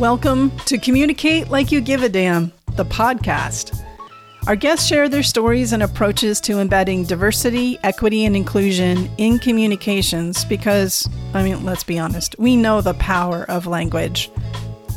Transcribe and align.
Welcome 0.00 0.50
to 0.60 0.78
Communicate 0.78 1.50
Like 1.50 1.70
You 1.70 1.82
Give 1.82 2.02
a 2.02 2.08
Damn, 2.08 2.54
the 2.74 2.86
podcast. 2.86 3.84
Our 4.46 4.56
guests 4.56 4.86
share 4.86 5.10
their 5.10 5.22
stories 5.22 5.74
and 5.74 5.82
approaches 5.82 6.40
to 6.40 6.58
embedding 6.58 7.04
diversity, 7.04 7.78
equity, 7.82 8.24
and 8.24 8.34
inclusion 8.34 9.10
in 9.18 9.38
communications 9.38 10.46
because, 10.46 11.06
I 11.34 11.42
mean, 11.42 11.66
let's 11.66 11.84
be 11.84 11.98
honest, 11.98 12.34
we 12.38 12.56
know 12.56 12.80
the 12.80 12.94
power 12.94 13.44
of 13.50 13.66
language, 13.66 14.30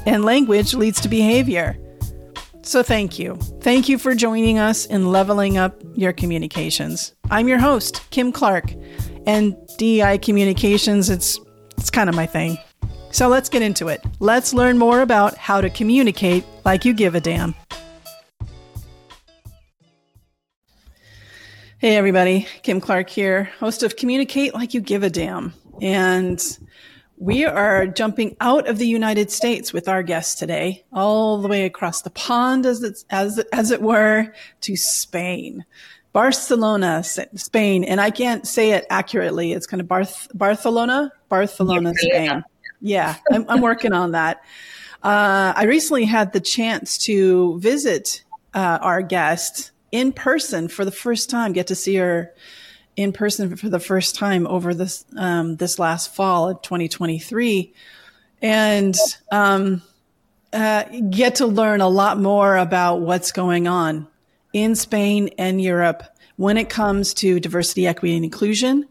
and 0.06 0.24
language 0.24 0.74
leads 0.74 1.02
to 1.02 1.10
behavior. 1.10 1.78
So, 2.62 2.82
thank 2.82 3.20
you. 3.20 3.36
Thank 3.60 3.90
you 3.90 3.98
for 3.98 4.16
joining 4.16 4.58
us 4.58 4.86
in 4.86 5.12
leveling 5.12 5.58
up 5.58 5.82
your 5.96 6.14
communications. 6.14 7.14
I'm 7.30 7.50
your 7.50 7.60
host, 7.60 8.10
Kim 8.12 8.32
Clark, 8.32 8.74
and 9.28 9.54
DI 9.78 10.20
Communications, 10.20 11.10
it's, 11.10 11.38
it's 11.78 11.90
kind 11.90 12.08
of 12.08 12.16
my 12.16 12.26
thing. 12.26 12.58
So, 13.14 13.30
let's 13.30 13.48
get 13.48 13.62
into 13.62 13.88
it. 13.88 14.04
Let's 14.20 14.54
learn 14.54 14.78
more 14.78 15.02
about 15.02 15.38
how 15.38 15.62
to 15.62 15.70
communicate 15.70 16.44
like 16.66 16.84
you 16.84 16.94
give 16.94 17.16
a 17.16 17.22
damn. 17.22 17.56
Hey, 21.84 21.98
everybody. 21.98 22.48
Kim 22.62 22.80
Clark 22.80 23.10
here, 23.10 23.52
host 23.60 23.84
of 23.84 23.98
Communicate 23.98 24.54
Like 24.54 24.74
You 24.74 24.80
Give 24.80 25.04
a 25.04 25.10
Damn. 25.10 25.54
And 25.82 26.42
we 27.18 27.44
are 27.44 27.88
jumping 27.88 28.38
out 28.40 28.70
of 28.70 28.78
the 28.78 28.88
United 28.88 29.30
States 29.30 29.74
with 29.74 29.90
our 29.90 30.02
guest 30.02 30.40
today, 30.40 30.86
all 30.94 31.42
the 31.42 31.50
way 31.50 31.66
across 31.66 32.02
the 32.02 32.10
pond, 32.10 32.66
as, 32.66 32.84
it's, 32.84 33.04
as, 33.10 33.38
as 33.52 33.72
it 33.72 33.82
were, 33.82 34.34
to 34.62 34.78
Spain. 34.78 35.66
Barcelona, 36.14 37.04
Spain. 37.04 37.84
And 37.84 38.00
I 38.00 38.12
can't 38.12 38.48
say 38.48 38.72
it 38.72 38.86
accurately. 38.90 39.52
It's 39.52 39.68
kind 39.68 39.82
of 39.82 39.88
Barth- 39.90 40.30
Barcelona, 40.34 41.12
Barcelona, 41.28 41.92
Spain. 41.96 42.46
Yeah, 42.84 43.16
I'm, 43.32 43.46
I'm 43.48 43.62
working 43.62 43.94
on 43.94 44.12
that. 44.12 44.44
Uh, 45.02 45.54
I 45.56 45.64
recently 45.64 46.04
had 46.04 46.34
the 46.34 46.42
chance 46.42 46.98
to 47.00 47.58
visit 47.60 48.24
uh, 48.54 48.80
our 48.82 49.02
guest 49.02 49.72
in 49.92 50.12
person 50.12 50.68
for 50.68 50.84
the 50.84 50.92
first 50.92 51.30
time, 51.30 51.54
get 51.54 51.68
to 51.68 51.76
see 51.76 51.96
her 51.96 52.34
in 52.98 53.14
person 53.14 53.56
for 53.56 53.70
the 53.70 53.80
first 53.80 54.16
time 54.16 54.46
over 54.48 54.74
this 54.74 55.06
um, 55.18 55.56
this 55.56 55.80
last 55.80 56.14
fall 56.14 56.50
of 56.50 56.62
2023, 56.62 57.74
and 58.42 58.96
um, 59.32 59.82
uh, 60.52 60.84
get 61.10 61.36
to 61.36 61.48
learn 61.48 61.80
a 61.80 61.88
lot 61.88 62.20
more 62.20 62.58
about 62.58 63.02
what's 63.02 63.32
going 63.32 63.68
on 63.68 64.08
in 64.52 64.76
Spain 64.76 65.30
and 65.38 65.62
Europe 65.62 66.04
when 66.36 66.58
it 66.58 66.70
comes 66.70 67.14
to 67.14 67.40
diversity, 67.40 67.88
equity, 67.88 68.16
and 68.16 68.26
inclusion, 68.26 68.88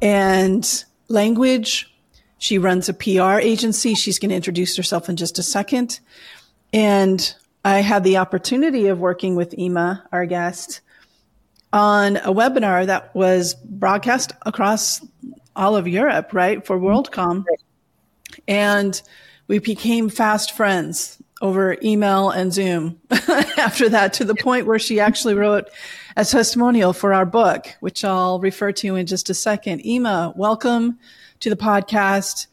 and 0.00 0.84
language. 1.08 1.91
She 2.42 2.58
runs 2.58 2.88
a 2.88 2.92
PR 2.92 3.38
agency. 3.38 3.94
She's 3.94 4.18
going 4.18 4.30
to 4.30 4.34
introduce 4.34 4.76
herself 4.76 5.08
in 5.08 5.14
just 5.14 5.38
a 5.38 5.44
second, 5.44 6.00
and 6.72 7.32
I 7.64 7.82
had 7.82 8.02
the 8.02 8.16
opportunity 8.16 8.88
of 8.88 8.98
working 8.98 9.36
with 9.36 9.54
Imma, 9.56 10.04
our 10.10 10.26
guest, 10.26 10.80
on 11.72 12.16
a 12.16 12.34
webinar 12.34 12.84
that 12.86 13.14
was 13.14 13.54
broadcast 13.54 14.32
across 14.44 15.06
all 15.54 15.76
of 15.76 15.86
Europe, 15.86 16.30
right, 16.32 16.66
for 16.66 16.80
WorldCom. 16.80 17.44
And 18.48 19.00
we 19.46 19.60
became 19.60 20.08
fast 20.08 20.50
friends 20.50 21.22
over 21.42 21.76
email 21.80 22.30
and 22.30 22.52
Zoom 22.52 23.00
after 23.56 23.88
that 23.88 24.14
to 24.14 24.24
the 24.24 24.34
point 24.34 24.66
where 24.66 24.80
she 24.80 24.98
actually 24.98 25.34
wrote 25.34 25.70
a 26.16 26.24
testimonial 26.24 26.92
for 26.92 27.14
our 27.14 27.24
book, 27.24 27.68
which 27.78 28.04
I'll 28.04 28.40
refer 28.40 28.72
to 28.72 28.96
in 28.96 29.06
just 29.06 29.30
a 29.30 29.34
second. 29.34 29.78
Imma, 29.82 30.32
welcome 30.34 30.98
to 31.42 31.50
the 31.50 31.56
podcast 31.56 32.46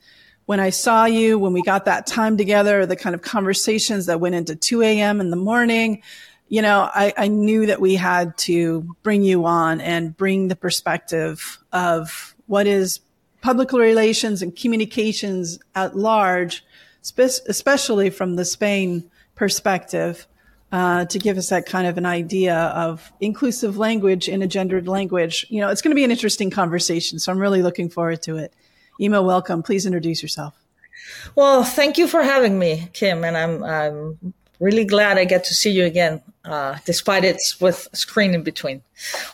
when 0.50 0.60
I 0.60 0.72
saw 0.72 1.06
you, 1.06 1.38
when 1.38 1.54
we 1.54 1.62
got 1.62 1.86
that 1.86 2.08
time 2.08 2.36
together, 2.36 2.88
the 2.88 2.96
kind 2.96 3.14
of 3.14 3.22
conversations 3.22 4.08
that 4.08 4.20
went 4.20 4.34
into 4.34 4.56
2 4.56 4.82
a.m. 4.82 5.22
in 5.22 5.30
the 5.30 5.36
morning, 5.36 6.02
you 6.48 6.64
know, 6.64 6.90
I, 6.92 7.14
I 7.16 7.28
knew 7.28 7.68
that 7.68 7.80
we 7.80 7.94
had 7.94 8.36
to 8.40 8.96
bring 9.04 9.22
you 9.22 9.46
on 9.46 9.80
and 9.80 10.18
bring 10.18 10.48
the 10.48 10.56
perspective 10.56 11.60
of 11.72 12.36
what 12.48 12.66
is 12.66 13.00
public 13.42 13.72
relations 13.72 14.42
and 14.42 14.56
communications 14.56 15.60
at 15.76 15.96
large, 15.96 16.66
spe- 17.04 17.46
especially 17.48 18.10
from 18.10 18.36
the 18.36 18.44
Spain 18.44 19.08
perspective, 19.36 20.26
uh, 20.72 21.06
to 21.06 21.20
give 21.20 21.38
us 21.38 21.50
that 21.50 21.68
kind 21.68 21.86
of 21.86 22.00
an 22.00 22.08
idea 22.08 22.56
of 22.56 23.14
inclusive 23.20 23.78
language 23.78 24.28
in 24.28 24.42
a 24.42 24.48
gendered 24.48 24.88
language. 24.88 25.46
You 25.50 25.62
know, 25.62 25.70
it's 25.70 25.84
going 25.84 25.92
to 25.92 25.96
be 25.96 26.04
an 26.04 26.12
interesting 26.12 26.50
conversation, 26.50 27.20
so 27.20 27.32
I'm 27.32 27.40
really 27.40 27.62
looking 27.62 27.88
forward 27.88 28.24
to 28.24 28.38
it. 28.38 28.52
Imma, 29.00 29.22
welcome. 29.22 29.64
Please 29.64 29.86
introduce 29.86 30.22
yourself. 30.22 30.54
Well, 31.36 31.64
thank 31.64 31.98
you 31.98 32.08
for 32.08 32.22
having 32.22 32.60
me, 32.60 32.90
Kim, 32.94 33.24
and 33.24 33.38
I'm 33.38 33.64
I'm 33.64 34.34
really 34.60 34.84
glad 34.84 35.18
I 35.18 35.26
get 35.26 35.46
to 35.46 35.56
see 35.56 35.72
you 35.72 35.86
again, 35.86 36.22
uh, 36.44 36.78
despite 36.86 37.24
it's 37.24 37.60
with 37.62 37.88
screen 37.94 38.34
in 38.34 38.44
between. 38.44 38.82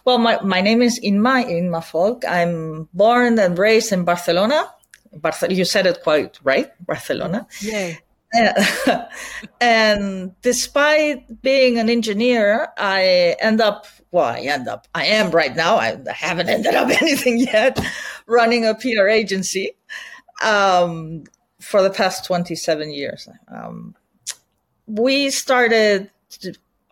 Well, 0.06 0.20
my, 0.20 0.40
my 0.42 0.62
name 0.62 0.82
is 0.84 1.00
Imma 1.02 1.42
Imma 1.42 1.82
Folch. 1.82 2.24
I'm 2.28 2.88
born 2.94 3.40
and 3.40 3.58
raised 3.58 3.92
in 3.92 4.06
Barcelona. 4.06 4.72
Barce- 5.18 5.50
you 5.50 5.66
said 5.66 5.88
it 5.88 6.04
quite 6.04 6.40
right, 6.44 6.70
Barcelona. 6.86 7.48
Yay. 7.62 8.00
and 9.62 10.34
despite 10.42 11.42
being 11.42 11.80
an 11.80 11.90
engineer, 11.90 12.70
I 12.78 13.36
end 13.40 13.62
up, 13.62 13.88
well, 14.12 14.26
I 14.26 14.40
end 14.40 14.68
up, 14.68 14.88
I 14.94 15.06
am 15.06 15.32
right 15.32 15.56
now, 15.56 15.78
I 15.78 15.98
haven't 16.08 16.50
ended 16.50 16.76
up 16.76 16.90
anything 17.02 17.40
yet, 17.40 17.80
running 18.28 18.66
a 18.66 18.76
PR 18.76 19.08
agency 19.08 19.72
um, 20.44 21.24
for 21.60 21.82
the 21.82 21.90
past 21.90 22.26
27 22.26 22.92
years. 22.92 23.28
Um, 23.48 23.96
we 24.88 25.30
started 25.30 26.12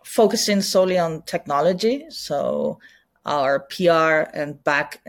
focusing 0.04 0.60
solely 0.60 0.98
on 0.98 1.22
technology. 1.22 2.04
So 2.10 2.78
our 3.24 3.60
PR 3.60 4.30
and 4.38 4.62
back 4.62 5.02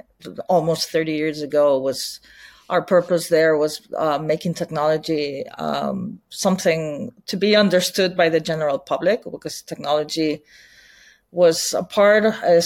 almost 0.48 0.90
30 0.92 1.14
years 1.14 1.42
ago 1.42 1.78
was 1.78 2.20
our 2.70 2.82
purpose 2.82 3.30
there 3.30 3.58
was 3.58 3.82
uh, 3.98 4.18
making 4.18 4.54
technology 4.54 5.48
um, 5.58 6.20
something 6.30 7.14
to 7.28 7.38
be 7.38 7.56
understood 7.56 8.18
by 8.18 8.30
the 8.30 8.40
general 8.40 8.80
public 8.80 9.24
because 9.30 9.62
technology 9.62 10.42
was 11.36 11.74
a 11.74 11.84
part 11.84 12.24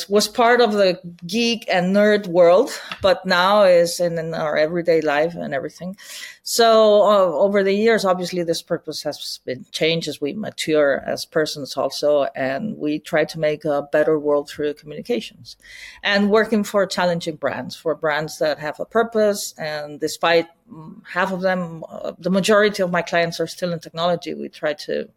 was 0.09 0.28
part 0.28 0.62
of 0.62 0.74
the 0.74 1.00
geek 1.25 1.66
and 1.68 1.96
nerd 1.96 2.28
world, 2.28 2.69
but 3.02 3.25
now 3.25 3.63
is 3.63 4.00
in, 4.00 4.19
in 4.19 4.35
our 4.35 4.56
everyday 4.56 5.02
life 5.02 5.34
and 5.34 5.56
everything. 5.56 5.97
So 6.44 7.02
uh, 7.02 7.31
over 7.46 7.63
the 7.63 7.74
years, 7.74 8.06
obviously, 8.06 8.44
this 8.44 8.62
purpose 8.62 9.02
has 9.02 9.40
been 9.44 9.66
changed 9.72 10.07
as 10.07 10.22
we 10.22 10.34
mature 10.34 11.03
as 11.03 11.25
persons 11.25 11.75
also, 11.75 12.28
and 12.35 12.78
we 12.78 13.00
try 13.00 13.25
to 13.25 13.40
make 13.40 13.66
a 13.66 13.88
better 13.91 14.19
world 14.19 14.50
through 14.50 14.75
communications 14.75 15.57
and 16.03 16.30
working 16.30 16.63
for 16.63 16.86
challenging 16.86 17.38
brands, 17.38 17.75
for 17.75 17.96
brands 17.96 18.38
that 18.38 18.59
have 18.59 18.80
a 18.80 18.86
purpose. 18.86 19.56
And 19.57 20.00
despite 20.00 20.47
mm, 20.72 21.01
half 21.12 21.31
of 21.31 21.41
them, 21.41 21.84
uh, 21.90 22.12
the 22.19 22.30
majority 22.30 22.84
of 22.84 22.91
my 22.91 23.01
clients 23.01 23.40
are 23.40 23.47
still 23.47 23.74
in 23.74 23.80
technology. 23.80 24.36
We 24.36 24.50
try 24.50 24.74
to 24.86 25.09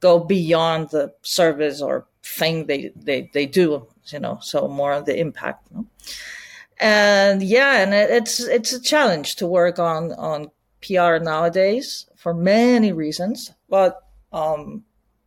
go 0.00 0.20
beyond 0.20 0.90
the 0.90 1.12
service 1.22 1.82
or 1.82 2.06
thing 2.22 2.66
they, 2.66 2.92
they, 2.96 3.30
they 3.32 3.46
do, 3.46 3.86
you 4.06 4.20
know, 4.20 4.38
so 4.40 4.68
more 4.68 5.00
the 5.00 5.18
impact. 5.18 5.68
You 5.70 5.78
know? 5.78 5.86
And 6.80 7.42
yeah, 7.42 7.82
and 7.82 7.92
it, 7.92 8.10
it's, 8.10 8.40
it's 8.40 8.72
a 8.72 8.80
challenge 8.80 9.36
to 9.36 9.46
work 9.46 9.78
on, 9.78 10.12
on 10.12 10.50
PR 10.80 11.18
nowadays 11.22 12.06
for 12.16 12.34
many 12.34 12.92
reasons, 12.92 13.52
but, 13.68 14.02
um, 14.32 14.84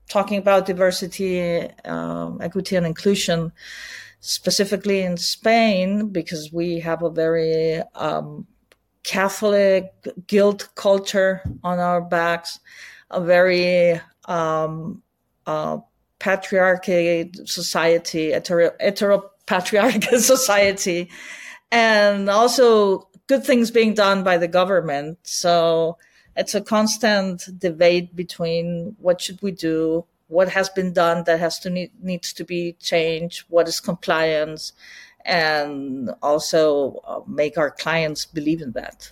talking 0.10 0.38
about 0.38 0.66
diversity, 0.66 1.70
um, 1.86 2.40
equity 2.42 2.76
and 2.76 2.86
inclusion, 2.86 3.52
specifically 4.20 5.02
in 5.02 5.18
Spain, 5.18 6.10
because 6.10 6.52
we 6.52 6.80
have 6.80 7.02
a 7.02 7.10
very, 7.10 7.82
um, 7.96 8.46
Catholic 9.04 9.94
guilt 10.28 10.70
culture 10.76 11.42
on 11.64 11.80
our 11.80 12.02
backs, 12.02 12.60
a 13.10 13.20
very 13.20 14.00
um, 14.26 15.02
uh, 15.46 15.78
patriarchy 16.22 17.36
society, 17.48 18.32
hetero, 18.32 18.70
heteropatriarchal 18.80 20.20
society, 20.34 21.10
and 21.72 22.30
also 22.30 23.10
good 23.28 23.44
things 23.44 23.72
being 23.72 23.94
done 23.94 24.24
by 24.24 24.38
the 24.38 24.48
government. 24.48 25.18
So 25.24 25.98
it's 26.38 26.54
a 26.54 26.62
constant 26.62 27.44
debate 27.58 28.16
between 28.16 28.96
what 29.00 29.20
should 29.20 29.42
we 29.42 29.52
do, 29.52 30.06
what 30.28 30.50
has 30.50 30.70
been 30.70 30.94
done 30.94 31.24
that 31.26 31.40
has 31.40 31.58
to 31.60 31.70
need, 31.70 31.92
needs 32.02 32.34
to 32.34 32.46
be 32.46 32.74
changed, 32.74 33.46
what 33.50 33.68
is 33.68 33.80
compliance, 33.80 34.74
and 35.26 36.12
also 36.22 37.02
uh, 37.04 37.22
make 37.28 37.58
our 37.58 37.72
clients 37.72 38.26
believe 38.26 38.62
in 38.62 38.72
that. 38.74 39.12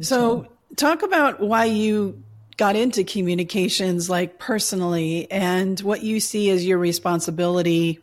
So, 0.00 0.46
talk 0.76 1.02
about 1.02 1.40
why 1.40 1.64
you 1.64 2.22
got 2.60 2.76
into 2.76 3.02
communications 3.02 4.10
like 4.10 4.38
personally 4.38 5.26
and 5.30 5.80
what 5.80 6.02
you 6.02 6.20
see 6.20 6.50
as 6.50 6.62
your 6.62 6.76
responsibility 6.76 7.98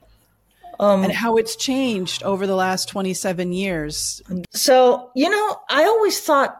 um, 0.79 1.03
and 1.03 1.13
how 1.13 1.37
it's 1.37 1.55
changed 1.55 2.23
over 2.23 2.47
the 2.47 2.55
last 2.55 2.89
27 2.89 3.53
years. 3.53 4.19
So, 4.53 5.11
you 5.13 5.29
know, 5.29 5.59
I 5.69 5.83
always 5.83 6.19
thought 6.19 6.59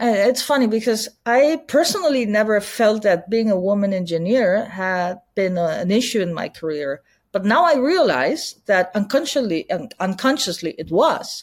it's 0.00 0.40
funny 0.40 0.68
because 0.68 1.08
I 1.26 1.60
personally 1.66 2.26
never 2.26 2.60
felt 2.60 3.02
that 3.02 3.28
being 3.28 3.50
a 3.50 3.58
woman 3.58 3.92
engineer 3.92 4.66
had 4.66 5.18
been 5.34 5.58
a, 5.58 5.66
an 5.82 5.90
issue 5.90 6.20
in 6.20 6.32
my 6.32 6.48
career. 6.48 7.02
But 7.32 7.44
now 7.44 7.64
I 7.64 7.74
realize 7.76 8.54
that 8.66 8.92
unconsciously, 8.94 9.68
unconsciously 9.98 10.76
it 10.78 10.92
was 10.92 11.42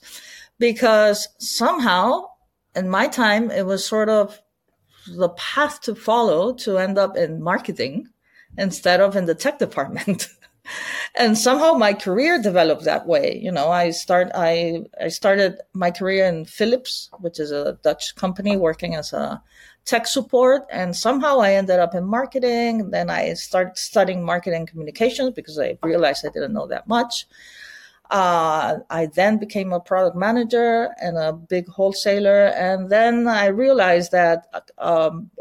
because 0.60 1.28
somehow 1.40 2.30
in 2.76 2.90
my 2.90 3.08
time, 3.08 3.52
it 3.52 3.66
was 3.66 3.86
sort 3.86 4.10
of 4.10 4.40
the 5.08 5.30
path 5.30 5.82
to 5.82 5.96
follow 5.96 6.54
to 6.54 6.78
end 6.78 6.98
up 6.98 7.18
in 7.18 7.42
marketing 7.42 8.10
instead 8.58 9.02
of 9.02 9.16
in 9.16 9.26
the 9.26 9.36
tech 9.36 9.60
department. 9.60 10.28
and 11.16 11.38
somehow 11.38 11.74
my 11.74 11.94
career 11.94 12.42
developed 12.42 12.86
that 12.86 13.08
way. 13.08 13.40
You 13.42 13.52
know, 13.52 13.70
I 13.70 13.92
start 13.92 14.32
I 14.34 14.84
I 15.00 15.10
started 15.10 15.60
my 15.74 15.92
career 15.92 16.26
in 16.26 16.46
Philips, 16.46 17.10
which 17.20 17.40
is 17.40 17.52
a 17.52 17.78
Dutch 17.84 18.16
company 18.16 18.56
working 18.58 18.96
as 18.96 19.14
a 19.14 19.42
tech 19.86 20.08
support, 20.08 20.64
and 20.72 20.96
somehow 20.96 21.40
I 21.40 21.54
ended 21.54 21.80
up 21.80 21.94
in 21.94 22.06
marketing. 22.06 22.92
Then 22.92 23.10
I 23.10 23.34
started 23.34 23.78
studying 23.78 24.24
marketing 24.24 24.66
communications 24.66 25.32
because 25.32 25.60
I 25.60 25.78
realized 25.84 26.26
I 26.26 26.30
didn't 26.30 26.54
know 26.54 26.68
that 26.68 26.88
much. 26.88 27.28
Uh, 28.12 28.80
I 28.90 29.08
then 29.08 29.38
became 29.38 29.74
a 29.74 29.80
product 29.80 30.16
manager 30.16 30.90
and 31.02 31.18
a 31.18 31.34
big 31.34 31.68
wholesaler, 31.68 32.48
and 32.48 32.90
then 32.90 33.28
I 33.28 33.48
realized 33.48 34.12
that 34.12 34.46
um, 34.78 35.32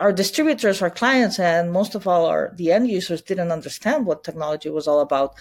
our 0.00 0.12
distributors, 0.12 0.82
our 0.82 0.90
clients, 0.90 1.38
and 1.38 1.72
most 1.72 1.94
of 1.94 2.08
all 2.08 2.26
our 2.26 2.52
the 2.56 2.72
end 2.72 2.88
users 2.88 3.22
didn't 3.22 3.52
understand 3.52 4.06
what 4.06 4.24
technology 4.24 4.70
was 4.70 4.88
all 4.88 5.00
about 5.00 5.34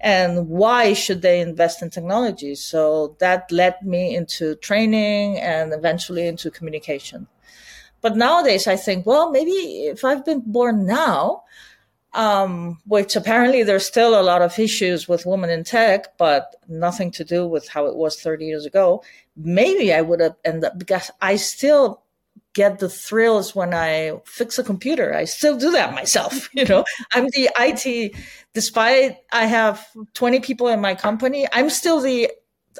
and 0.00 0.48
why 0.48 0.92
should 0.92 1.22
they 1.22 1.40
invest 1.40 1.82
in 1.82 1.90
technology. 1.90 2.54
So 2.54 3.16
that 3.20 3.50
led 3.50 3.82
me 3.82 4.14
into 4.14 4.56
training 4.56 5.38
and 5.38 5.72
eventually 5.72 6.26
into 6.26 6.50
communication. 6.50 7.28
But 8.02 8.16
nowadays, 8.16 8.66
I 8.66 8.76
think, 8.76 9.06
well, 9.06 9.30
maybe 9.30 9.50
if 9.50 10.04
I've 10.04 10.24
been 10.24 10.42
born 10.44 10.86
now, 10.86 11.44
um, 12.16 12.78
which 12.86 13.14
apparently 13.14 13.62
there's 13.62 13.86
still 13.86 14.18
a 14.18 14.22
lot 14.22 14.40
of 14.40 14.58
issues 14.58 15.06
with 15.06 15.26
women 15.26 15.50
in 15.50 15.62
tech, 15.62 16.16
but 16.16 16.56
nothing 16.66 17.10
to 17.12 17.24
do 17.24 17.46
with 17.46 17.68
how 17.68 17.84
it 17.86 17.94
was 17.94 18.20
30 18.20 18.46
years 18.46 18.64
ago. 18.64 19.04
Maybe 19.36 19.92
I 19.92 20.00
would 20.00 20.20
have 20.20 20.34
ended 20.42 20.64
up 20.64 20.78
because 20.78 21.10
I 21.20 21.36
still 21.36 22.02
get 22.54 22.78
the 22.78 22.88
thrills 22.88 23.54
when 23.54 23.74
I 23.74 24.18
fix 24.24 24.58
a 24.58 24.64
computer. 24.64 25.14
I 25.14 25.26
still 25.26 25.58
do 25.58 25.70
that 25.72 25.94
myself. 25.94 26.48
You 26.54 26.64
know, 26.64 26.84
I'm 27.12 27.26
the 27.26 27.50
IT, 27.58 28.16
despite 28.54 29.18
I 29.30 29.44
have 29.44 29.86
20 30.14 30.40
people 30.40 30.68
in 30.68 30.80
my 30.80 30.94
company, 30.94 31.46
I'm 31.52 31.68
still 31.68 32.00
the, 32.00 32.30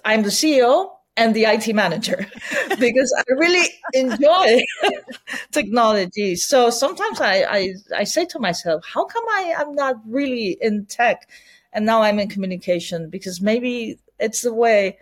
I'm 0.02 0.22
the 0.22 0.30
CEO 0.30 0.95
and 1.16 1.34
the 1.34 1.44
IT 1.44 1.74
manager 1.74 2.26
because 2.78 3.14
I 3.18 3.32
really 3.32 3.68
enjoy 3.94 4.64
technology. 5.50 6.36
So 6.36 6.70
sometimes 6.70 7.20
I, 7.20 7.44
I, 7.48 7.74
I 7.96 8.04
say 8.04 8.24
to 8.26 8.38
myself, 8.38 8.84
how 8.84 9.04
come 9.04 9.24
I, 9.28 9.54
I'm 9.58 9.74
not 9.74 9.96
really 10.06 10.58
in 10.60 10.86
tech 10.86 11.28
and 11.72 11.86
now 11.86 12.02
I'm 12.02 12.18
in 12.18 12.28
communication? 12.28 13.08
Because 13.08 13.40
maybe 13.40 13.98
it's 14.18 14.42
the 14.42 14.52
way 14.52 14.98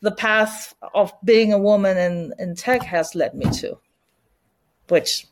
the 0.00 0.12
path 0.12 0.74
of 0.94 1.12
being 1.24 1.52
a 1.52 1.58
woman 1.58 1.96
in, 1.96 2.32
in 2.38 2.54
tech 2.54 2.82
has 2.82 3.14
led 3.14 3.34
me 3.34 3.50
to 3.50 3.78
which 4.88 5.26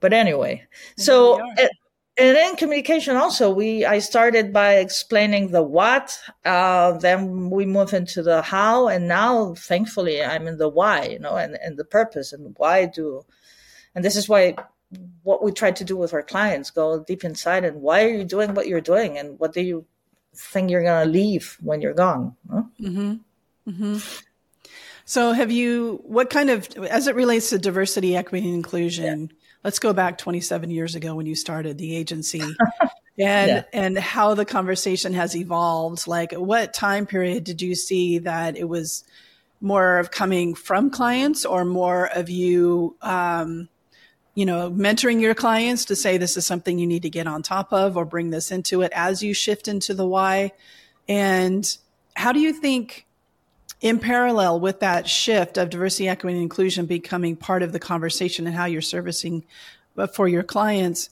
but 0.00 0.12
anyway 0.12 0.64
so 0.96 1.40
and 2.18 2.36
in 2.36 2.56
communication 2.56 3.16
also 3.16 3.50
we 3.50 3.84
i 3.84 3.98
started 3.98 4.52
by 4.52 4.74
explaining 4.74 5.50
the 5.50 5.62
what 5.62 6.18
uh, 6.44 6.92
then 6.98 7.48
we 7.48 7.64
move 7.64 7.94
into 7.94 8.22
the 8.22 8.42
how 8.42 8.88
and 8.88 9.08
now 9.08 9.54
thankfully 9.54 10.22
i'm 10.22 10.46
in 10.46 10.58
the 10.58 10.68
why 10.68 11.04
you 11.04 11.18
know 11.18 11.36
and, 11.36 11.56
and 11.62 11.78
the 11.78 11.84
purpose 11.84 12.32
and 12.32 12.54
why 12.58 12.84
do 12.84 13.24
and 13.94 14.04
this 14.04 14.16
is 14.16 14.28
why 14.28 14.54
what 15.22 15.42
we 15.42 15.50
try 15.52 15.70
to 15.70 15.84
do 15.84 15.96
with 15.96 16.12
our 16.12 16.22
clients 16.22 16.70
go 16.70 17.02
deep 17.04 17.24
inside 17.24 17.64
and 17.64 17.80
why 17.80 18.04
are 18.04 18.10
you 18.10 18.24
doing 18.24 18.54
what 18.54 18.68
you're 18.68 18.80
doing 18.80 19.16
and 19.16 19.38
what 19.38 19.52
do 19.52 19.62
you 19.62 19.86
think 20.34 20.70
you're 20.70 20.82
going 20.82 21.06
to 21.06 21.10
leave 21.10 21.56
when 21.62 21.80
you're 21.80 21.94
gone 21.94 22.36
huh? 22.50 22.62
mm-hmm. 22.80 23.14
Mm-hmm. 23.68 23.98
So 25.04 25.32
have 25.32 25.50
you, 25.50 26.00
what 26.04 26.30
kind 26.30 26.50
of, 26.50 26.68
as 26.88 27.06
it 27.06 27.14
relates 27.14 27.50
to 27.50 27.58
diversity, 27.58 28.16
equity, 28.16 28.46
and 28.46 28.54
inclusion, 28.54 29.20
yeah. 29.30 29.36
Let's 29.64 29.78
go 29.78 29.92
back 29.92 30.18
27 30.18 30.70
years 30.70 30.94
ago 30.94 31.14
when 31.14 31.26
you 31.26 31.34
started 31.34 31.78
the 31.78 31.94
agency 31.96 32.40
and, 33.18 33.50
yeah. 33.50 33.62
and 33.72 33.98
how 33.98 34.34
the 34.34 34.44
conversation 34.44 35.12
has 35.14 35.36
evolved. 35.36 36.06
Like 36.06 36.32
what 36.32 36.74
time 36.74 37.06
period 37.06 37.44
did 37.44 37.62
you 37.62 37.74
see 37.74 38.18
that 38.18 38.56
it 38.56 38.68
was 38.68 39.04
more 39.60 39.98
of 39.98 40.10
coming 40.10 40.54
from 40.54 40.90
clients 40.90 41.44
or 41.44 41.64
more 41.64 42.06
of 42.06 42.28
you, 42.28 42.96
um, 43.00 43.68
you 44.34 44.44
know, 44.44 44.70
mentoring 44.70 45.20
your 45.20 45.34
clients 45.34 45.84
to 45.86 45.96
say 45.96 46.16
this 46.16 46.36
is 46.36 46.46
something 46.46 46.78
you 46.78 46.86
need 46.86 47.02
to 47.02 47.10
get 47.10 47.26
on 47.26 47.42
top 47.42 47.72
of 47.72 47.96
or 47.96 48.04
bring 48.04 48.30
this 48.30 48.50
into 48.50 48.82
it 48.82 48.90
as 48.94 49.22
you 49.22 49.34
shift 49.34 49.68
into 49.68 49.94
the 49.94 50.06
why? 50.06 50.52
And 51.08 51.76
how 52.14 52.32
do 52.32 52.40
you 52.40 52.52
think 52.52 53.06
in 53.82 53.98
parallel 53.98 54.60
with 54.60 54.80
that 54.80 55.08
shift 55.08 55.58
of 55.58 55.68
diversity, 55.68 56.08
equity, 56.08 56.34
and 56.34 56.42
inclusion 56.42 56.86
becoming 56.86 57.36
part 57.36 57.62
of 57.62 57.72
the 57.72 57.80
conversation 57.80 58.46
and 58.46 58.56
how 58.56 58.64
you're 58.64 58.80
servicing 58.80 59.44
uh, 59.98 60.06
for 60.06 60.28
your 60.28 60.44
clients, 60.44 61.10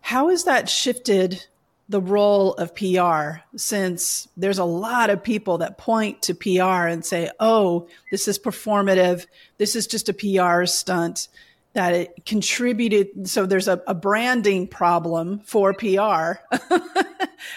how 0.00 0.28
has 0.28 0.44
that 0.44 0.68
shifted 0.68 1.44
the 1.88 2.00
role 2.00 2.54
of 2.54 2.74
PR 2.76 3.40
since 3.56 4.28
there's 4.36 4.60
a 4.60 4.64
lot 4.64 5.10
of 5.10 5.24
people 5.24 5.58
that 5.58 5.76
point 5.76 6.22
to 6.22 6.34
PR 6.34 6.86
and 6.86 7.04
say, 7.04 7.28
oh, 7.40 7.88
this 8.12 8.28
is 8.28 8.38
performative. 8.38 9.26
This 9.58 9.74
is 9.74 9.88
just 9.88 10.08
a 10.08 10.14
PR 10.14 10.66
stunt 10.66 11.26
that 11.72 11.92
it 11.92 12.24
contributed. 12.24 13.28
So 13.28 13.44
there's 13.44 13.66
a, 13.66 13.82
a 13.88 13.94
branding 13.94 14.68
problem 14.68 15.40
for 15.40 15.74
PR 15.74 15.84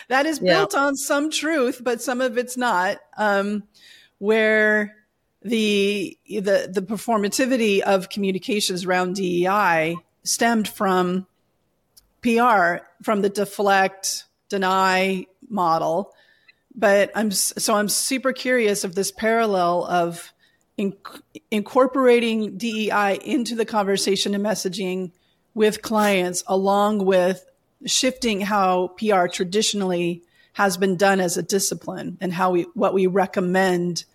that 0.08 0.26
is 0.26 0.40
built 0.40 0.74
on 0.74 0.96
some 0.96 1.30
truth, 1.30 1.82
but 1.84 2.02
some 2.02 2.20
of 2.20 2.40
it's 2.40 2.58
not. 2.58 2.98
Um, 3.18 3.64
where 4.24 4.96
the 5.42 6.18
the 6.30 6.70
the 6.72 6.82
performativity 6.82 7.82
of 7.82 8.08
communications 8.08 8.86
around 8.86 9.18
DEI 9.18 9.98
stemmed 10.24 10.66
from 10.66 11.28
PR 12.22 12.78
from 13.02 13.22
the 13.22 13.28
deflect 13.28 14.24
deny 14.48 15.26
model. 15.50 16.14
But 16.74 17.12
I'm 17.16 17.32
so 17.32 17.76
I'm 17.76 17.90
super 17.90 18.32
curious 18.32 18.86
of 18.86 18.96
this 18.96 19.12
parallel 19.12 19.84
of 19.88 20.32
in, 20.78 20.94
incorporating 21.52 22.58
DEI 22.58 23.20
into 23.26 23.56
the 23.56 23.66
conversation 23.66 24.34
and 24.34 24.46
messaging 24.46 25.12
with 25.54 25.82
clients 25.82 26.46
along 26.48 27.04
with 27.04 27.46
shifting 27.86 28.40
how 28.40 28.88
PR 28.98 29.28
traditionally 29.28 30.24
has 30.54 30.78
been 30.78 30.96
done 30.96 31.20
as 31.20 31.36
a 31.36 31.44
discipline 31.44 32.18
and 32.22 32.32
how 32.32 32.52
we 32.52 32.62
what 32.74 32.94
we 32.94 33.06
recommend 33.06 34.06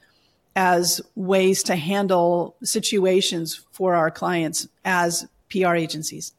as 0.59 1.01
ways 1.15 1.63
to 1.63 1.77
handle 1.77 2.57
situations 2.65 3.65
for 3.71 3.95
our 3.95 4.11
clients 4.11 4.67
as 4.85 5.29
PR 5.51 5.77
agencies? 5.77 6.33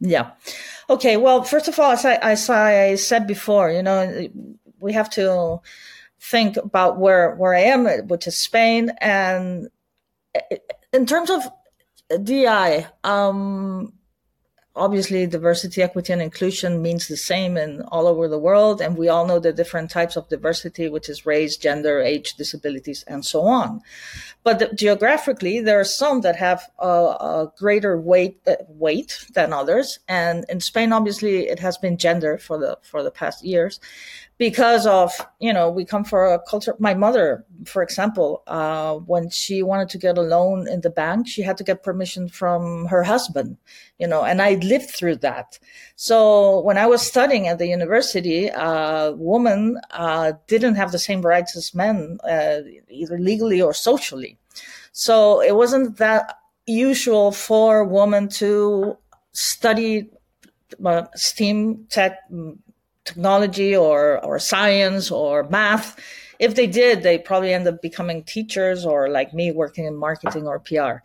Yeah. 0.00 0.32
Okay. 0.90 1.16
Well, 1.16 1.44
first 1.44 1.68
of 1.68 1.78
all, 1.78 1.92
as 1.92 2.04
I, 2.04 2.14
as 2.16 2.50
I 2.50 2.96
said 2.96 3.24
before, 3.28 3.70
you 3.70 3.84
know, 3.84 4.28
we 4.80 4.92
have 4.94 5.08
to 5.10 5.60
think 6.18 6.56
about 6.56 6.98
where, 6.98 7.36
where 7.36 7.54
I 7.54 7.60
am, 7.60 7.86
which 8.08 8.26
is 8.26 8.36
Spain. 8.36 8.90
And 9.00 9.68
in 10.92 11.06
terms 11.06 11.30
of 11.30 11.46
DI, 12.24 12.84
um, 13.04 13.92
obviously 14.76 15.26
diversity, 15.26 15.82
equity, 15.82 16.12
and 16.12 16.22
inclusion 16.22 16.82
means 16.82 17.08
the 17.08 17.16
same 17.16 17.56
in 17.56 17.82
all 17.88 18.06
over 18.06 18.28
the 18.28 18.38
world. 18.38 18.80
And 18.80 18.96
we 18.96 19.08
all 19.08 19.26
know 19.26 19.38
the 19.38 19.52
different 19.52 19.90
types 19.90 20.16
of 20.16 20.28
diversity, 20.28 20.88
which 20.88 21.08
is 21.08 21.26
race, 21.26 21.56
gender, 21.56 22.00
age, 22.00 22.34
disabilities, 22.34 23.02
and 23.08 23.24
so 23.24 23.42
on. 23.42 23.80
But 24.44 24.58
the, 24.58 24.68
geographically, 24.68 25.60
there 25.60 25.80
are 25.80 25.84
some 25.84 26.20
that 26.20 26.36
have 26.36 26.62
a, 26.78 26.86
a 26.86 27.52
greater 27.58 27.98
weight, 27.98 28.38
uh, 28.46 28.56
weight 28.68 29.26
than 29.34 29.52
others. 29.52 29.98
And 30.06 30.44
in 30.48 30.60
Spain, 30.60 30.92
obviously, 30.92 31.48
it 31.48 31.58
has 31.58 31.78
been 31.78 31.96
gender 31.96 32.38
for 32.38 32.58
the, 32.58 32.78
for 32.82 33.02
the 33.02 33.10
past 33.10 33.44
years 33.44 33.80
because 34.38 34.86
of 34.86 35.12
you 35.40 35.52
know 35.52 35.70
we 35.70 35.84
come 35.84 36.04
for 36.04 36.26
a 36.26 36.38
culture 36.40 36.74
my 36.78 36.94
mother 36.94 37.44
for 37.64 37.82
example 37.82 38.42
uh, 38.46 38.94
when 38.94 39.30
she 39.30 39.62
wanted 39.62 39.88
to 39.88 39.98
get 39.98 40.18
a 40.18 40.22
loan 40.22 40.68
in 40.68 40.80
the 40.82 40.90
bank 40.90 41.26
she 41.26 41.42
had 41.42 41.56
to 41.56 41.64
get 41.64 41.82
permission 41.82 42.28
from 42.28 42.86
her 42.86 43.02
husband 43.02 43.56
you 43.98 44.06
know 44.06 44.24
and 44.24 44.42
i 44.42 44.54
lived 44.54 44.90
through 44.90 45.16
that. 45.16 45.58
So 45.96 46.60
when 46.60 46.76
i 46.76 46.86
was 46.86 47.02
studying 47.02 47.48
at 47.48 47.58
the 47.58 47.66
university 47.66 48.50
uh, 48.50 49.12
women 49.12 49.80
uh, 49.90 50.32
didn't 50.46 50.74
have 50.74 50.92
the 50.92 50.98
same 50.98 51.22
rights 51.22 51.56
as 51.56 51.74
men 51.74 52.18
uh, 52.24 52.60
either 52.88 53.18
legally 53.18 53.60
or 53.62 53.72
socially. 53.72 54.38
So 54.92 55.40
it 55.42 55.54
wasn't 55.54 55.98
that 55.98 56.38
usual 56.66 57.32
for 57.32 57.84
women 57.84 58.28
to 58.40 58.96
study 59.32 60.10
uh, 60.84 61.06
STEAM 61.14 61.86
tech 61.88 62.18
technology 63.06 63.74
or, 63.74 64.22
or 64.24 64.38
science 64.38 65.10
or 65.10 65.44
math 65.48 65.96
if 66.38 66.54
they 66.54 66.66
did, 66.66 67.02
they 67.02 67.18
probably 67.18 67.52
end 67.52 67.66
up 67.66 67.80
becoming 67.82 68.22
teachers 68.22 68.84
or 68.84 69.08
like 69.08 69.32
me 69.32 69.52
working 69.52 69.84
in 69.84 69.96
marketing 69.96 70.46
or 70.46 70.58
PR. 70.58 70.98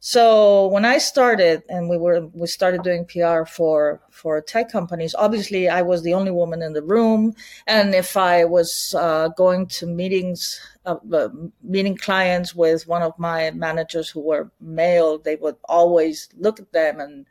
So 0.00 0.66
when 0.66 0.84
I 0.84 0.98
started 0.98 1.62
and 1.70 1.88
we 1.88 1.96
were 1.96 2.26
we 2.34 2.46
started 2.46 2.82
doing 2.82 3.06
PR 3.06 3.44
for 3.46 4.02
for 4.10 4.38
tech 4.42 4.70
companies, 4.70 5.14
obviously 5.14 5.66
I 5.66 5.80
was 5.80 6.02
the 6.02 6.12
only 6.12 6.30
woman 6.30 6.60
in 6.60 6.74
the 6.74 6.82
room, 6.82 7.34
and 7.66 7.94
if 7.94 8.14
I 8.14 8.44
was 8.44 8.94
uh, 8.98 9.28
going 9.28 9.66
to 9.78 9.86
meetings, 9.86 10.60
uh, 10.84 10.96
uh, 11.10 11.30
meeting 11.62 11.96
clients 11.96 12.54
with 12.54 12.86
one 12.86 13.00
of 13.00 13.18
my 13.18 13.50
managers 13.52 14.10
who 14.10 14.20
were 14.20 14.50
male, 14.60 15.16
they 15.18 15.36
would 15.36 15.56
always 15.70 16.28
look 16.36 16.60
at 16.60 16.72
them 16.72 17.00
and 17.00 17.26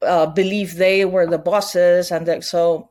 uh, 0.00 0.26
believe 0.26 0.76
they 0.76 1.04
were 1.04 1.26
the 1.26 1.38
bosses, 1.38 2.10
and 2.10 2.26
they, 2.26 2.40
so. 2.40 2.88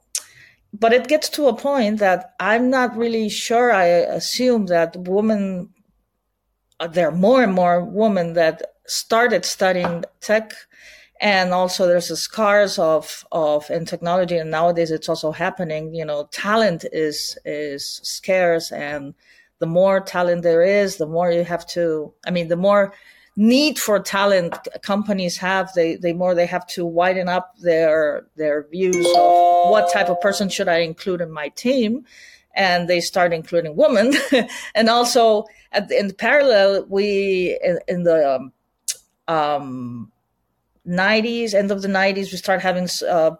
But 0.79 0.93
it 0.93 1.07
gets 1.07 1.29
to 1.29 1.47
a 1.47 1.55
point 1.55 1.99
that 1.99 2.33
I'm 2.39 2.69
not 2.69 2.97
really 2.97 3.29
sure. 3.29 3.71
I 3.71 3.85
assume 3.85 4.65
that 4.67 4.95
women 4.97 5.69
uh, 6.79 6.87
there 6.87 7.07
are 7.07 7.15
more 7.15 7.43
and 7.43 7.53
more 7.53 7.83
women 7.83 8.33
that 8.33 8.61
started 8.87 9.45
studying 9.45 10.03
tech 10.21 10.53
and 11.21 11.53
also 11.53 11.87
there's 11.87 12.09
the 12.09 12.17
scars 12.17 12.77
of 12.77 13.25
of 13.31 13.69
in 13.69 13.85
technology 13.85 14.37
and 14.37 14.51
nowadays 14.51 14.91
it's 14.91 15.09
also 15.09 15.31
happening 15.31 15.93
you 15.95 16.05
know 16.05 16.27
talent 16.31 16.85
is 16.91 17.37
is 17.45 18.01
scarce 18.03 18.71
and 18.71 19.13
the 19.59 19.65
more 19.65 20.01
talent 20.01 20.43
there 20.43 20.61
is 20.61 20.97
the 20.97 21.07
more 21.07 21.31
you 21.31 21.43
have 21.43 21.65
to 21.65 22.13
i 22.27 22.31
mean 22.31 22.49
the 22.49 22.57
more 22.57 22.93
need 23.35 23.77
for 23.77 23.99
talent 23.99 24.55
companies 24.81 25.37
have 25.37 25.69
they 25.73 25.97
they 25.97 26.13
more 26.13 26.33
they 26.33 26.45
have 26.45 26.65
to 26.65 26.85
widen 26.85 27.27
up 27.27 27.53
their 27.59 28.25
their 28.37 28.65
views 28.69 29.05
of 29.05 29.69
what 29.69 29.91
type 29.91 30.07
of 30.07 30.19
person 30.21 30.47
should 30.47 30.69
i 30.69 30.77
include 30.77 31.19
in 31.19 31.29
my 31.29 31.49
team 31.49 32.05
and 32.55 32.87
they 32.87 33.01
start 33.01 33.33
including 33.33 33.75
women. 33.75 34.13
And 34.75 34.89
also 34.89 35.45
in 35.91 36.13
parallel 36.13 36.85
we 36.89 37.57
in, 37.63 37.79
in 37.87 38.03
the 38.03 38.35
um, 38.35 38.53
um, 39.27 40.11
90s, 40.87 41.53
end 41.53 41.71
of 41.71 41.81
the 41.81 41.87
90s, 41.87 42.31
we 42.31 42.37
start 42.37 42.61
having 42.61 42.87
uh, 43.07 43.31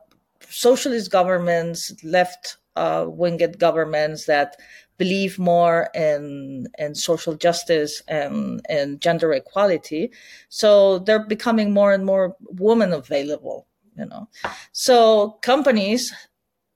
socialist 0.50 1.12
governments, 1.12 1.94
left 2.04 2.58
uh, 2.75 3.06
winged 3.08 3.58
governments 3.58 4.25
that 4.25 4.58
believe 4.98 5.38
more 5.38 5.90
in 5.94 6.68
in 6.78 6.96
social 6.96 7.36
justice 7.36 8.02
and 8.08 8.62
and 8.70 9.02
gender 9.02 9.32
equality. 9.34 10.12
So 10.50 11.00
they're 11.00 11.25
becoming 11.25 11.74
more 11.74 11.94
and 11.94 12.06
more 12.06 12.36
women 12.40 12.94
available. 12.94 13.68
You 13.98 14.06
know, 14.06 14.28
so 14.72 15.38
companies 15.42 16.14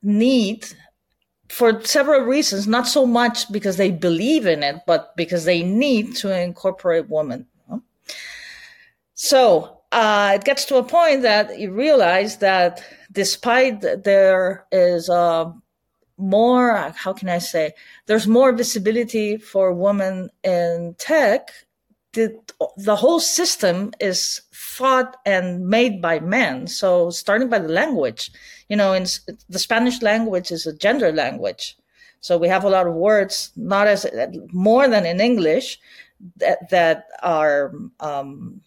need 0.01 0.65
for 1.49 1.83
several 1.83 2.21
reasons, 2.21 2.67
not 2.67 2.87
so 2.87 3.05
much 3.05 3.51
because 3.51 3.77
they 3.77 3.91
believe 3.91 4.45
in 4.45 4.63
it, 4.63 4.77
but 4.85 5.15
because 5.17 5.45
they 5.45 5.63
need 5.63 6.15
to 6.17 6.31
incorporate 6.31 7.09
women. 7.09 7.47
So 9.21 9.81
uh, 9.91 10.31
it 10.35 10.45
gets 10.45 10.63
to 10.65 10.77
a 10.77 10.83
point 10.83 11.23
that 11.23 11.59
you 11.59 11.73
realize 11.73 12.37
that 12.37 12.81
despite 13.11 13.81
there 13.81 14.65
is 14.71 15.09
uh, 15.09 15.51
more, 16.19 16.93
how 16.95 17.13
can 17.13 17.29
I 17.29 17.39
say, 17.39 17.73
there's 18.05 18.27
more 18.27 18.51
visibility 18.51 19.37
for 19.37 19.73
women 19.73 20.29
in 20.43 20.95
tech. 20.97 21.51
The, 22.13 22.37
the 22.77 22.95
whole 22.95 23.19
system 23.19 23.91
is 23.99 24.41
thought 24.53 25.17
and 25.25 25.67
made 25.67 26.01
by 26.01 26.19
men. 26.19 26.67
So 26.67 27.09
starting 27.09 27.49
by 27.49 27.59
the 27.59 27.67
language, 27.69 28.31
you 28.67 28.75
know, 28.75 28.93
in 28.93 29.05
the 29.49 29.59
Spanish 29.59 30.01
language 30.01 30.51
is 30.51 30.65
a 30.65 30.75
gender 30.75 31.11
language. 31.11 31.77
So 32.21 32.37
we 32.37 32.47
have 32.49 32.65
a 32.65 32.69
lot 32.69 32.87
of 32.87 32.93
words, 32.95 33.51
not 33.55 33.87
as 33.87 34.05
more 34.51 34.87
than 34.87 35.05
in 35.05 35.21
English, 35.21 35.79
that 36.37 36.69
that 36.69 37.05
are 37.23 37.71
um, 37.99 38.61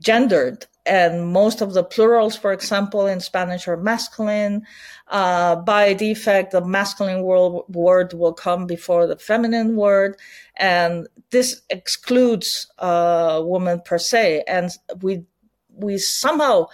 gendered 0.00 0.66
and 0.88 1.32
most 1.32 1.60
of 1.60 1.74
the 1.74 1.84
plurals, 1.84 2.36
for 2.36 2.52
example, 2.52 3.06
in 3.06 3.20
Spanish 3.20 3.68
are 3.68 3.76
masculine. 3.76 4.64
Uh, 5.08 5.56
by 5.56 5.92
defect, 5.94 6.52
the 6.52 6.64
masculine 6.64 7.22
word 7.22 8.12
will 8.14 8.32
come 8.32 8.66
before 8.66 9.06
the 9.06 9.16
feminine 9.18 9.76
word, 9.76 10.16
and 10.56 11.06
this 11.30 11.62
excludes 11.70 12.66
uh, 12.78 13.40
woman 13.44 13.80
per 13.84 13.98
se. 13.98 14.44
And 14.48 14.70
we 15.02 15.24
we 15.70 15.98
somehow 15.98 16.66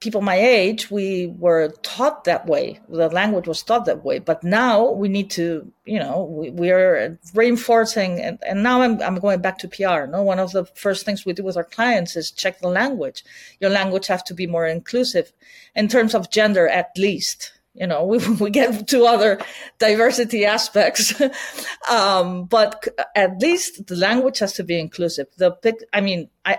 people 0.00 0.20
my 0.20 0.36
age, 0.36 0.90
we 0.90 1.26
were 1.26 1.72
taught 1.82 2.24
that 2.24 2.46
way. 2.46 2.80
The 2.88 3.08
language 3.08 3.48
was 3.48 3.62
taught 3.62 3.84
that 3.86 4.04
way. 4.04 4.20
But 4.20 4.44
now 4.44 4.90
we 4.90 5.08
need 5.08 5.30
to, 5.32 5.70
you 5.84 5.98
know, 5.98 6.24
we, 6.24 6.50
we 6.50 6.70
are 6.70 7.18
reinforcing. 7.34 8.20
And, 8.20 8.38
and 8.46 8.62
now 8.62 8.82
I'm, 8.82 9.02
I'm 9.02 9.16
going 9.16 9.40
back 9.40 9.58
to 9.58 9.68
PR. 9.68 10.06
No, 10.06 10.22
one 10.22 10.38
of 10.38 10.52
the 10.52 10.66
first 10.66 11.04
things 11.04 11.24
we 11.24 11.32
do 11.32 11.42
with 11.42 11.56
our 11.56 11.64
clients 11.64 12.16
is 12.16 12.30
check 12.30 12.60
the 12.60 12.68
language. 12.68 13.24
Your 13.60 13.70
language 13.70 14.06
have 14.06 14.24
to 14.24 14.34
be 14.34 14.46
more 14.46 14.66
inclusive 14.66 15.32
in 15.74 15.88
terms 15.88 16.14
of 16.14 16.30
gender, 16.30 16.68
at 16.68 16.90
least. 16.96 17.52
You 17.74 17.86
know, 17.86 18.04
we, 18.04 18.18
we 18.40 18.50
get 18.50 18.86
to 18.88 19.04
other 19.04 19.40
diversity 19.80 20.44
aspects. 20.44 21.20
um, 21.90 22.44
but 22.44 22.86
at 23.16 23.40
least 23.40 23.88
the 23.88 23.96
language 23.96 24.38
has 24.38 24.52
to 24.54 24.62
be 24.62 24.78
inclusive. 24.78 25.26
The, 25.38 25.56
I 25.92 26.00
mean, 26.00 26.30
I, 26.44 26.58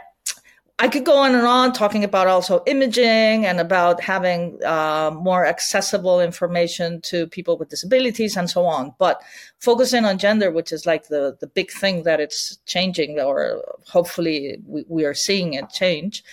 I 0.82 0.88
could 0.88 1.04
go 1.04 1.18
on 1.18 1.36
and 1.36 1.46
on 1.46 1.74
talking 1.74 2.06
about 2.06 2.28
also 2.28 2.64
imaging 2.66 3.46
and 3.46 3.60
about 3.60 4.02
having 4.02 4.58
uh, 4.64 5.12
more 5.14 5.46
accessible 5.46 6.22
information 6.22 7.02
to 7.02 7.28
people 7.28 7.58
with 7.58 7.68
disabilities 7.68 8.38
and 8.38 8.50
so 8.50 8.66
on. 8.66 8.94
But 8.98 9.22
focusing 9.60 10.06
on 10.06 10.18
gender, 10.18 10.52
which 10.52 10.72
is 10.72 10.86
like 10.86 11.10
the, 11.10 11.36
the 11.42 11.48
big 11.48 11.70
thing 11.70 12.04
that 12.04 12.22
it's 12.22 12.60
changing, 12.66 13.20
or 13.20 13.62
hopefully 13.88 14.62
we, 14.66 14.86
we 14.88 15.04
are 15.04 15.14
seeing 15.14 15.54
it 15.54 15.70
change. 15.70 16.24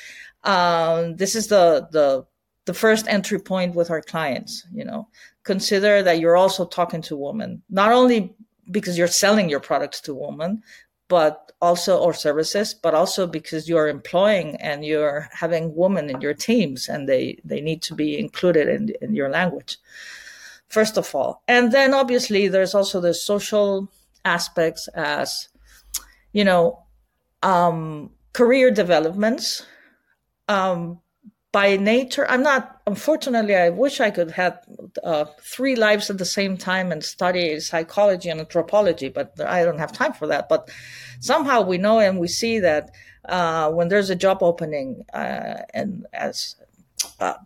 Um, 0.45 1.17
this 1.17 1.35
is 1.35 1.49
the, 1.49 1.89
the, 1.91 2.25
the 2.67 2.75
first 2.75 3.09
entry 3.09 3.41
point 3.41 3.75
with 3.75 3.91
our 3.91 4.01
clients, 4.01 4.65
you 4.73 4.85
know, 4.85 5.09
consider 5.43 6.05
that 6.05 6.21
you're 6.21 6.37
also 6.37 6.65
talking 6.65 7.03
to 7.03 7.17
women, 7.17 7.63
not 7.69 7.91
only 7.91 8.33
because 8.71 8.97
you're 8.97 9.07
selling 9.09 9.49
your 9.49 9.61
products 9.61 10.01
to 10.03 10.15
women, 10.15 10.63
but 11.09 11.53
also 11.63 11.99
or 11.99 12.13
services 12.13 12.75
but 12.75 12.95
also 12.95 13.27
because 13.27 13.69
you're 13.69 13.89
employing 13.89 14.57
and 14.57 14.85
you're 14.85 15.29
having 15.33 15.75
women 15.75 16.11
in 16.11 16.21
your 16.21 16.35
teams 16.35 16.89
and 16.89 17.09
they 17.09 17.39
they 17.45 17.61
need 17.61 17.81
to 17.81 17.95
be 17.95 18.19
included 18.19 18.69
in, 18.69 18.93
in 19.01 19.15
your 19.15 19.31
language 19.31 19.79
first 20.69 20.97
of 20.97 21.15
all. 21.15 21.43
And 21.49 21.73
then 21.73 21.95
obviously 21.95 22.49
there's 22.49 22.75
also 22.75 23.01
the 23.01 23.15
social 23.15 23.89
aspects 24.25 24.89
as 24.89 25.49
you 26.33 26.45
know 26.45 26.83
um, 27.43 28.11
career 28.33 28.71
developments 28.71 29.65
um, 30.49 31.01
by 31.57 31.75
nature, 31.79 32.27
I'm 32.29 32.43
not, 32.43 32.83
unfortunately, 32.87 33.57
I 33.57 33.71
wish 33.71 33.99
I 33.99 34.11
could 34.11 34.31
have 34.33 34.63
uh, 35.03 35.25
three 35.41 35.75
lives 35.75 36.11
at 36.11 36.19
the 36.19 36.27
same 36.27 36.59
time 36.59 36.93
and 36.93 37.03
study 37.03 37.59
psychology 37.61 38.29
and 38.29 38.41
anthropology, 38.41 39.09
but 39.09 39.41
I 39.41 39.65
don't 39.65 39.79
have 39.79 39.91
time 39.91 40.13
for 40.13 40.27
that. 40.27 40.51
But 40.51 40.69
somehow 41.19 41.63
we 41.63 41.79
know 41.79 41.99
and 41.99 42.19
we 42.19 42.29
see 42.29 42.59
that 42.59 42.91
uh, 43.25 43.71
when 43.71 43.89
there's 43.89 44.11
a 44.11 44.15
job 44.15 44.43
opening 44.43 45.07
uh, 45.15 45.63
and 45.73 46.05
as, 46.13 46.57
uh, 47.21 47.39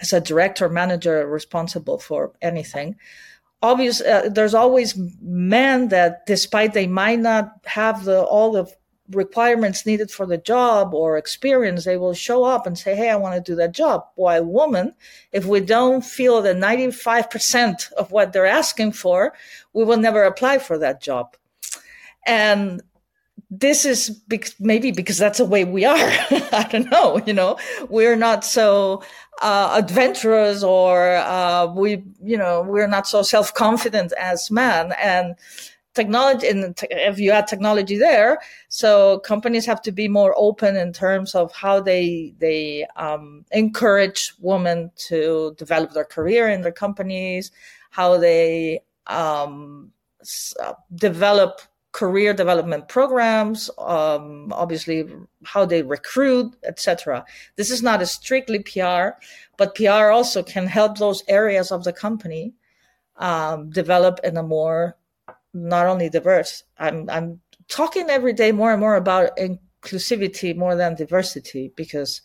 as 0.00 0.12
a 0.12 0.20
director 0.20 0.68
manager 0.68 1.26
responsible 1.26 1.98
for 1.98 2.30
anything, 2.40 2.94
obvious 3.62 4.00
uh, 4.00 4.28
there's 4.32 4.54
always 4.54 4.96
men 5.20 5.88
that 5.88 6.24
despite 6.24 6.72
they 6.72 6.86
might 6.86 7.18
not 7.18 7.50
have 7.64 8.04
the 8.04 8.22
all 8.22 8.52
the 8.52 8.66
requirements 9.10 9.86
needed 9.86 10.10
for 10.10 10.26
the 10.26 10.38
job 10.38 10.94
or 10.94 11.16
experience, 11.16 11.84
they 11.84 11.96
will 11.96 12.14
show 12.14 12.44
up 12.44 12.66
and 12.66 12.78
say, 12.78 12.94
Hey, 12.94 13.10
I 13.10 13.16
want 13.16 13.34
to 13.34 13.50
do 13.50 13.56
that 13.56 13.72
job. 13.72 14.06
While 14.14 14.44
women, 14.44 14.94
if 15.32 15.44
we 15.44 15.60
don't 15.60 16.04
feel 16.04 16.42
the 16.42 16.54
95% 16.54 17.92
of 17.92 18.10
what 18.12 18.32
they're 18.32 18.46
asking 18.46 18.92
for, 18.92 19.34
we 19.72 19.84
will 19.84 19.98
never 19.98 20.24
apply 20.24 20.58
for 20.58 20.78
that 20.78 21.02
job. 21.02 21.36
And 22.26 22.82
this 23.50 23.84
is 23.84 24.20
maybe 24.60 24.92
because 24.92 25.18
that's 25.18 25.38
the 25.38 25.44
way 25.44 25.64
we 25.64 25.84
are. 25.84 25.96
I 26.52 26.68
don't 26.70 26.90
know. 26.90 27.20
You 27.26 27.32
know, 27.32 27.58
we're 27.88 28.16
not 28.16 28.44
so 28.44 29.02
uh, 29.42 29.74
adventurous 29.76 30.62
or 30.62 31.16
uh, 31.16 31.66
we, 31.66 32.04
you 32.22 32.36
know, 32.36 32.62
we're 32.62 32.86
not 32.86 33.08
so 33.08 33.22
self 33.22 33.52
confident 33.52 34.12
as 34.12 34.50
men. 34.50 34.92
And 35.00 35.34
technology 35.94 36.46
and 36.46 36.78
if 36.90 37.18
you 37.18 37.32
add 37.32 37.48
technology 37.48 37.96
there 37.96 38.38
so 38.68 39.18
companies 39.20 39.66
have 39.66 39.82
to 39.82 39.90
be 39.90 40.06
more 40.06 40.34
open 40.36 40.76
in 40.76 40.92
terms 40.92 41.34
of 41.34 41.52
how 41.52 41.80
they 41.80 42.32
they 42.38 42.86
um, 42.96 43.44
encourage 43.50 44.32
women 44.38 44.90
to 44.94 45.54
develop 45.58 45.92
their 45.92 46.04
career 46.04 46.48
in 46.48 46.60
their 46.60 46.72
companies 46.72 47.50
how 47.90 48.16
they 48.16 48.80
um, 49.08 49.90
uh, 50.62 50.74
develop 50.94 51.60
career 51.90 52.32
development 52.32 52.86
programs 52.86 53.68
um, 53.78 54.52
obviously 54.52 55.04
how 55.44 55.64
they 55.64 55.82
recruit 55.82 56.54
etc 56.62 57.24
this 57.56 57.68
is 57.68 57.82
not 57.82 58.00
a 58.00 58.06
strictly 58.06 58.60
pr 58.60 59.08
but 59.56 59.74
pr 59.74 59.90
also 59.90 60.40
can 60.40 60.68
help 60.68 60.98
those 60.98 61.24
areas 61.26 61.72
of 61.72 61.82
the 61.82 61.92
company 61.92 62.54
um, 63.16 63.70
develop 63.70 64.20
in 64.22 64.36
a 64.36 64.42
more 64.42 64.96
not 65.52 65.86
only 65.86 66.08
diverse. 66.08 66.64
I'm 66.78 67.08
I'm 67.10 67.40
talking 67.68 68.10
every 68.10 68.32
day 68.32 68.52
more 68.52 68.72
and 68.72 68.80
more 68.80 68.96
about 68.96 69.36
inclusivity 69.36 70.56
more 70.56 70.74
than 70.74 70.94
diversity 70.94 71.72
because 71.76 72.22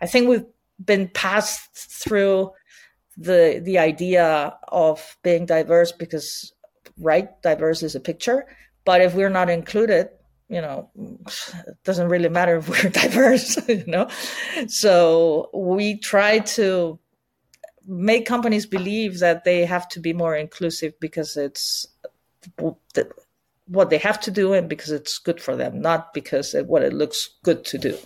I 0.00 0.06
think 0.06 0.28
we've 0.28 0.46
been 0.84 1.08
passed 1.08 1.74
through 1.74 2.52
the 3.16 3.60
the 3.64 3.78
idea 3.78 4.56
of 4.68 5.16
being 5.22 5.46
diverse 5.46 5.92
because 5.92 6.52
right 6.98 7.28
diverse 7.42 7.82
is 7.82 7.94
a 7.94 8.00
picture 8.00 8.44
but 8.84 9.00
if 9.00 9.14
we're 9.14 9.30
not 9.30 9.48
included 9.48 10.08
you 10.48 10.60
know 10.60 10.90
it 10.96 11.76
doesn't 11.84 12.08
really 12.08 12.28
matter 12.28 12.56
if 12.56 12.68
we're 12.68 12.90
diverse 13.02 13.56
you 13.68 13.84
know 13.86 14.08
so 14.66 15.48
we 15.54 15.96
try 15.98 16.40
to 16.40 16.98
make 17.86 18.26
companies 18.26 18.66
believe 18.66 19.20
that 19.20 19.44
they 19.44 19.64
have 19.64 19.88
to 19.88 20.00
be 20.00 20.12
more 20.12 20.34
inclusive 20.34 20.98
because 21.00 21.36
it's 21.36 21.86
what 23.66 23.90
they 23.90 23.98
have 23.98 24.20
to 24.20 24.30
do 24.30 24.52
and 24.52 24.68
because 24.68 24.90
it's 24.90 25.18
good 25.18 25.40
for 25.40 25.56
them 25.56 25.80
not 25.80 26.12
because 26.12 26.54
what 26.66 26.82
it 26.82 26.92
looks 26.92 27.30
good 27.42 27.64
to 27.64 27.78
do 27.78 27.96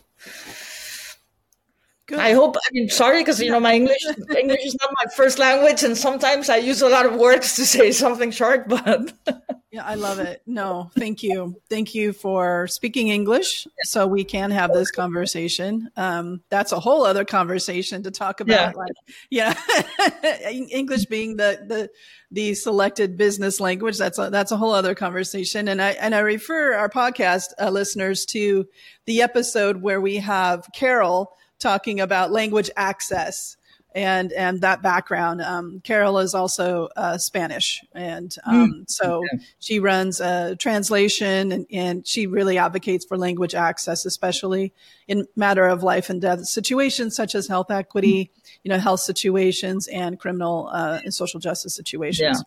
Good. 2.08 2.20
I 2.20 2.32
hope. 2.32 2.56
I 2.56 2.72
mean, 2.72 2.88
sorry, 2.88 3.20
because 3.20 3.38
you 3.38 3.50
know 3.50 3.60
my 3.60 3.74
English 3.74 4.02
English 4.34 4.64
is 4.64 4.74
not 4.80 4.90
my 4.94 5.12
first 5.14 5.38
language, 5.38 5.82
and 5.82 5.94
sometimes 5.94 6.48
I 6.48 6.56
use 6.56 6.80
a 6.80 6.88
lot 6.88 7.04
of 7.04 7.16
words 7.16 7.56
to 7.56 7.66
say 7.66 7.92
something 7.92 8.30
short. 8.30 8.66
But 8.66 9.12
yeah, 9.70 9.84
I 9.84 9.96
love 9.96 10.18
it. 10.18 10.40
No, 10.46 10.90
thank 10.98 11.22
you, 11.22 11.60
thank 11.68 11.94
you 11.94 12.14
for 12.14 12.66
speaking 12.66 13.08
English, 13.08 13.66
so 13.82 14.06
we 14.06 14.24
can 14.24 14.50
have 14.52 14.72
this 14.72 14.90
conversation. 14.90 15.90
Um, 15.98 16.40
that's 16.48 16.72
a 16.72 16.80
whole 16.80 17.04
other 17.04 17.26
conversation 17.26 18.02
to 18.04 18.10
talk 18.10 18.40
about. 18.40 18.74
Yeah. 18.74 18.82
Like, 18.82 18.92
yeah, 19.28 20.50
English 20.50 21.04
being 21.04 21.36
the 21.36 21.60
the 21.66 21.90
the 22.30 22.54
selected 22.54 23.18
business 23.18 23.60
language. 23.60 23.98
That's 23.98 24.18
a, 24.18 24.30
that's 24.30 24.50
a 24.50 24.56
whole 24.56 24.72
other 24.72 24.94
conversation. 24.94 25.68
And 25.68 25.82
I 25.82 25.90
and 25.90 26.14
I 26.14 26.20
refer 26.20 26.72
our 26.72 26.88
podcast 26.88 27.48
uh, 27.60 27.68
listeners 27.68 28.24
to 28.26 28.66
the 29.04 29.20
episode 29.20 29.82
where 29.82 30.00
we 30.00 30.16
have 30.16 30.66
Carol 30.74 31.34
talking 31.58 32.00
about 32.00 32.30
language 32.30 32.70
access 32.76 33.56
and 33.94 34.32
and 34.32 34.60
that 34.60 34.82
background. 34.82 35.40
Um, 35.40 35.80
Carol 35.82 36.18
is 36.18 36.34
also 36.34 36.88
uh, 36.96 37.18
Spanish, 37.18 37.82
and 37.92 38.34
um, 38.44 38.72
mm, 38.72 38.90
so 38.90 39.18
okay. 39.18 39.44
she 39.58 39.80
runs 39.80 40.20
a 40.20 40.56
translation, 40.56 41.52
and, 41.52 41.66
and, 41.72 42.06
she 42.06 42.26
really 42.26 42.58
advocates 42.58 43.04
for 43.04 43.16
language 43.16 43.54
access, 43.54 44.04
especially 44.04 44.72
in 45.06 45.26
matter 45.36 45.66
of 45.66 45.82
life 45.82 46.10
and 46.10 46.20
death 46.20 46.44
situations 46.44 47.16
such 47.16 47.34
as 47.34 47.48
health 47.48 47.70
equity, 47.70 48.30
mm. 48.32 48.58
you 48.62 48.68
know, 48.68 48.78
health 48.78 49.00
situations, 49.00 49.88
and 49.88 50.18
criminal 50.20 50.68
uh, 50.72 51.00
and 51.02 51.14
social 51.14 51.40
justice 51.40 51.74
situations. 51.74 52.38
Yeah. 52.38 52.42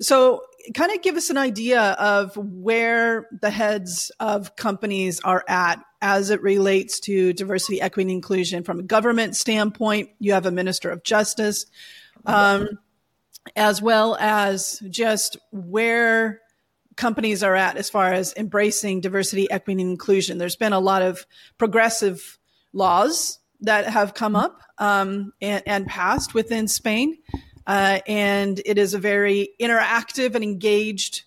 So, 0.00 0.42
kind 0.74 0.92
of 0.92 1.02
give 1.02 1.16
us 1.16 1.28
an 1.28 1.38
idea 1.38 1.80
of 1.80 2.36
where 2.36 3.28
the 3.40 3.50
heads 3.50 4.10
of 4.20 4.56
companies 4.56 5.20
are 5.20 5.44
at 5.48 5.84
as 6.02 6.30
it 6.30 6.42
relates 6.42 6.98
to 7.00 7.32
diversity, 7.32 7.80
equity, 7.80 8.02
and 8.02 8.10
inclusion 8.10 8.64
from 8.64 8.80
a 8.80 8.82
government 8.82 9.36
standpoint. 9.36 10.10
You 10.18 10.32
have 10.32 10.44
a 10.44 10.50
minister 10.50 10.90
of 10.90 11.04
justice, 11.04 11.64
um, 12.26 12.78
as 13.54 13.80
well 13.80 14.16
as 14.20 14.82
just 14.90 15.38
where 15.52 16.40
companies 16.96 17.42
are 17.42 17.54
at 17.54 17.76
as 17.76 17.88
far 17.88 18.12
as 18.12 18.34
embracing 18.36 19.00
diversity, 19.00 19.50
equity, 19.50 19.80
and 19.80 19.90
inclusion. 19.92 20.38
There's 20.38 20.56
been 20.56 20.72
a 20.72 20.80
lot 20.80 21.02
of 21.02 21.24
progressive 21.56 22.38
laws 22.72 23.38
that 23.60 23.86
have 23.86 24.12
come 24.12 24.34
up 24.34 24.60
um, 24.78 25.32
and, 25.40 25.62
and 25.66 25.86
passed 25.86 26.34
within 26.34 26.66
Spain. 26.66 27.16
Uh, 27.64 28.00
and 28.08 28.60
it 28.66 28.76
is 28.76 28.92
a 28.92 28.98
very 28.98 29.50
interactive 29.60 30.34
and 30.34 30.42
engaged 30.42 31.22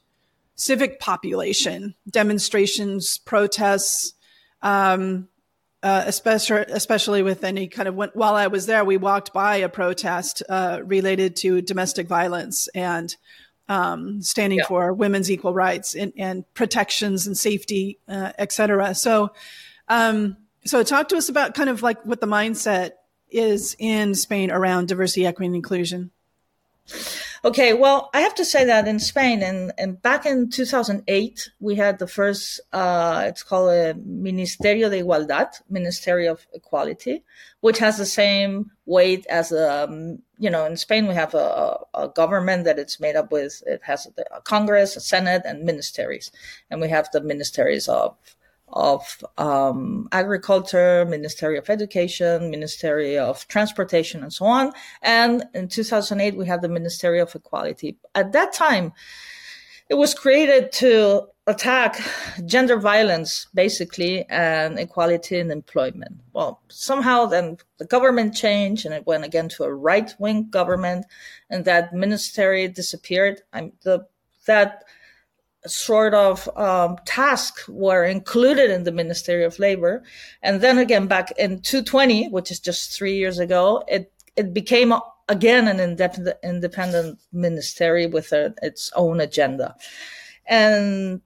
civic 0.55 1.00
population. 1.00 1.95
Demonstrations, 2.10 3.19
protests, 3.19 4.14
um, 4.65 5.30
uh, 5.84 6.04
especially 6.08 6.65
especially 6.69 7.21
with 7.21 7.43
any 7.43 7.67
kind 7.67 7.88
of 7.88 7.95
while 7.95 8.36
I 8.36 8.47
was 8.47 8.65
there, 8.65 8.84
we 8.84 8.97
walked 8.97 9.32
by 9.32 9.58
a 9.58 9.69
protest 9.69 10.41
uh, 10.49 10.82
related 10.84 11.36
to 11.38 11.62
domestic 11.62 12.08
violence 12.08 12.67
and 12.73 13.15
um, 13.69 14.21
standing 14.21 14.60
yeah. 14.60 14.65
for 14.65 14.91
women's 14.93 15.30
equal 15.30 15.54
rights 15.54 15.95
and, 15.95 16.12
and 16.17 16.43
protections 16.56 17.28
and 17.28 17.38
safety, 17.38 17.99
uh, 18.08 18.32
et 18.38 18.51
cetera. 18.51 18.95
So, 18.95 19.32
um, 19.88 20.38
so 20.65 20.82
talk 20.82 21.10
to 21.10 21.17
us 21.17 21.30
about 21.30 21.54
kind 21.54 21.69
of 21.69 21.84
like 21.84 22.04
what 22.04 22.19
the 22.19 22.28
mindset 22.28 22.91
is 23.30 23.75
in 23.78 24.15
Spain 24.15 24.49
around 24.49 24.88
diversity, 24.88 25.28
equity, 25.28 25.47
and 25.47 25.56
inclusion. 25.56 26.10
Okay, 27.45 27.73
well, 27.73 28.10
I 28.12 28.21
have 28.21 28.34
to 28.36 28.43
say 28.43 28.65
that 28.65 28.88
in 28.88 28.97
Spain, 28.97 29.43
and, 29.43 29.71
and 29.77 30.01
back 30.01 30.25
in 30.25 30.49
2008, 30.49 31.51
we 31.60 31.75
had 31.75 31.99
the 31.99 32.08
first, 32.08 32.60
uh, 32.73 33.25
it's 33.27 33.43
called 33.43 33.69
a 33.69 33.93
Ministerio 33.93 34.89
de 34.89 35.03
Igualdad, 35.03 35.62
Ministry 35.69 36.25
of 36.25 36.47
Equality, 36.55 37.23
which 37.60 37.77
has 37.77 37.99
the 37.99 38.05
same 38.08 38.71
weight 38.88 39.27
as, 39.27 39.51
um, 39.51 40.23
you 40.39 40.49
know, 40.49 40.65
in 40.65 40.75
Spain, 40.75 41.05
we 41.05 41.13
have 41.13 41.36
a, 41.36 41.77
a 41.93 42.08
government 42.08 42.63
that 42.63 42.79
it's 42.79 42.99
made 42.99 43.15
up 43.15 43.31
with, 43.31 43.62
it 43.67 43.81
has 43.84 44.08
a 44.31 44.41
Congress, 44.41 44.95
a 44.95 44.99
Senate, 44.99 45.43
and 45.45 45.62
ministries. 45.62 46.31
And 46.71 46.81
we 46.81 46.89
have 46.89 47.10
the 47.13 47.21
ministries 47.21 47.88
of 47.88 48.17
of 48.69 49.23
um, 49.38 50.08
Agriculture, 50.12 51.06
Ministry 51.06 51.58
of 51.58 51.69
Education, 51.69 52.49
Ministry 52.49 53.17
of 53.17 53.47
Transportation, 53.47 54.23
and 54.23 54.34
so 54.34 54.45
on. 54.45 54.73
And 55.01 55.45
in 55.54 55.67
2008, 55.67 56.36
we 56.36 56.45
had 56.45 56.62
the 56.62 56.69
Ministry 56.69 57.19
of 57.19 57.36
Equality. 57.36 57.97
At 58.13 58.32
that 58.34 58.54
time, 58.54 58.93
it 59.89 59.95
was 59.95 60.13
created 60.13 60.71
to 60.73 61.28
attack 61.47 62.01
gender 62.45 62.78
violence, 62.78 63.47
basically, 63.54 64.25
and 64.30 64.80
equality 64.80 65.39
in 65.39 65.51
employment. 65.51 66.15
Well, 66.34 66.60
somehow 66.69 67.28
then 67.28 67.58
the 67.78 67.86
government 67.86 68.34
changed 68.36 68.86
and 68.86 68.95
it 68.95 69.06
went 69.06 69.25
again 69.25 69.47
to 69.49 69.63
a 69.63 69.73
right 69.73 70.13
wing 70.17 70.49
government, 70.49 71.06
and 71.49 71.63
that 71.65 71.93
ministry 71.93 72.67
disappeared. 72.67 73.41
I'm 73.54 73.73
the 73.84 74.08
that 74.47 74.86
sort 75.65 76.13
of 76.13 76.49
um, 76.58 76.97
tasks 77.06 77.67
were 77.67 78.04
included 78.04 78.69
in 78.69 78.84
the 78.84 78.91
Ministry 78.91 79.43
of 79.43 79.60
Labor. 79.60 80.04
And 80.41 80.62
then 80.62 80.78
again, 80.78 81.08
back 81.08 81.32
in 81.38 81.62
2020, 81.62 82.30
which 82.30 82.51
is 82.51 82.60
just 82.60 82.91
three 82.91 83.17
years 83.17 83.39
ago, 83.39 83.84
it, 83.88 84.12
it 84.36 84.54
became 84.54 84.93
again 85.28 85.67
an 85.67 85.80
independent, 85.80 86.38
independent 86.43 87.19
ministry 87.32 88.06
with 88.08 88.32
a, 88.32 88.54
its 88.62 88.91
own 88.95 89.19
agenda. 89.19 89.75
And 90.47 91.21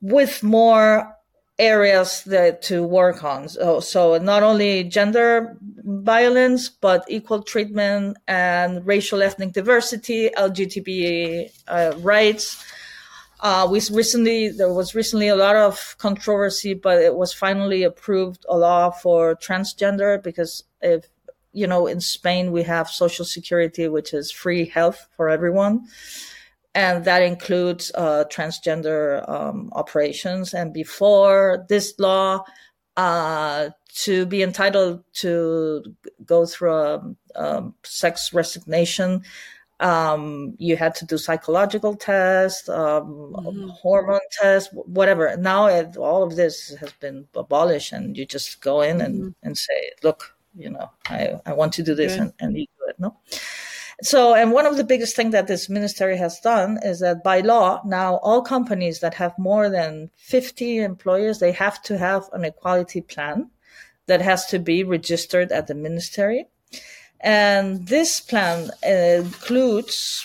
with 0.00 0.42
more 0.42 1.16
areas 1.58 2.24
that 2.24 2.62
to 2.62 2.82
work 2.82 3.22
on. 3.22 3.48
So, 3.48 3.80
so 3.80 4.18
not 4.18 4.42
only 4.42 4.84
gender 4.84 5.56
violence, 5.60 6.68
but 6.68 7.04
equal 7.08 7.42
treatment 7.42 8.16
and 8.26 8.84
racial 8.86 9.22
ethnic 9.22 9.52
diversity, 9.52 10.30
LGBT 10.36 11.50
uh, 11.68 11.92
rights, 11.98 12.64
uh, 13.42 13.66
we 13.68 13.80
recently 13.90 14.48
there 14.48 14.72
was 14.72 14.94
recently 14.94 15.26
a 15.26 15.36
lot 15.36 15.56
of 15.56 15.96
controversy, 15.98 16.74
but 16.74 17.02
it 17.02 17.16
was 17.16 17.32
finally 17.32 17.82
approved 17.82 18.46
a 18.48 18.56
law 18.56 18.90
for 18.90 19.34
transgender 19.34 20.22
because 20.22 20.62
if 20.80 21.08
you 21.52 21.66
know 21.66 21.88
in 21.88 22.00
Spain 22.00 22.52
we 22.52 22.62
have 22.62 22.88
social 22.88 23.24
security, 23.24 23.88
which 23.88 24.14
is 24.14 24.30
free 24.30 24.64
health 24.66 25.08
for 25.16 25.28
everyone, 25.28 25.84
and 26.72 27.04
that 27.04 27.22
includes 27.22 27.90
uh, 27.96 28.24
transgender 28.30 29.28
um, 29.28 29.70
operations. 29.72 30.54
And 30.54 30.72
before 30.72 31.66
this 31.68 31.94
law, 31.98 32.44
uh, 32.96 33.70
to 34.04 34.24
be 34.24 34.42
entitled 34.44 35.02
to 35.14 35.82
go 36.24 36.46
through 36.46 36.74
a, 36.74 37.14
a 37.34 37.72
sex 37.82 38.32
resignation, 38.32 39.24
um, 39.82 40.54
you 40.58 40.76
had 40.76 40.94
to 40.96 41.04
do 41.04 41.18
psychological 41.18 41.96
tests, 41.96 42.68
um, 42.68 43.34
mm-hmm. 43.36 43.68
hormone 43.68 44.20
tests, 44.30 44.72
whatever. 44.72 45.36
Now 45.36 45.66
it, 45.66 45.96
all 45.96 46.22
of 46.22 46.36
this 46.36 46.74
has 46.80 46.92
been 47.00 47.26
abolished, 47.34 47.92
and 47.92 48.16
you 48.16 48.24
just 48.24 48.60
go 48.60 48.80
in 48.80 48.98
mm-hmm. 48.98 49.06
and, 49.06 49.34
and 49.42 49.58
say, 49.58 49.90
"Look, 50.02 50.36
you 50.56 50.70
know, 50.70 50.90
I, 51.06 51.40
I 51.44 51.52
want 51.52 51.72
to 51.74 51.82
do 51.82 51.94
this," 51.94 52.16
and, 52.16 52.32
and 52.38 52.56
you 52.56 52.66
do 52.78 52.84
it. 52.88 52.96
No. 53.00 53.16
So, 54.02 54.34
and 54.34 54.52
one 54.52 54.66
of 54.66 54.76
the 54.76 54.84
biggest 54.84 55.14
things 55.14 55.32
that 55.32 55.46
this 55.46 55.68
ministry 55.68 56.16
has 56.16 56.40
done 56.40 56.78
is 56.82 57.00
that 57.00 57.22
by 57.22 57.40
law, 57.40 57.82
now 57.84 58.16
all 58.16 58.42
companies 58.42 59.00
that 59.00 59.14
have 59.14 59.38
more 59.38 59.68
than 59.68 60.10
50 60.16 60.78
employees, 60.78 61.38
they 61.38 61.52
have 61.52 61.80
to 61.84 61.98
have 61.98 62.28
an 62.32 62.44
equality 62.44 63.00
plan 63.00 63.50
that 64.06 64.20
has 64.20 64.46
to 64.46 64.58
be 64.58 64.82
registered 64.82 65.52
at 65.52 65.68
the 65.68 65.74
ministry. 65.74 66.46
And 67.22 67.86
this 67.86 68.20
plan 68.20 68.70
includes, 68.82 70.24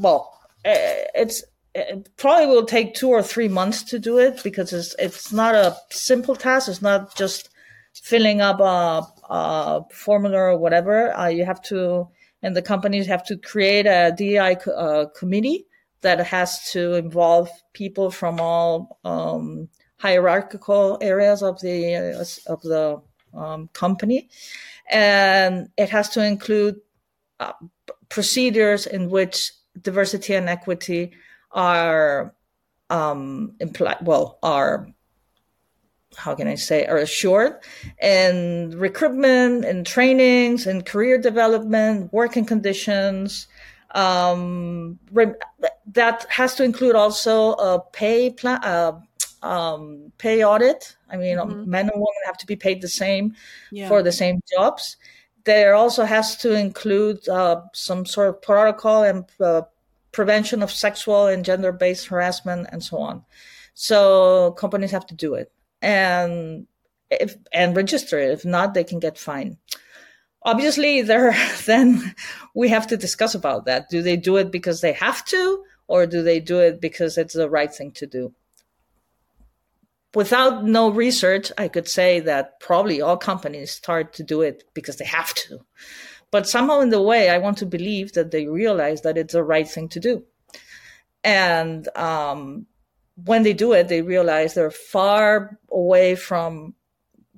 well, 0.00 0.40
eh, 0.64 1.04
it's 1.14 1.44
it 1.74 2.08
probably 2.16 2.46
will 2.46 2.64
take 2.64 2.94
two 2.94 3.08
or 3.08 3.22
three 3.22 3.48
months 3.48 3.82
to 3.84 3.98
do 3.98 4.18
it 4.18 4.42
because 4.42 4.72
it's 4.72 4.94
it's 4.98 5.32
not 5.32 5.54
a 5.54 5.76
simple 5.90 6.34
task. 6.34 6.68
It's 6.68 6.82
not 6.82 7.14
just 7.14 7.50
filling 7.94 8.40
up 8.40 8.60
a, 8.60 9.06
a 9.32 9.82
formula 9.92 10.38
or 10.38 10.58
whatever. 10.58 11.16
Uh, 11.16 11.28
you 11.28 11.44
have 11.44 11.62
to, 11.62 12.08
and 12.42 12.56
the 12.56 12.62
companies 12.62 13.06
have 13.06 13.24
to 13.26 13.36
create 13.36 13.86
a 13.86 14.12
DEI 14.16 14.56
co- 14.56 14.72
uh, 14.72 15.06
committee 15.18 15.66
that 16.00 16.18
has 16.26 16.70
to 16.72 16.94
involve 16.94 17.50
people 17.74 18.10
from 18.10 18.40
all 18.40 18.98
um, 19.04 19.68
hierarchical 19.98 20.98
areas 21.00 21.42
of 21.42 21.60
the 21.60 21.94
uh, 21.94 22.52
of 22.52 22.62
the 22.62 23.00
um, 23.34 23.68
company, 23.72 24.28
and 24.90 25.68
it 25.76 25.90
has 25.90 26.08
to 26.10 26.24
include 26.24 26.80
uh, 27.40 27.52
procedures 28.08 28.86
in 28.86 29.10
which 29.10 29.52
diversity 29.80 30.34
and 30.34 30.48
equity 30.48 31.12
are 31.52 32.34
um, 32.90 33.54
implied. 33.60 33.98
Well, 34.02 34.38
are 34.42 34.88
how 36.16 36.34
can 36.34 36.48
I 36.48 36.56
say, 36.56 36.84
are 36.86 36.96
assured 36.96 37.60
and 38.00 38.74
recruitment 38.74 39.64
and 39.64 39.86
trainings 39.86 40.66
and 40.66 40.84
career 40.84 41.18
development, 41.18 42.12
working 42.12 42.44
conditions. 42.44 43.46
Um, 43.94 44.98
that 45.92 46.26
has 46.28 46.54
to 46.56 46.64
include 46.64 46.96
also 46.96 47.52
a 47.52 47.80
pay 47.92 48.30
plan, 48.30 48.60
uh, 48.62 49.00
um, 49.42 50.12
pay 50.18 50.44
audit. 50.44 50.96
I 51.10 51.16
mean, 51.16 51.38
mm-hmm. 51.38 51.68
men 51.68 51.86
and 51.86 51.96
women 51.96 52.22
have 52.26 52.38
to 52.38 52.46
be 52.46 52.56
paid 52.56 52.80
the 52.82 52.88
same 52.88 53.34
yeah. 53.70 53.88
for 53.88 54.02
the 54.02 54.12
same 54.12 54.40
jobs. 54.52 54.96
There 55.44 55.74
also 55.74 56.04
has 56.04 56.36
to 56.38 56.54
include 56.54 57.28
uh, 57.28 57.62
some 57.72 58.04
sort 58.04 58.28
of 58.28 58.42
protocol 58.42 59.02
and 59.04 59.24
uh, 59.40 59.62
prevention 60.12 60.62
of 60.62 60.70
sexual 60.70 61.26
and 61.26 61.44
gender 61.44 61.72
based 61.72 62.06
harassment 62.06 62.68
and 62.72 62.82
so 62.82 62.98
on. 62.98 63.24
So 63.74 64.52
companies 64.52 64.90
have 64.90 65.06
to 65.06 65.14
do 65.14 65.34
it 65.34 65.52
and 65.80 66.66
if 67.10 67.36
and 67.52 67.76
register 67.76 68.18
it. 68.18 68.30
If 68.30 68.44
not, 68.44 68.74
they 68.74 68.84
can 68.84 68.98
get 68.98 69.18
fined. 69.18 69.56
Obviously, 70.42 71.02
there 71.02 71.36
then 71.66 72.14
we 72.54 72.68
have 72.68 72.86
to 72.88 72.96
discuss 72.96 73.34
about 73.34 73.64
that. 73.66 73.88
Do 73.88 74.02
they 74.02 74.16
do 74.16 74.36
it 74.36 74.50
because 74.50 74.80
they 74.80 74.92
have 74.92 75.24
to, 75.26 75.64
or 75.86 76.06
do 76.06 76.22
they 76.22 76.40
do 76.40 76.58
it 76.58 76.80
because 76.80 77.18
it's 77.18 77.34
the 77.34 77.50
right 77.50 77.72
thing 77.72 77.92
to 77.92 78.06
do? 78.06 78.34
Without 80.14 80.64
no 80.64 80.90
research, 80.90 81.52
I 81.58 81.68
could 81.68 81.86
say 81.86 82.20
that 82.20 82.60
probably 82.60 83.00
all 83.00 83.16
companies 83.16 83.72
start 83.72 84.14
to 84.14 84.22
do 84.22 84.40
it 84.40 84.64
because 84.72 84.96
they 84.96 85.04
have 85.04 85.34
to. 85.34 85.60
But 86.30 86.48
somehow 86.48 86.80
in 86.80 86.90
the 86.90 87.02
way, 87.02 87.30
I 87.30 87.38
want 87.38 87.58
to 87.58 87.66
believe 87.66 88.12
that 88.12 88.30
they 88.30 88.46
realize 88.46 89.02
that 89.02 89.18
it's 89.18 89.34
the 89.34 89.42
right 89.42 89.68
thing 89.68 89.88
to 89.90 90.00
do. 90.00 90.24
And 91.24 91.88
um, 91.96 92.66
when 93.24 93.42
they 93.42 93.52
do 93.52 93.72
it, 93.72 93.88
they 93.88 94.02
realize 94.02 94.54
they're 94.54 94.70
far 94.70 95.58
away 95.70 96.14
from 96.14 96.74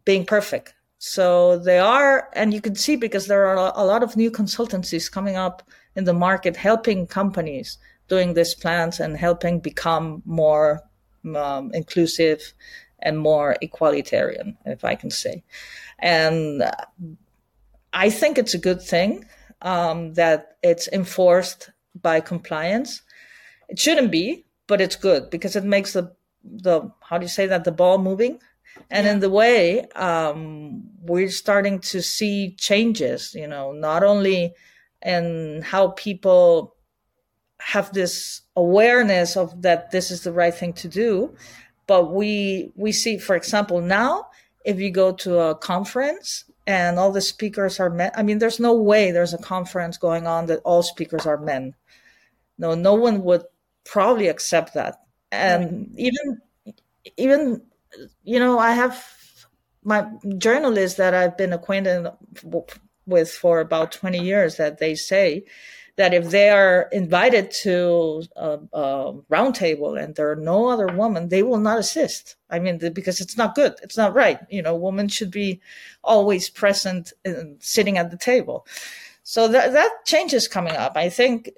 being 0.04 0.26
perfect. 0.26 0.74
So 0.98 1.58
they 1.58 1.78
are, 1.78 2.28
and 2.34 2.52
you 2.52 2.60
can 2.60 2.74
see 2.74 2.96
because 2.96 3.26
there 3.26 3.46
are 3.46 3.72
a 3.74 3.84
lot 3.84 4.02
of 4.02 4.16
new 4.16 4.30
consultancies 4.30 5.10
coming 5.10 5.36
up 5.36 5.62
in 5.96 6.04
the 6.04 6.12
market, 6.12 6.56
helping 6.56 7.06
companies 7.06 7.78
doing 8.08 8.34
these 8.34 8.54
plans 8.54 9.00
and 9.00 9.16
helping 9.16 9.60
become 9.60 10.22
more 10.26 10.82
um, 11.36 11.70
inclusive 11.74 12.54
and 13.00 13.18
more 13.18 13.56
equalitarian, 13.62 14.56
if 14.66 14.84
I 14.84 14.94
can 14.94 15.10
say. 15.10 15.42
And 15.98 16.64
I 17.92 18.10
think 18.10 18.38
it's 18.38 18.54
a 18.54 18.58
good 18.58 18.82
thing 18.82 19.24
um, 19.62 20.14
that 20.14 20.56
it's 20.62 20.88
enforced 20.88 21.70
by 22.00 22.20
compliance. 22.20 23.02
It 23.68 23.78
shouldn't 23.78 24.10
be, 24.10 24.44
but 24.66 24.80
it's 24.80 24.96
good 24.96 25.30
because 25.30 25.56
it 25.56 25.64
makes 25.64 25.92
the 25.92 26.12
the 26.42 26.90
how 27.02 27.18
do 27.18 27.24
you 27.24 27.28
say 27.28 27.46
that 27.46 27.64
the 27.64 27.72
ball 27.72 27.98
moving 27.98 28.38
and 28.90 29.04
yeah. 29.04 29.12
in 29.12 29.20
the 29.20 29.28
way 29.28 29.82
um, 29.90 30.82
we're 31.02 31.28
starting 31.28 31.78
to 31.78 32.00
see 32.00 32.54
changes 32.56 33.34
you 33.34 33.46
know 33.46 33.72
not 33.72 34.02
only 34.02 34.54
in 35.04 35.60
how 35.62 35.88
people 35.88 36.74
have 37.60 37.92
this 37.92 38.42
awareness 38.56 39.36
of 39.36 39.62
that 39.62 39.90
this 39.90 40.10
is 40.10 40.22
the 40.22 40.32
right 40.32 40.54
thing 40.54 40.72
to 40.72 40.88
do 40.88 41.34
but 41.86 42.12
we 42.12 42.72
we 42.76 42.92
see 42.92 43.18
for 43.18 43.36
example 43.36 43.80
now 43.80 44.26
if 44.64 44.78
you 44.78 44.90
go 44.90 45.12
to 45.12 45.38
a 45.38 45.54
conference 45.54 46.44
and 46.66 46.98
all 46.98 47.12
the 47.12 47.20
speakers 47.20 47.78
are 47.80 47.90
men 47.90 48.10
i 48.16 48.22
mean 48.22 48.38
there's 48.38 48.60
no 48.60 48.74
way 48.74 49.10
there's 49.10 49.34
a 49.34 49.38
conference 49.38 49.96
going 49.98 50.26
on 50.26 50.46
that 50.46 50.60
all 50.64 50.82
speakers 50.82 51.26
are 51.26 51.38
men 51.38 51.74
no 52.58 52.74
no 52.74 52.94
one 52.94 53.22
would 53.22 53.44
probably 53.84 54.28
accept 54.28 54.74
that. 54.74 55.00
And 55.32 55.88
right. 55.88 55.88
even 55.96 56.40
even 57.16 57.62
you 58.22 58.38
know, 58.38 58.58
I 58.58 58.72
have 58.72 59.04
my 59.82 60.06
journalists 60.38 60.98
that 60.98 61.14
I've 61.14 61.36
been 61.36 61.52
acquainted 61.52 62.06
with 63.06 63.30
for 63.30 63.60
about 63.60 63.92
20 63.92 64.18
years 64.18 64.56
that 64.56 64.78
they 64.78 64.94
say 64.94 65.44
that 66.00 66.14
if 66.14 66.30
they 66.30 66.48
are 66.48 66.88
invited 66.92 67.50
to 67.50 68.22
a, 68.34 68.58
a 68.72 69.12
roundtable 69.30 70.02
and 70.02 70.14
there 70.14 70.30
are 70.30 70.42
no 70.54 70.70
other 70.70 70.86
women, 70.86 71.28
they 71.28 71.42
will 71.42 71.60
not 71.60 71.78
assist. 71.78 72.36
I 72.48 72.58
mean, 72.58 72.78
because 72.94 73.20
it's 73.20 73.36
not 73.36 73.54
good. 73.54 73.74
It's 73.82 73.98
not 73.98 74.14
right. 74.14 74.38
You 74.48 74.62
know, 74.62 74.74
women 74.74 75.08
should 75.08 75.30
be 75.30 75.60
always 76.02 76.48
present 76.48 77.12
and 77.22 77.62
sitting 77.62 77.98
at 77.98 78.10
the 78.10 78.16
table. 78.16 78.66
So 79.24 79.46
that, 79.48 79.74
that 79.74 80.06
change 80.06 80.32
is 80.32 80.48
coming 80.48 80.74
up. 80.74 80.96
I 80.96 81.10
think 81.10 81.50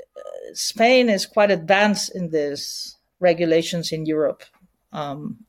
Spain 0.55 1.09
is 1.09 1.25
quite 1.25 1.53
advanced 1.53 2.13
in 2.13 2.31
these 2.31 2.97
regulations 3.21 3.93
in 3.93 4.07
Europe 4.07 4.43
um, 4.93 5.45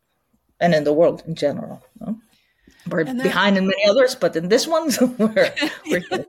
and 0.60 0.76
in 0.76 0.84
the 0.84 0.94
world 0.94 1.24
in 1.26 1.34
general. 1.34 1.84
We're 2.90 3.06
then, 3.06 3.18
behind 3.18 3.58
in 3.58 3.68
many 3.68 3.86
others, 3.88 4.16
but 4.16 4.36
in 4.36 4.50
this 4.50 4.68
one, 4.68 4.92
we're, 5.18 5.54
we're 5.90 6.04
there. 6.10 6.28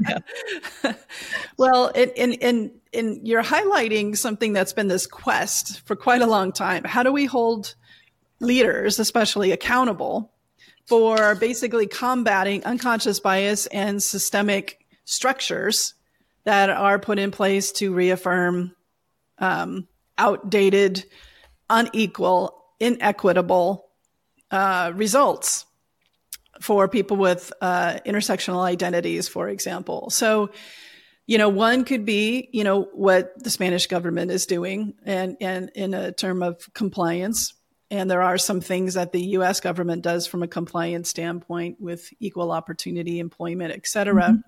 Yeah. 0.00 0.92
well, 1.56 1.88
in, 1.88 2.10
in, 2.10 2.32
in, 2.34 2.70
in, 2.92 3.20
you're 3.24 3.42
highlighting 3.42 4.16
something 4.16 4.52
that's 4.52 4.72
been 4.72 4.88
this 4.88 5.06
quest 5.06 5.80
for 5.86 5.96
quite 5.96 6.22
a 6.22 6.26
long 6.26 6.52
time. 6.52 6.84
How 6.84 7.02
do 7.02 7.12
we 7.12 7.26
hold 7.26 7.74
leaders, 8.40 8.98
especially 8.98 9.52
accountable, 9.52 10.32
for 10.86 11.34
basically 11.34 11.86
combating 11.86 12.64
unconscious 12.64 13.20
bias 13.20 13.66
and 13.66 14.02
systemic 14.02 14.84
structures 15.04 15.94
that 16.44 16.70
are 16.70 16.98
put 16.98 17.18
in 17.18 17.30
place 17.30 17.72
to 17.72 17.92
reaffirm 17.92 18.74
um, 19.38 19.86
outdated, 20.16 21.04
unequal, 21.68 22.64
inequitable 22.80 23.88
uh, 24.50 24.92
results 24.94 25.66
for 26.60 26.88
people 26.88 27.16
with 27.16 27.52
uh, 27.60 27.98
intersectional 28.06 28.62
identities, 28.62 29.28
for 29.28 29.48
example. 29.48 30.10
So, 30.10 30.50
you 31.26 31.38
know, 31.38 31.48
one 31.48 31.84
could 31.84 32.04
be, 32.04 32.48
you 32.52 32.64
know, 32.64 32.82
what 32.92 33.42
the 33.42 33.50
Spanish 33.50 33.86
government 33.86 34.30
is 34.30 34.46
doing 34.46 34.94
and, 35.04 35.36
and 35.40 35.70
in 35.74 35.94
a 35.94 36.12
term 36.12 36.42
of 36.42 36.72
compliance. 36.74 37.54
And 37.90 38.10
there 38.10 38.22
are 38.22 38.38
some 38.38 38.60
things 38.60 38.94
that 38.94 39.12
the 39.12 39.22
U.S. 39.28 39.60
government 39.60 40.02
does 40.02 40.26
from 40.26 40.42
a 40.42 40.48
compliance 40.48 41.08
standpoint 41.08 41.80
with 41.80 42.10
equal 42.20 42.50
opportunity 42.50 43.18
employment, 43.18 43.72
et 43.72 43.86
cetera. 43.86 44.24
Mm-hmm. 44.28 44.40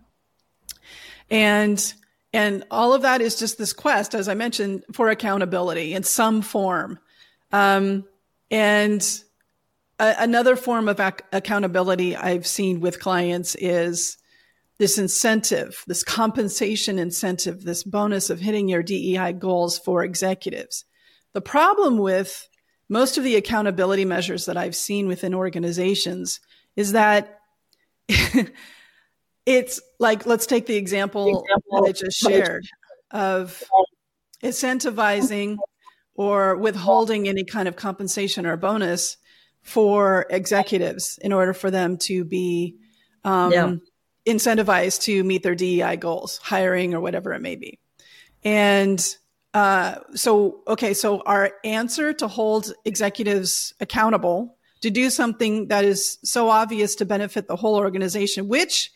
And 1.30 1.94
and 2.32 2.64
all 2.70 2.92
of 2.92 3.02
that 3.02 3.20
is 3.20 3.36
just 3.36 3.58
this 3.58 3.72
quest, 3.72 4.14
as 4.14 4.28
I 4.28 4.34
mentioned, 4.34 4.84
for 4.92 5.10
accountability 5.10 5.94
in 5.94 6.04
some 6.04 6.42
form. 6.42 6.98
Um, 7.50 8.04
and 8.50 9.02
a- 10.00 10.16
another 10.18 10.56
form 10.56 10.88
of 10.88 10.98
ac- 10.98 11.24
accountability 11.32 12.16
I've 12.16 12.46
seen 12.46 12.80
with 12.80 13.00
clients 13.00 13.54
is 13.54 14.16
this 14.78 14.98
incentive, 14.98 15.84
this 15.86 16.02
compensation 16.02 16.98
incentive, 16.98 17.62
this 17.64 17.84
bonus 17.84 18.30
of 18.30 18.40
hitting 18.40 18.68
your 18.68 18.82
DEI 18.82 19.32
goals 19.32 19.78
for 19.78 20.02
executives. 20.02 20.84
The 21.34 21.42
problem 21.42 21.98
with 21.98 22.48
most 22.88 23.18
of 23.18 23.24
the 23.24 23.36
accountability 23.36 24.04
measures 24.04 24.46
that 24.46 24.56
I've 24.56 24.74
seen 24.74 25.06
within 25.06 25.34
organizations 25.34 26.40
is 26.74 26.92
that 26.92 27.38
It's 29.46 29.80
like, 29.98 30.26
let's 30.26 30.46
take 30.46 30.66
the 30.66 30.76
example, 30.76 31.26
example 31.28 31.82
that 31.82 31.88
I 31.88 31.92
just 31.92 32.18
shared 32.18 32.66
of 33.10 33.62
incentivizing 34.42 35.56
or 36.14 36.56
withholding 36.56 37.28
any 37.28 37.44
kind 37.44 37.66
of 37.66 37.76
compensation 37.76 38.46
or 38.46 38.56
bonus 38.56 39.16
for 39.62 40.26
executives 40.30 41.18
in 41.22 41.32
order 41.32 41.52
for 41.52 41.70
them 41.70 41.96
to 41.96 42.24
be 42.24 42.76
um, 43.24 43.52
yeah. 43.52 43.74
incentivized 44.26 45.02
to 45.02 45.22
meet 45.24 45.42
their 45.42 45.54
DEI 45.54 45.96
goals, 45.96 46.38
hiring 46.42 46.94
or 46.94 47.00
whatever 47.00 47.32
it 47.32 47.40
may 47.40 47.56
be. 47.56 47.78
And 48.42 49.04
uh, 49.52 49.96
so, 50.14 50.62
okay, 50.66 50.94
so 50.94 51.20
our 51.22 51.52
answer 51.64 52.12
to 52.14 52.28
hold 52.28 52.72
executives 52.84 53.74
accountable 53.80 54.56
to 54.80 54.90
do 54.90 55.10
something 55.10 55.68
that 55.68 55.84
is 55.84 56.18
so 56.24 56.48
obvious 56.48 56.94
to 56.96 57.04
benefit 57.04 57.48
the 57.48 57.56
whole 57.56 57.76
organization, 57.76 58.48
which 58.48 58.90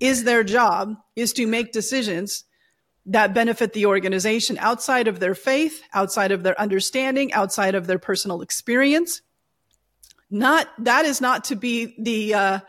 is 0.00 0.24
their 0.24 0.42
job 0.42 0.96
is 1.16 1.32
to 1.34 1.46
make 1.46 1.72
decisions 1.72 2.44
that 3.06 3.34
benefit 3.34 3.72
the 3.72 3.86
organization 3.86 4.58
outside 4.58 5.08
of 5.08 5.18
their 5.18 5.34
faith, 5.34 5.82
outside 5.94 6.30
of 6.32 6.42
their 6.42 6.60
understanding, 6.60 7.32
outside 7.32 7.74
of 7.74 7.86
their 7.86 7.98
personal 7.98 8.42
experience. 8.42 9.22
Not 10.30 10.68
that 10.78 11.04
is 11.04 11.20
not 11.20 11.44
to 11.44 11.56
be 11.56 11.94
the 11.98 12.34
uh, 12.34 12.60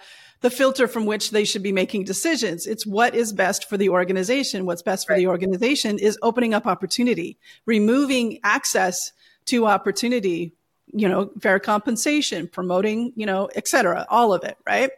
the 0.41 0.49
filter 0.49 0.87
from 0.87 1.05
which 1.05 1.31
they 1.31 1.43
should 1.43 1.63
be 1.63 1.71
making 1.71 2.05
decisions. 2.05 2.65
It's 2.65 2.85
what 2.85 3.13
is 3.13 3.33
best 3.33 3.67
for 3.67 3.77
the 3.77 3.89
organization. 3.89 4.65
What's 4.65 4.81
best 4.81 5.07
for 5.07 5.13
right. 5.13 5.19
the 5.19 5.27
organization 5.27 5.99
is 5.99 6.17
opening 6.21 6.53
up 6.53 6.65
opportunity, 6.65 7.37
removing 7.65 8.39
access 8.43 9.11
to 9.45 9.65
opportunity, 9.65 10.53
you 10.93 11.09
know, 11.09 11.31
fair 11.41 11.59
compensation, 11.59 12.47
promoting, 12.47 13.11
you 13.15 13.25
know, 13.25 13.49
et 13.55 13.67
cetera, 13.67 14.05
all 14.09 14.33
of 14.33 14.43
it, 14.43 14.57
right? 14.65 14.91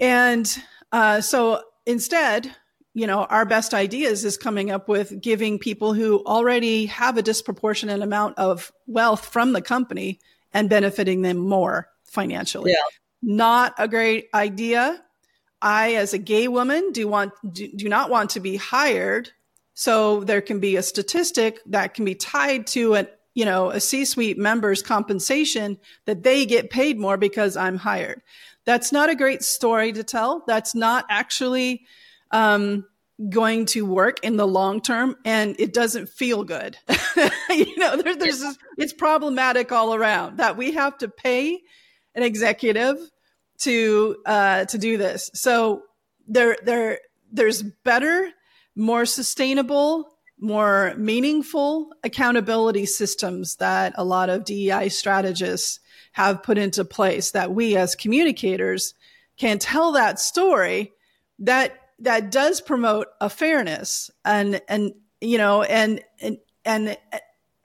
And 0.00 0.50
uh, 0.92 1.20
so 1.20 1.62
instead, 1.84 2.54
you 2.94 3.06
know, 3.06 3.24
our 3.24 3.44
best 3.44 3.74
ideas 3.74 4.24
is 4.24 4.38
coming 4.38 4.70
up 4.70 4.88
with 4.88 5.20
giving 5.20 5.58
people 5.58 5.92
who 5.92 6.24
already 6.24 6.86
have 6.86 7.18
a 7.18 7.22
disproportionate 7.22 8.00
amount 8.00 8.38
of 8.38 8.72
wealth 8.86 9.26
from 9.26 9.52
the 9.52 9.60
company 9.60 10.18
and 10.56 10.70
benefiting 10.70 11.20
them 11.20 11.36
more 11.36 11.86
financially. 12.04 12.70
Yeah. 12.70 12.76
Not 13.22 13.74
a 13.76 13.86
great 13.86 14.28
idea. 14.32 15.02
I, 15.60 15.94
as 15.94 16.14
a 16.14 16.18
gay 16.18 16.48
woman, 16.48 16.92
do 16.92 17.06
want 17.06 17.32
do, 17.52 17.68
do 17.76 17.88
not 17.88 18.08
want 18.08 18.30
to 18.30 18.40
be 18.40 18.56
hired. 18.56 19.30
So 19.74 20.20
there 20.20 20.40
can 20.40 20.58
be 20.58 20.76
a 20.76 20.82
statistic 20.82 21.60
that 21.66 21.92
can 21.92 22.06
be 22.06 22.14
tied 22.14 22.66
to 22.68 22.94
an 22.94 23.08
you 23.34 23.44
know 23.44 23.70
a 23.70 23.80
C-suite 23.80 24.38
member's 24.38 24.82
compensation 24.82 25.78
that 26.06 26.22
they 26.22 26.46
get 26.46 26.70
paid 26.70 26.98
more 26.98 27.18
because 27.18 27.56
I'm 27.56 27.76
hired. 27.76 28.22
That's 28.64 28.92
not 28.92 29.10
a 29.10 29.14
great 29.14 29.42
story 29.42 29.92
to 29.92 30.02
tell. 30.02 30.42
That's 30.46 30.74
not 30.74 31.04
actually 31.10 31.84
um, 32.30 32.86
going 33.28 33.66
to 33.66 33.84
work 33.84 34.20
in 34.22 34.36
the 34.36 34.46
long 34.46 34.80
term 34.80 35.16
and 35.24 35.54
it 35.58 35.74
doesn't 35.74 36.08
feel 36.08 36.44
good. 36.44 36.78
you 37.50 37.65
know, 37.80 37.96
there, 37.96 38.16
there's 38.16 38.42
it's 38.78 38.92
problematic 38.92 39.70
all 39.70 39.94
around 39.94 40.38
that 40.38 40.56
we 40.56 40.72
have 40.72 40.96
to 40.98 41.08
pay 41.08 41.60
an 42.14 42.22
executive 42.22 42.96
to 43.58 44.16
uh, 44.24 44.64
to 44.66 44.78
do 44.78 44.96
this. 44.96 45.30
So 45.34 45.82
there 46.26 46.56
there 46.64 47.00
there's 47.30 47.62
better, 47.62 48.30
more 48.74 49.04
sustainable, 49.04 50.08
more 50.38 50.94
meaningful 50.96 51.90
accountability 52.02 52.86
systems 52.86 53.56
that 53.56 53.92
a 53.96 54.04
lot 54.04 54.30
of 54.30 54.44
DEI 54.44 54.88
strategists 54.88 55.80
have 56.12 56.42
put 56.42 56.56
into 56.56 56.84
place 56.84 57.32
that 57.32 57.52
we 57.52 57.76
as 57.76 57.94
communicators 57.94 58.94
can 59.36 59.58
tell 59.58 59.92
that 59.92 60.18
story 60.18 60.92
that 61.38 61.78
that 61.98 62.30
does 62.30 62.60
promote 62.60 63.08
a 63.20 63.28
fairness 63.28 64.10
and 64.24 64.60
and 64.68 64.92
you 65.20 65.36
know 65.36 65.62
and 65.62 66.02
and 66.20 66.38
and 66.64 66.96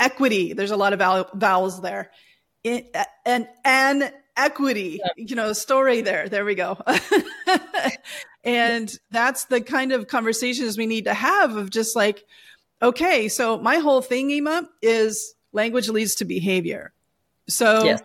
equity. 0.01 0.53
There's 0.53 0.71
a 0.71 0.77
lot 0.77 0.93
of 0.93 1.29
vowels 1.33 1.81
there, 1.81 2.11
it, 2.63 2.93
and 3.25 3.47
and 3.63 4.11
equity. 4.35 4.99
Yeah. 5.03 5.25
You 5.25 5.35
know, 5.35 5.53
story 5.53 6.01
there. 6.01 6.27
There 6.27 6.43
we 6.43 6.55
go. 6.55 6.77
and 8.43 8.93
that's 9.11 9.45
the 9.45 9.61
kind 9.61 9.93
of 9.93 10.07
conversations 10.07 10.77
we 10.77 10.87
need 10.87 11.05
to 11.05 11.13
have 11.13 11.55
of 11.55 11.69
just 11.69 11.95
like, 11.95 12.25
okay, 12.81 13.29
so 13.29 13.57
my 13.57 13.77
whole 13.77 14.01
thing, 14.01 14.31
Imma, 14.31 14.67
is 14.81 15.35
language 15.53 15.87
leads 15.87 16.15
to 16.15 16.25
behavior. 16.25 16.91
So, 17.47 17.83
yes. 17.83 18.01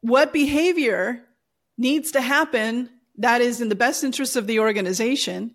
what 0.00 0.32
behavior 0.32 1.22
needs 1.76 2.12
to 2.12 2.20
happen 2.20 2.90
that 3.18 3.40
is 3.40 3.60
in 3.60 3.68
the 3.68 3.74
best 3.74 4.04
interest 4.04 4.36
of 4.36 4.46
the 4.46 4.60
organization. 4.60 5.54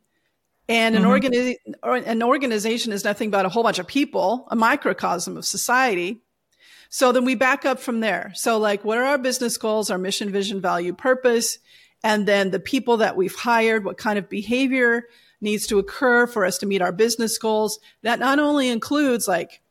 And 0.69 0.95
an, 0.95 1.03
mm-hmm. 1.03 1.57
organi- 1.83 2.03
an 2.05 2.21
organization 2.23 2.93
is 2.93 3.03
nothing 3.03 3.31
but 3.31 3.45
a 3.45 3.49
whole 3.49 3.63
bunch 3.63 3.79
of 3.79 3.87
people, 3.87 4.47
a 4.51 4.55
microcosm 4.55 5.35
of 5.35 5.43
society. 5.43 6.21
So 6.89 7.11
then 7.11 7.25
we 7.25 7.33
back 7.33 7.65
up 7.65 7.79
from 7.79 7.99
there. 8.01 8.31
So, 8.35 8.59
like, 8.59 8.85
what 8.85 8.99
are 8.99 9.03
our 9.03 9.17
business 9.17 9.57
goals, 9.57 9.89
our 9.89 9.97
mission, 9.97 10.31
vision, 10.31 10.61
value, 10.61 10.93
purpose? 10.93 11.57
And 12.03 12.27
then 12.27 12.51
the 12.51 12.59
people 12.59 12.97
that 12.97 13.17
we've 13.17 13.35
hired, 13.35 13.83
what 13.83 13.97
kind 13.97 14.19
of 14.19 14.29
behavior 14.29 15.07
needs 15.41 15.67
to 15.67 15.79
occur 15.79 16.27
for 16.27 16.45
us 16.45 16.59
to 16.59 16.67
meet 16.67 16.83
our 16.83 16.91
business 16.91 17.37
goals? 17.39 17.79
That 18.03 18.19
not 18.19 18.37
only 18.37 18.69
includes, 18.69 19.27
like, 19.27 19.61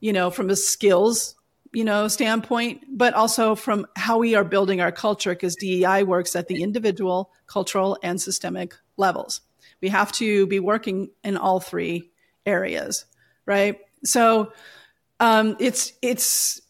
you 0.00 0.12
know, 0.12 0.30
from 0.30 0.50
a 0.50 0.56
skills 0.56 1.36
you 1.72 1.84
know, 1.84 2.08
standpoint, 2.08 2.82
but 2.88 3.14
also 3.14 3.54
from 3.54 3.86
how 3.94 4.18
we 4.18 4.34
are 4.34 4.42
building 4.42 4.80
our 4.80 4.90
culture 4.90 5.30
because 5.30 5.54
DEI 5.54 6.02
works 6.02 6.34
at 6.34 6.48
the 6.48 6.62
individual, 6.62 7.30
cultural, 7.46 7.96
and 8.02 8.20
systemic 8.20 8.74
levels. 8.96 9.40
We 9.80 9.88
have 9.88 10.12
to 10.12 10.46
be 10.46 10.60
working 10.60 11.10
in 11.24 11.36
all 11.36 11.60
three 11.60 12.10
areas, 12.46 13.04
right? 13.46 13.78
So 14.04 14.52
um, 15.20 15.56
it's 15.60 15.92
it's 16.02 16.60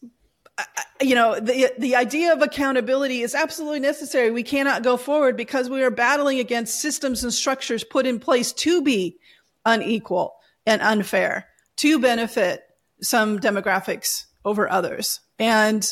uh, 0.58 0.64
you 1.00 1.14
know 1.14 1.38
the 1.38 1.72
the 1.78 1.96
idea 1.96 2.32
of 2.32 2.42
accountability 2.42 3.22
is 3.22 3.34
absolutely 3.34 3.80
necessary. 3.80 4.30
We 4.30 4.42
cannot 4.42 4.82
go 4.82 4.96
forward 4.96 5.36
because 5.36 5.70
we 5.70 5.82
are 5.82 5.90
battling 5.90 6.40
against 6.40 6.80
systems 6.80 7.22
and 7.22 7.32
structures 7.32 7.84
put 7.84 8.06
in 8.06 8.18
place 8.18 8.52
to 8.52 8.82
be 8.82 9.18
unequal 9.64 10.34
and 10.66 10.82
unfair 10.82 11.46
to 11.76 11.98
benefit 11.98 12.62
some 13.00 13.38
demographics 13.38 14.26
over 14.44 14.70
others. 14.70 15.20
And 15.38 15.88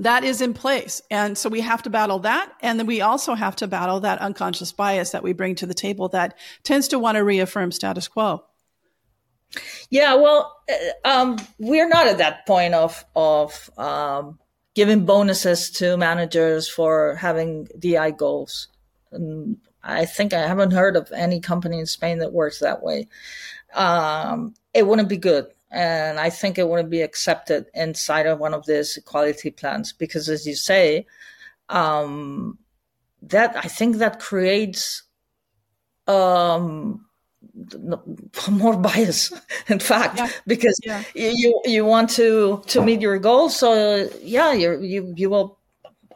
that 0.00 0.24
is 0.24 0.40
in 0.40 0.54
place. 0.54 1.02
And 1.10 1.36
so 1.36 1.48
we 1.48 1.60
have 1.60 1.82
to 1.82 1.90
battle 1.90 2.20
that. 2.20 2.52
And 2.60 2.78
then 2.78 2.86
we 2.86 3.02
also 3.02 3.34
have 3.34 3.54
to 3.56 3.66
battle 3.66 4.00
that 4.00 4.18
unconscious 4.20 4.72
bias 4.72 5.10
that 5.10 5.22
we 5.22 5.34
bring 5.34 5.54
to 5.56 5.66
the 5.66 5.74
table 5.74 6.08
that 6.08 6.38
tends 6.62 6.88
to 6.88 6.98
want 6.98 7.16
to 7.16 7.24
reaffirm 7.24 7.70
status 7.70 8.08
quo. 8.08 8.44
Yeah, 9.90 10.14
well, 10.14 10.56
uh, 10.70 11.08
um, 11.08 11.38
we're 11.58 11.88
not 11.88 12.06
at 12.06 12.18
that 12.18 12.46
point 12.46 12.72
of 12.72 13.04
of 13.16 13.68
um, 13.76 14.38
giving 14.74 15.04
bonuses 15.04 15.70
to 15.72 15.96
managers 15.96 16.68
for 16.68 17.16
having 17.16 17.66
DI 17.78 18.12
goals. 18.12 18.68
And 19.10 19.58
I 19.82 20.04
think 20.06 20.32
I 20.32 20.46
haven't 20.46 20.70
heard 20.70 20.96
of 20.96 21.10
any 21.12 21.40
company 21.40 21.80
in 21.80 21.86
Spain 21.86 22.20
that 22.20 22.32
works 22.32 22.60
that 22.60 22.82
way. 22.82 23.08
Um, 23.74 24.54
it 24.72 24.86
wouldn't 24.86 25.08
be 25.08 25.16
good 25.16 25.46
and 25.70 26.18
I 26.18 26.30
think 26.30 26.58
it 26.58 26.68
wouldn't 26.68 26.90
be 26.90 27.02
accepted 27.02 27.66
inside 27.74 28.26
of 28.26 28.40
one 28.40 28.54
of 28.54 28.66
these 28.66 28.96
equality 28.96 29.50
plans 29.50 29.92
because, 29.92 30.28
as 30.28 30.46
you 30.46 30.54
say, 30.54 31.06
um, 31.68 32.58
that 33.22 33.56
I 33.56 33.68
think 33.68 33.96
that 33.96 34.18
creates 34.18 35.04
um, 36.08 37.06
more 38.50 38.76
bias. 38.76 39.32
In 39.68 39.78
fact, 39.78 40.18
yeah. 40.18 40.30
because 40.46 40.78
yeah. 40.82 41.04
you 41.14 41.60
you 41.64 41.84
want 41.84 42.10
to 42.10 42.62
to 42.66 42.82
meet 42.82 43.00
your 43.00 43.18
goals, 43.18 43.56
so 43.56 44.08
yeah, 44.22 44.52
you 44.52 44.80
you 44.80 45.12
you 45.16 45.30
will 45.30 45.58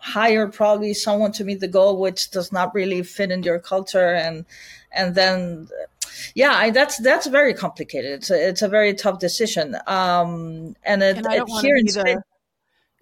hire 0.04 0.48
probably 0.48 0.92
someone 0.92 1.32
to 1.32 1.44
meet 1.44 1.60
the 1.60 1.68
goal 1.68 1.98
which 1.98 2.30
does 2.30 2.52
not 2.52 2.74
really 2.74 3.02
fit 3.02 3.30
in 3.30 3.42
your 3.42 3.58
culture 3.58 4.14
and 4.14 4.44
and 4.92 5.14
then 5.14 5.66
yeah, 6.34 6.52
I, 6.54 6.70
that's 6.70 6.98
that's 6.98 7.26
very 7.26 7.54
complicated. 7.54 8.12
It's 8.12 8.30
a, 8.30 8.48
it's 8.48 8.62
a 8.62 8.68
very 8.68 8.94
tough 8.94 9.18
decision. 9.18 9.76
Um, 9.86 10.76
and, 10.84 11.02
it, 11.02 11.18
and 11.18 11.26
it, 11.26 11.48
here 11.60 11.76
in 11.76 11.88
Spain, 11.88 12.18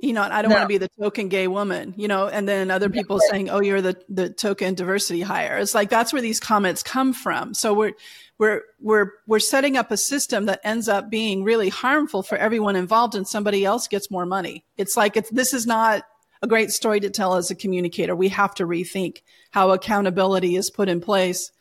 you 0.02 0.12
know, 0.12 0.22
I 0.22 0.42
don't 0.42 0.50
no. 0.50 0.56
want 0.56 0.64
to 0.64 0.68
be 0.68 0.78
the 0.78 0.88
token 1.00 1.28
gay 1.28 1.46
woman, 1.46 1.94
you 1.96 2.08
know, 2.08 2.26
and 2.26 2.48
then 2.48 2.72
other 2.72 2.90
people 2.90 3.20
yeah, 3.22 3.30
saying, 3.30 3.50
"Oh, 3.50 3.62
you're 3.62 3.80
the 3.80 3.96
the 4.08 4.30
token 4.30 4.74
diversity 4.74 5.20
hire." 5.20 5.58
It's 5.58 5.76
like 5.76 5.90
that's 5.90 6.12
where 6.12 6.20
these 6.20 6.40
comments 6.40 6.82
come 6.82 7.12
from. 7.12 7.54
So 7.54 7.72
we're 7.72 7.92
we're 8.36 8.62
we're 8.80 9.10
we're 9.28 9.38
setting 9.38 9.76
up 9.76 9.92
a 9.92 9.96
system 9.96 10.46
that 10.46 10.60
ends 10.64 10.88
up 10.88 11.08
being 11.08 11.44
really 11.44 11.68
harmful 11.68 12.24
for 12.24 12.36
everyone 12.36 12.74
involved, 12.74 13.14
and 13.14 13.28
somebody 13.28 13.64
else 13.64 13.86
gets 13.86 14.10
more 14.10 14.26
money. 14.26 14.64
It's 14.76 14.96
like 14.96 15.16
it's 15.16 15.30
this 15.30 15.54
is 15.54 15.68
not 15.68 16.02
a 16.42 16.48
great 16.48 16.72
story 16.72 16.98
to 16.98 17.08
tell 17.08 17.36
as 17.36 17.52
a 17.52 17.54
communicator. 17.54 18.16
We 18.16 18.30
have 18.30 18.56
to 18.56 18.66
rethink 18.66 19.22
how 19.52 19.70
accountability 19.70 20.56
is 20.56 20.68
put 20.68 20.88
in 20.88 21.00
place 21.00 21.52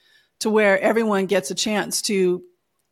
to 0.41 0.49
where 0.49 0.79
everyone 0.79 1.25
gets 1.25 1.51
a 1.51 1.55
chance 1.55 2.01
to 2.03 2.43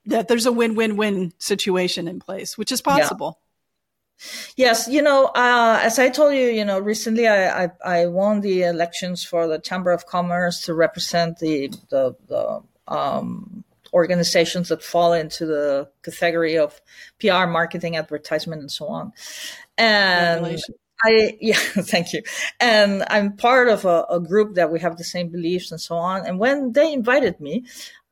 that 0.05 0.27
there's 0.27 0.45
a 0.45 0.51
win-win-win 0.51 1.33
situation 1.37 2.07
in 2.07 2.19
place, 2.19 2.57
which 2.57 2.71
is 2.71 2.81
possible. 2.81 3.37
Yeah. 3.39 3.45
Yes, 4.57 4.87
you 4.89 5.01
know, 5.01 5.27
uh, 5.27 5.79
as 5.81 5.97
I 5.97 6.09
told 6.09 6.33
you, 6.33 6.47
you 6.47 6.65
know, 6.65 6.79
recently 6.79 7.27
I, 7.27 7.65
I, 7.65 7.69
I 7.85 8.07
won 8.07 8.41
the 8.41 8.63
elections 8.63 9.23
for 9.23 9.47
the 9.47 9.59
Chamber 9.59 9.91
of 9.91 10.07
Commerce 10.07 10.61
to 10.63 10.73
represent 10.73 11.39
the 11.39 11.69
the, 11.89 12.15
the 12.27 12.61
um, 12.93 13.63
organizations 13.93 14.69
that 14.69 14.83
fall 14.83 15.13
into 15.13 15.45
the 15.45 15.89
category 16.03 16.57
of 16.57 16.81
PR, 17.19 17.45
marketing, 17.45 17.95
advertisement, 17.95 18.61
and 18.61 18.71
so 18.71 18.87
on. 18.87 19.13
And 19.77 20.59
I 21.03 21.37
yeah, 21.41 21.57
thank 21.57 22.13
you. 22.13 22.21
And 22.59 23.03
I'm 23.09 23.35
part 23.35 23.69
of 23.69 23.85
a, 23.85 24.05
a, 24.09 24.19
group 24.19 24.55
that 24.55 24.71
we 24.71 24.79
have 24.79 24.97
the 24.97 25.03
same 25.03 25.29
beliefs 25.29 25.71
and 25.71 25.79
so 25.79 25.95
on. 25.95 26.25
And 26.25 26.39
when 26.39 26.73
they 26.73 26.91
invited 26.93 27.39
me, 27.39 27.65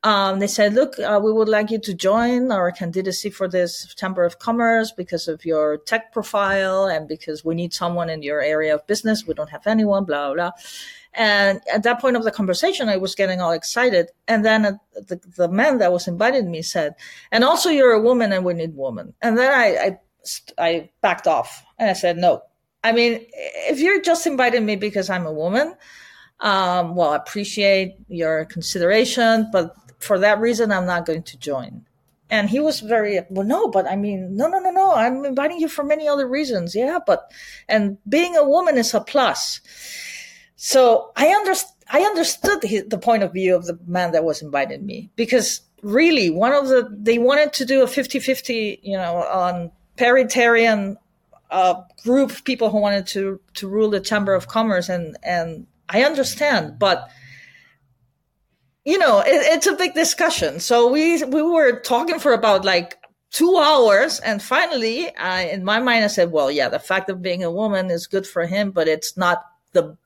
um, 0.04 0.40
they 0.40 0.48
said, 0.48 0.74
"Look, 0.74 1.00
uh, 1.00 1.20
we 1.24 1.34
would 1.34 1.50
like 1.50 1.72
you 1.72 1.80
to 1.80 1.94
join 1.94 2.52
our 2.52 2.72
candidacy 2.72 3.30
for 3.30 3.48
this 3.48 3.94
Chamber 3.96 4.24
of 4.24 4.40
Commerce 4.40 4.92
because 4.92 5.28
of 5.28 5.44
your 5.44 5.78
tech 5.80 6.14
profile 6.14 6.86
and 6.86 7.08
because 7.08 7.44
we 7.44 7.56
need 7.56 7.74
someone 7.74 8.10
in 8.10 8.22
your 8.22 8.42
area 8.42 8.76
of 8.76 8.86
business. 8.88 9.26
We 9.26 9.34
don't 9.34 9.50
have 9.50 9.68
anyone." 9.68 10.06
Blah 10.06 10.34
blah. 10.34 10.52
And 11.14 11.62
at 11.74 11.82
that 11.84 12.00
point 12.00 12.16
of 12.16 12.24
the 12.24 12.32
conversation, 12.32 12.90
I 12.90 12.98
was 12.98 13.16
getting 13.16 13.42
all 13.42 13.52
excited. 13.52 14.12
And 14.28 14.46
then 14.46 14.66
uh, 14.66 14.74
the, 14.94 15.20
the 15.36 15.48
man 15.48 15.80
that 15.80 15.92
was 15.92 16.08
inviting 16.08 16.52
me 16.52 16.62
said, 16.62 16.94
"And 17.32 17.44
also, 17.44 17.70
you're 17.70 17.94
a 17.94 18.02
woman, 18.02 18.32
and 18.32 18.46
we 18.46 18.54
need 18.54 18.76
women." 18.76 19.16
And 19.22 19.38
then 19.38 19.52
I, 19.52 19.68
I 19.88 19.98
I 20.58 20.90
backed 21.02 21.28
off 21.28 21.66
and 21.80 21.90
I 21.90 21.94
said, 21.94 22.18
"No, 22.18 22.44
I 22.84 22.92
mean, 22.92 23.26
if 23.70 23.80
you're 23.80 24.02
just 24.02 24.28
inviting 24.28 24.66
me 24.66 24.76
because 24.76 25.10
I'm 25.10 25.26
a 25.26 25.34
woman, 25.34 25.76
Um, 26.42 26.96
well, 26.96 27.12
I 27.12 27.18
appreciate 27.18 27.96
your 28.10 28.46
consideration, 28.46 29.50
but 29.52 29.76
for 30.00 30.20
that 30.20 30.40
reason, 30.40 30.72
I'm 30.72 30.86
not 30.86 31.06
going 31.06 31.24
to 31.24 31.38
join. 31.38 31.86
And 32.30 32.50
he 32.50 32.60
was 32.60 32.82
very, 32.82 33.20
well, 33.30 33.46
no, 33.48 33.70
but 33.70 33.88
I 33.88 33.96
mean, 33.96 34.36
no, 34.36 34.48
no, 34.48 34.60
no, 34.60 34.72
no. 34.72 34.94
I'm 34.94 35.26
inviting 35.26 35.60
you 35.60 35.68
for 35.70 35.84
many 35.84 36.08
other 36.08 36.28
reasons. 36.28 36.76
Yeah, 36.76 37.00
but, 37.06 37.32
and 37.68 37.98
being 38.08 38.36
a 38.38 38.48
woman 38.48 38.78
is 38.78 38.94
a 38.94 39.02
plus. 39.02 39.62
So 40.56 41.12
I 41.16 41.28
understand. 41.30 41.74
I 41.90 42.02
understood 42.02 42.62
the, 42.62 42.82
the 42.82 42.98
point 42.98 43.24
of 43.24 43.32
view 43.34 43.56
of 43.56 43.66
the 43.66 43.80
man 43.88 44.12
that 44.12 44.26
was 44.26 44.42
inviting 44.42 44.86
me 44.86 45.10
because 45.16 45.62
really 45.84 46.30
one 46.30 46.52
of 46.52 46.68
the 46.68 46.90
they 46.92 47.18
wanted 47.18 47.54
to 47.54 47.64
do 47.66 47.82
a 47.82 47.86
50-50 47.88 48.80
you 48.84 48.98
know 48.98 49.24
on 49.24 49.72
paritarian 49.96 50.98
uh, 51.50 51.82
group 52.04 52.32
of 52.32 52.44
people 52.44 52.70
who 52.70 52.80
wanted 52.80 53.08
to 53.08 53.40
to 53.56 53.68
rule 53.68 53.90
the 53.90 54.00
chamber 54.00 54.34
of 54.34 54.48
commerce 54.48 54.90
and 54.90 55.18
and 55.24 55.66
i 55.90 56.04
understand 56.04 56.78
but 56.78 57.10
you 58.88 58.98
know 58.98 59.20
it, 59.20 59.28
it's 59.54 59.68
a 59.68 59.76
big 59.76 59.94
discussion. 59.94 60.62
So 60.62 60.90
we 60.90 61.24
we 61.26 61.42
were 61.42 61.82
talking 61.82 62.20
for 62.20 62.32
about 62.32 62.64
like 62.64 62.98
two 63.32 63.58
hours 63.58 64.20
and 64.22 64.42
finally 64.42 65.14
I, 65.18 65.44
in 65.44 65.66
my 65.66 65.80
mind 65.82 66.06
i 66.06 66.08
said 66.08 66.32
well 66.32 66.50
yeah 66.50 66.70
the 66.70 66.80
fact 66.80 67.10
of 67.10 67.22
being 67.22 67.44
a 67.44 67.52
woman 67.52 67.92
is 67.92 68.08
good 68.08 68.26
for 68.26 68.46
him 68.46 68.72
but 68.72 68.88
it's 68.88 69.18
not 69.18 69.44
the 69.74 69.98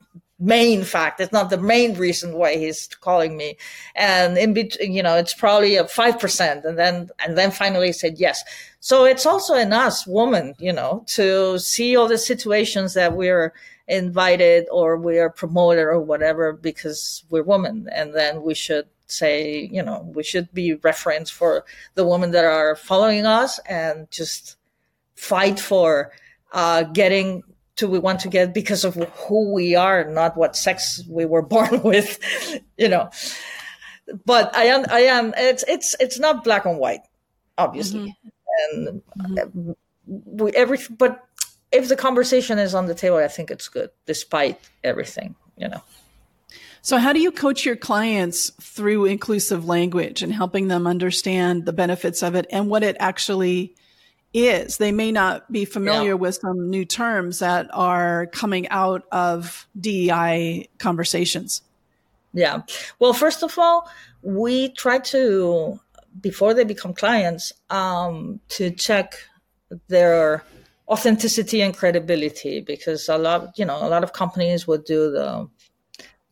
main 0.42 0.82
fact. 0.82 1.20
It's 1.20 1.32
not 1.32 1.50
the 1.50 1.56
main 1.56 1.94
reason 1.94 2.34
why 2.34 2.56
he's 2.56 2.88
calling 2.88 3.36
me. 3.36 3.56
And 3.94 4.36
in 4.36 4.52
between, 4.52 4.92
you 4.92 5.02
know, 5.02 5.16
it's 5.16 5.34
probably 5.34 5.76
a 5.76 5.84
5%. 5.84 6.64
And 6.64 6.78
then, 6.78 7.10
and 7.24 7.38
then 7.38 7.52
finally 7.52 7.86
he 7.86 7.92
said 7.92 8.18
yes. 8.18 8.42
So 8.80 9.04
it's 9.04 9.24
also 9.24 9.54
in 9.54 9.72
us 9.72 10.06
women, 10.06 10.54
you 10.58 10.72
know, 10.72 11.04
to 11.08 11.58
see 11.58 11.96
all 11.96 12.08
the 12.08 12.18
situations 12.18 12.94
that 12.94 13.16
we're 13.16 13.54
invited 13.86 14.66
or 14.70 14.96
we 14.96 15.18
are 15.18 15.30
promoted 15.30 15.84
or 15.84 16.00
whatever 16.00 16.52
because 16.52 17.24
we're 17.30 17.42
women. 17.44 17.88
And 17.92 18.14
then 18.14 18.42
we 18.42 18.54
should 18.54 18.86
say, 19.06 19.68
you 19.70 19.82
know, 19.82 20.10
we 20.14 20.24
should 20.24 20.52
be 20.52 20.74
reference 20.74 21.30
for 21.30 21.64
the 21.94 22.06
women 22.06 22.32
that 22.32 22.44
are 22.44 22.74
following 22.74 23.26
us 23.26 23.60
and 23.60 24.10
just 24.10 24.56
fight 25.14 25.60
for 25.60 26.10
uh, 26.52 26.82
getting 26.82 27.44
to 27.82 27.88
we 27.88 27.98
want 27.98 28.20
to 28.20 28.28
get 28.28 28.54
because 28.54 28.84
of 28.84 28.94
who 28.94 29.52
we 29.52 29.74
are, 29.74 30.04
not 30.04 30.36
what 30.36 30.56
sex 30.56 31.02
we 31.08 31.24
were 31.24 31.42
born 31.54 31.82
with, 31.82 32.18
you 32.78 32.88
know. 32.88 33.10
But 34.24 34.56
I 34.56 34.64
am, 34.64 34.84
I 34.88 35.00
am. 35.00 35.34
It's 35.36 35.64
it's 35.68 35.96
it's 36.00 36.18
not 36.18 36.44
black 36.44 36.64
and 36.64 36.78
white, 36.78 37.02
obviously, 37.58 38.16
mm-hmm. 38.70 38.86
and 38.86 39.02
mm-hmm. 39.18 39.72
we 40.06 40.52
every. 40.52 40.78
But 40.90 41.24
if 41.70 41.88
the 41.88 41.96
conversation 41.96 42.58
is 42.58 42.74
on 42.74 42.86
the 42.86 42.94
table, 42.94 43.16
I 43.16 43.28
think 43.28 43.50
it's 43.50 43.68
good, 43.68 43.90
despite 44.06 44.60
everything, 44.84 45.34
you 45.56 45.68
know. 45.68 45.82
So, 46.82 46.98
how 46.98 47.12
do 47.12 47.20
you 47.20 47.30
coach 47.30 47.64
your 47.64 47.76
clients 47.76 48.50
through 48.60 49.06
inclusive 49.06 49.64
language 49.64 50.22
and 50.22 50.32
helping 50.32 50.68
them 50.68 50.86
understand 50.86 51.64
the 51.64 51.72
benefits 51.72 52.22
of 52.22 52.34
it 52.34 52.46
and 52.50 52.68
what 52.68 52.82
it 52.82 52.96
actually 52.98 53.76
is. 54.34 54.78
They 54.78 54.92
may 54.92 55.12
not 55.12 55.50
be 55.50 55.64
familiar 55.64 56.10
yeah. 56.10 56.14
with 56.14 56.36
some 56.36 56.70
new 56.70 56.84
terms 56.84 57.40
that 57.40 57.68
are 57.72 58.26
coming 58.26 58.68
out 58.68 59.04
of 59.12 59.66
DEI 59.78 60.68
conversations. 60.78 61.62
Yeah. 62.32 62.62
Well, 62.98 63.12
first 63.12 63.42
of 63.42 63.58
all, 63.58 63.88
we 64.22 64.70
try 64.70 64.98
to, 64.98 65.78
before 66.20 66.54
they 66.54 66.64
become 66.64 66.94
clients, 66.94 67.52
um, 67.70 68.40
to 68.50 68.70
check 68.70 69.14
their 69.88 70.44
authenticity 70.88 71.60
and 71.60 71.76
credibility 71.76 72.60
because 72.60 73.08
a 73.08 73.18
lot, 73.18 73.58
you 73.58 73.64
know, 73.64 73.76
a 73.76 73.88
lot 73.88 74.02
of 74.02 74.12
companies 74.12 74.66
would 74.66 74.84
do 74.84 75.10
the 75.10 75.48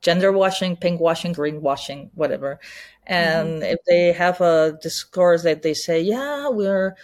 gender 0.01 0.33
washing, 0.33 0.77
pink 0.77 1.01
washing, 1.01 1.33
green 1.33 1.61
washing, 1.61 2.11
whatever. 2.15 2.59
And 3.07 3.63
mm-hmm. 3.63 3.63
if 3.63 3.79
they 3.87 4.13
have 4.13 4.41
a 4.41 4.79
discourse 4.83 5.43
that 5.43 5.63
they 5.63 5.75
say, 5.75 6.01
yeah, 6.01 6.49
we're, 6.49 6.95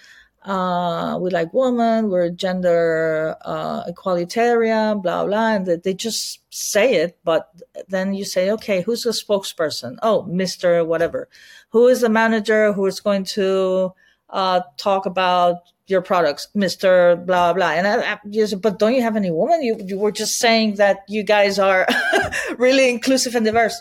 uh, 0.47 1.19
we 1.21 1.31
like 1.31 1.53
women, 1.53 2.09
we're 2.09 2.31
gender 2.31 3.37
uh, 3.45 3.85
equalitarian, 3.85 5.03
blah, 5.03 5.27
blah. 5.27 5.55
And 5.55 5.67
they 5.67 5.93
just 5.93 6.41
say 6.51 6.95
it, 6.95 7.19
but 7.25 7.51
then 7.89 8.15
you 8.15 8.25
say, 8.25 8.51
okay, 8.53 8.81
who's 8.83 9.03
the 9.03 9.11
spokesperson? 9.11 9.99
Oh, 10.03 10.25
Mr. 10.31 10.87
whatever. 10.87 11.29
Who 11.71 11.89
is 11.89 12.01
the 12.01 12.09
manager 12.09 12.73
who 12.73 12.87
is 12.87 13.01
going 13.01 13.25
to 13.25 13.93
uh, 14.31 14.61
talk 14.77 15.05
about 15.05 15.57
your 15.89 16.01
products, 16.01 16.49
Mr. 16.57 17.25
blah, 17.27 17.53
blah. 17.53 17.71
And 17.71 17.87
I, 17.87 18.13
I 18.13 18.55
but 18.61 18.79
don't 18.79 18.95
you 18.95 19.03
have 19.03 19.17
any 19.17 19.31
woman? 19.31 19.63
You, 19.63 19.77
you 19.85 19.99
were 19.99 20.13
just 20.13 20.39
saying 20.39 20.77
that 20.77 21.05
you 21.09 21.23
guys 21.23 21.59
are 21.59 21.87
really 22.59 22.89
inclusive 22.91 23.35
and 23.35 23.45
diverse. 23.45 23.81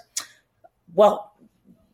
Well, 0.94 1.32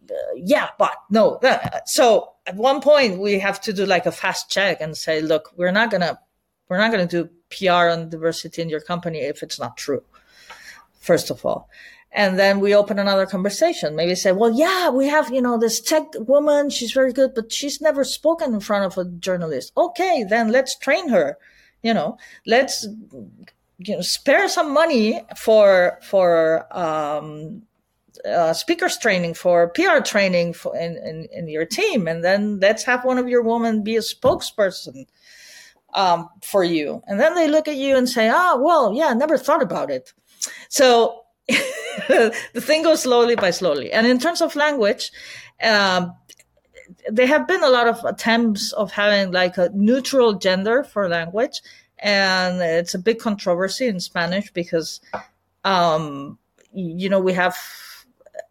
uh, 0.10 0.14
yeah, 0.36 0.70
but 0.78 0.94
no. 1.10 1.40
So 1.86 2.31
at 2.45 2.56
one 2.56 2.82
point 2.82 3.19
we 3.19 3.39
have 3.39 3.62
to 3.62 3.73
do 3.73 3.86
like 3.86 4.06
a 4.06 4.12
fast 4.12 4.49
check 4.49 4.82
and 4.82 4.97
say, 4.97 5.21
look, 5.21 5.51
we're 5.56 5.71
not 5.71 5.91
gonna 5.91 6.19
we're 6.69 6.77
not 6.77 6.91
gonna 6.91 7.06
do 7.06 7.30
PR 7.49 7.89
on 7.89 8.10
diversity 8.10 8.62
in 8.62 8.69
your 8.69 8.82
company 8.82 9.19
if 9.19 9.43
it's 9.43 9.60
not 9.60 9.77
true. 9.77 10.04
First 10.99 11.30
of 11.30 11.45
all. 11.45 11.69
And 12.13 12.38
then 12.38 12.60
we 12.60 12.75
open 12.75 12.99
another 12.99 13.25
conversation. 13.25 13.95
Maybe 13.95 14.15
say, 14.15 14.34
well, 14.34 14.51
yeah, 14.51 14.89
we 14.89 15.08
have, 15.08 15.32
you 15.32 15.41
know, 15.41 15.58
this 15.58 15.80
tech 15.80 16.08
woman. 16.15 16.69
She's 16.69 16.91
very 16.91 17.13
good, 17.13 17.34
but 17.34 17.54
she's 17.54 17.80
never 17.80 18.04
spoken 18.04 18.54
in 18.54 18.60
front 18.60 18.86
of 18.86 18.97
a 18.97 19.10
journalist. 19.10 19.71
Okay. 19.77 20.25
Then 20.27 20.51
let's 20.51 20.77
train 20.77 21.08
her. 21.08 21.38
You 21.84 21.93
know, 21.93 22.17
let's, 22.45 22.86
you 23.77 23.95
know, 23.95 24.01
spare 24.01 24.49
some 24.49 24.73
money 24.73 25.21
for, 25.38 25.99
for, 26.04 26.67
um, 26.77 27.63
uh, 28.26 28.54
speakers 28.54 28.98
training 28.98 29.34
for 29.34 29.70
PR 29.70 30.00
training 30.04 30.54
for 30.54 30.76
in, 30.76 30.98
in, 30.98 31.28
in, 31.32 31.48
your 31.48 31.66
team, 31.66 32.08
and 32.08 32.24
then 32.24 32.60
let's 32.60 32.84
have 32.84 33.04
one 33.04 33.18
of 33.18 33.28
your 33.28 33.42
women 33.42 33.84
be 33.84 33.96
a 33.96 34.02
spokesperson 34.02 35.08
um, 35.94 36.30
for 36.44 36.64
you. 36.64 37.02
And 37.08 37.20
then 37.20 37.36
they 37.36 37.48
look 37.48 37.68
at 37.68 37.76
you 37.76 37.96
and 37.96 38.08
say, 38.08 38.30
"Ah, 38.30 38.54
oh, 38.54 38.62
well, 38.62 38.94
yeah, 38.94 39.14
never 39.14 39.38
thought 39.38 39.62
about 39.62 39.90
it." 39.90 40.14
So 40.70 41.24
the 41.48 42.34
thing 42.56 42.84
goes 42.84 43.04
slowly 43.04 43.36
by 43.36 43.52
slowly. 43.52 43.92
And 43.92 44.08
in 44.08 44.20
terms 44.20 44.42
of 44.42 44.56
language, 44.56 45.12
um, 45.64 46.14
there 47.10 47.28
have 47.28 47.48
been 47.48 47.64
a 47.64 47.70
lot 47.70 47.88
of 47.88 48.04
attempts 48.06 48.72
of 48.74 48.92
having 48.92 49.32
like 49.32 49.58
a 49.58 49.70
neutral 49.74 50.34
gender 50.34 50.84
for 50.84 51.08
language, 51.10 51.62
and 52.00 52.62
it's 52.62 52.94
a 52.94 53.00
big 53.00 53.20
controversy 53.20 53.88
in 53.88 54.00
Spanish 54.00 54.52
because, 54.52 55.02
um, 55.64 56.38
you 56.74 57.10
know, 57.10 57.20
we 57.20 57.34
have 57.34 57.58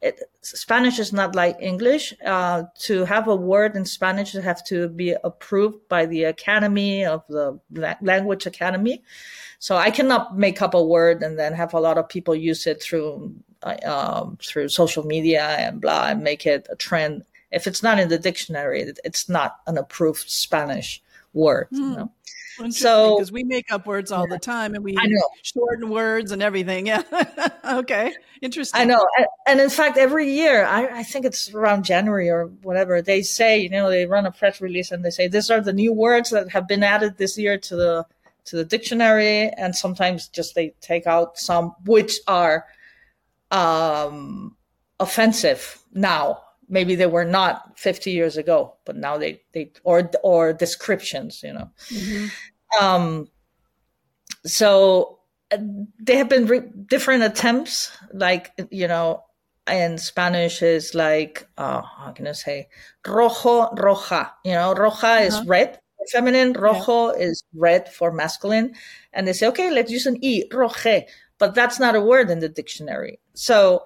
it, 0.03 0.23
Spanish 0.41 0.99
is 0.99 1.13
not 1.13 1.35
like 1.35 1.57
English. 1.61 2.15
Uh, 2.25 2.65
to 2.81 3.05
have 3.05 3.29
a 3.29 3.37
word 3.37 3.77
in 3.77 3.85
Spanish, 3.85 4.35
you 4.35 4.41
have 4.41 4.65
to 4.65 4.89
be 4.89 5.15
approved 5.25 5.89
by 5.89 6.07
the 6.07 6.25
Academy 6.25 7.05
of 7.05 7.23
the 7.29 7.59
Language 8.01 8.47
Academy. 8.47 9.03
So 9.59 9.77
I 9.77 9.91
cannot 9.91 10.39
make 10.39 10.63
up 10.63 10.73
a 10.73 10.83
word 10.83 11.23
and 11.23 11.39
then 11.39 11.53
have 11.53 11.75
a 11.75 11.81
lot 11.81 11.99
of 11.99 12.09
people 12.09 12.35
use 12.35 12.67
it 12.67 12.83
through 12.83 13.35
um, 13.85 14.39
through 14.43 14.71
social 14.71 15.05
media 15.05 15.43
and 15.43 15.83
blah 15.83 16.07
and 16.09 16.23
make 16.23 16.47
it 16.47 16.67
a 16.71 16.77
trend. 16.77 17.25
If 17.53 17.67
it's 17.67 17.83
not 17.83 17.99
in 17.99 18.09
the 18.09 18.19
dictionary, 18.19 18.91
it's 19.05 19.29
not 19.29 19.59
an 19.67 19.77
approved 19.77 20.31
Spanish 20.31 21.03
word. 21.35 21.69
Mm. 21.73 21.77
You 21.77 21.85
hmm. 21.85 21.95
know? 21.95 22.13
So 22.71 23.17
because 23.17 23.33
we 23.33 23.45
make 23.45 23.73
up 23.73 23.87
words 23.87 24.13
all 24.13 24.27
the 24.29 24.39
time 24.39 24.75
and 24.75 24.85
we 24.85 24.97
shorten 25.43 25.89
words 25.89 26.33
and 26.33 26.43
everything. 26.43 26.87
Yeah. 26.87 27.03
okay. 27.65 28.15
Interesting. 28.43 28.81
I 28.81 28.85
know. 28.85 29.07
And 29.47 29.61
in 29.61 29.71
fact, 29.71 29.97
every 29.97 30.31
year, 30.33 30.65
I, 30.65 31.01
I, 31.01 31.03
think 31.03 31.25
it's 31.25 31.53
around 31.55 31.85
January 31.85 32.29
or 32.29 32.47
whatever, 32.63 33.03
they 33.03 33.23
say, 33.23 33.59
you 33.59 33.71
know, 33.71 33.91
they 33.91 34.07
run 34.07 34.27
a 34.27 34.33
press 34.33 34.61
release 34.61 34.91
and 34.91 35.05
they 35.05 35.11
say, 35.11 35.29
these 35.29 35.51
are 35.51 35.61
the 35.61 35.73
new 35.73 35.93
words 35.93 36.31
that 36.31 36.51
have 36.51 36.67
been 36.69 36.83
added 36.83 37.17
this 37.17 37.39
year 37.39 37.59
to 37.59 37.77
the, 37.77 38.07
to 38.47 38.57
the 38.57 38.65
dictionary. 38.65 39.51
And 39.51 39.75
sometimes 39.75 40.29
just 40.29 40.55
they 40.55 40.75
take 40.81 41.07
out 41.07 41.39
some 41.39 41.75
which 41.85 42.19
are, 42.27 42.67
um, 43.51 44.57
offensive 45.01 45.83
now 45.95 46.43
maybe 46.69 46.95
they 46.95 47.07
were 47.07 47.25
not 47.25 47.79
50 47.79 48.13
years 48.13 48.37
ago 48.37 48.75
but 48.85 48.97
now 48.97 49.19
they 49.19 49.43
they 49.53 49.73
or 49.83 50.11
or 50.23 50.53
descriptions 50.53 51.43
you 51.43 51.53
know 51.53 51.71
mm-hmm. 51.89 52.27
Um 52.79 53.29
so 54.45 55.19
uh, 55.51 55.59
there 55.99 56.19
have 56.19 56.29
been 56.29 56.47
re- 56.47 56.71
different 56.87 57.23
attempts 57.23 57.91
like 58.13 58.53
you 58.71 58.87
know 58.87 59.23
in 59.71 59.99
spanish 59.99 60.63
is 60.63 60.95
like 60.95 61.47
uh 61.59 61.83
how 61.83 62.13
can 62.13 62.27
i 62.27 62.33
say 62.33 62.69
rojo 63.07 63.69
roja 63.77 64.31
you 64.45 64.53
know 64.53 64.75
roja 64.75 65.05
uh-huh. 65.05 65.25
is 65.25 65.47
red 65.47 65.79
feminine 66.11 66.53
rojo 66.55 67.13
yeah. 67.13 67.25
is 67.25 67.45
red 67.55 67.89
for 67.89 68.11
masculine 68.11 68.75
and 69.13 69.29
they 69.29 69.33
say 69.33 69.47
okay 69.47 69.71
let's 69.71 69.91
use 69.91 70.07
an 70.07 70.17
e 70.25 70.49
roje 70.51 71.05
but 71.39 71.55
that's 71.55 71.79
not 71.79 71.95
a 71.95 72.01
word 72.01 72.31
in 72.31 72.41
the 72.41 72.49
dictionary 72.49 73.21
so 73.35 73.85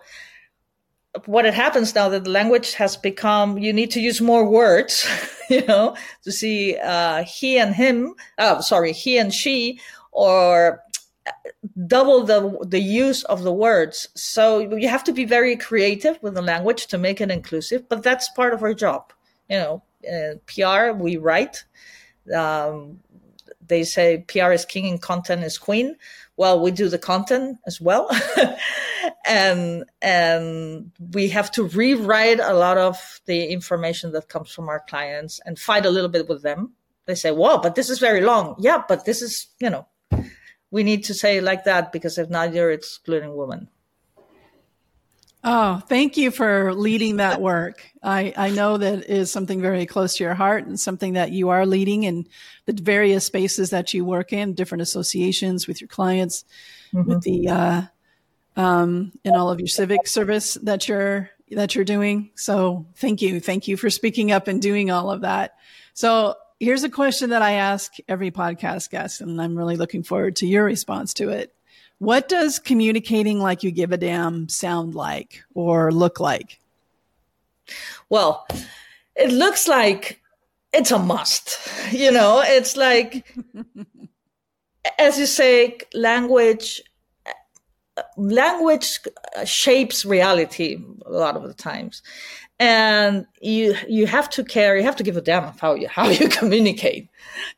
what 1.26 1.46
it 1.46 1.54
happens 1.54 1.94
now 1.94 2.08
that 2.08 2.24
the 2.24 2.30
language 2.30 2.74
has 2.74 2.96
become 2.96 3.58
you 3.58 3.72
need 3.72 3.90
to 3.90 4.00
use 4.00 4.20
more 4.20 4.48
words 4.48 5.06
you 5.50 5.64
know 5.66 5.96
to 6.22 6.32
see 6.32 6.76
uh, 6.78 7.22
he 7.24 7.58
and 7.58 7.74
him 7.74 8.14
oh 8.38 8.60
sorry 8.60 8.92
he 8.92 9.16
and 9.18 9.32
she 9.32 9.78
or 10.10 10.82
double 11.86 12.24
the 12.24 12.58
the 12.66 12.80
use 12.80 13.24
of 13.24 13.42
the 13.42 13.52
words. 13.52 14.08
So 14.14 14.58
you 14.58 14.88
have 14.88 15.04
to 15.04 15.12
be 15.12 15.24
very 15.24 15.56
creative 15.56 16.18
with 16.22 16.34
the 16.34 16.42
language 16.42 16.86
to 16.88 16.98
make 16.98 17.20
it 17.20 17.30
inclusive. 17.30 17.88
But 17.88 18.02
that's 18.02 18.28
part 18.30 18.54
of 18.54 18.62
our 18.62 18.74
job. 18.74 19.12
You 19.48 19.58
know, 19.58 19.82
uh, 20.10 20.34
PR 20.46 20.92
we 20.96 21.16
write. 21.16 21.64
Um, 22.34 23.00
they 23.66 23.84
say 23.84 24.24
PR 24.28 24.52
is 24.52 24.64
king 24.64 24.86
and 24.86 25.00
content 25.00 25.44
is 25.44 25.58
queen. 25.58 25.96
Well, 26.36 26.60
we 26.60 26.70
do 26.70 26.88
the 26.88 26.98
content 26.98 27.58
as 27.66 27.80
well, 27.80 28.10
and 29.26 29.84
and 30.02 30.90
we 31.12 31.28
have 31.28 31.50
to 31.52 31.64
rewrite 31.64 32.40
a 32.40 32.54
lot 32.54 32.76
of 32.76 33.20
the 33.26 33.46
information 33.46 34.12
that 34.12 34.28
comes 34.28 34.50
from 34.50 34.68
our 34.68 34.80
clients 34.88 35.40
and 35.44 35.58
fight 35.58 35.86
a 35.86 35.90
little 35.90 36.10
bit 36.10 36.28
with 36.28 36.42
them. 36.42 36.72
They 37.06 37.14
say, 37.14 37.30
"Well, 37.30 37.58
but 37.58 37.76
this 37.76 37.88
is 37.88 37.98
very 38.00 38.20
long." 38.20 38.56
Yeah, 38.58 38.82
but 38.88 39.04
this 39.04 39.22
is 39.22 39.46
you 39.60 39.70
know 39.70 39.86
we 40.70 40.82
need 40.82 41.04
to 41.04 41.14
say 41.14 41.40
like 41.40 41.64
that 41.64 41.92
because 41.92 42.18
if 42.18 42.28
not, 42.28 42.52
you're 42.52 42.72
excluding 42.72 43.36
women. 43.36 43.68
Oh, 45.47 45.82
thank 45.88 46.16
you 46.16 46.30
for 46.30 46.72
leading 46.72 47.16
that 47.16 47.38
work. 47.38 47.84
I, 48.03 48.32
I 48.34 48.51
know 48.51 48.78
that 48.78 49.11
is 49.11 49.30
something 49.30 49.61
very 49.61 49.84
close 49.84 50.16
to 50.16 50.24
your 50.24 50.32
heart 50.32 50.66
and 50.66 50.80
something 50.80 51.12
that 51.12 51.32
you 51.32 51.51
are 51.51 51.66
leading 51.66 52.05
in 52.05 52.26
the 52.64 52.72
various 52.72 53.26
spaces 53.26 53.68
that 53.70 53.92
you 53.92 54.07
work 54.07 54.32
in, 54.32 54.55
different 54.55 54.80
associations 54.80 55.66
with 55.66 55.82
your 55.82 55.88
clients, 55.88 56.47
mm-hmm. 56.95 57.09
with 57.09 57.22
the 57.22 57.49
uh, 57.49 57.82
um, 58.57 59.12
in 59.22 59.34
all 59.34 59.51
of 59.51 59.61
your 59.61 59.68
civic 59.68 60.07
service 60.07 60.55
that 60.62 60.88
you're 60.88 61.28
that 61.51 61.74
you're 61.74 61.84
doing. 61.84 62.30
So 62.36 62.86
thank 62.97 63.20
you, 63.20 63.38
thank 63.38 63.68
you 63.68 63.76
for 63.76 63.90
speaking 63.90 64.32
up 64.32 64.49
and 64.49 64.62
doing 64.62 64.90
all 64.90 65.11
of 65.11 65.20
that. 65.20 65.57
So 65.92 66.36
here's 66.59 66.84
a 66.84 66.88
question 66.88 67.30
that 67.30 67.42
I 67.42 67.53
ask 67.53 67.92
every 68.09 68.30
podcast 68.30 68.88
guest, 68.88 69.20
and 69.20 69.40
I'm 69.40 69.57
really 69.57 69.76
looking 69.76 70.05
forward 70.05 70.36
to 70.36 70.47
your 70.47 70.64
response 70.64 71.12
to 71.14 71.28
it. 71.28 71.55
What 72.05 72.28
does 72.28 72.59
communicating 72.59 73.40
like 73.40 73.62
you 73.62 73.70
give 73.70 73.90
a 73.90 73.96
damn 73.96 74.48
sound 74.50 74.94
like 74.94 75.42
or 75.55 75.90
look 75.90 76.20
like? 76.20 76.61
Well, 78.11 78.46
it 79.16 79.32
looks 79.32 79.66
like 79.66 80.20
it's 80.74 80.90
a 80.90 80.98
must. 80.98 81.59
You 81.92 82.11
know, 82.12 82.42
it's 82.44 82.76
like, 82.76 83.34
as 84.98 85.18
you 85.18 85.24
say, 85.24 85.78
language 85.94 86.82
language 88.16 88.98
shapes 89.44 90.05
reality 90.05 90.78
a 91.07 91.11
lot 91.11 91.36
of 91.36 91.44
the 91.44 91.55
times 91.55 92.02
and 92.59 93.24
you 93.40 93.74
you 93.88 94.05
have 94.07 94.28
to 94.28 94.42
care 94.42 94.76
you 94.76 94.82
have 94.82 94.96
to 94.96 95.05
give 95.05 95.16
a 95.16 95.20
damn 95.20 95.44
of 95.44 95.61
how 95.61 95.74
you 95.74 95.86
how 95.86 96.09
you 96.09 96.28
communicate 96.40 97.09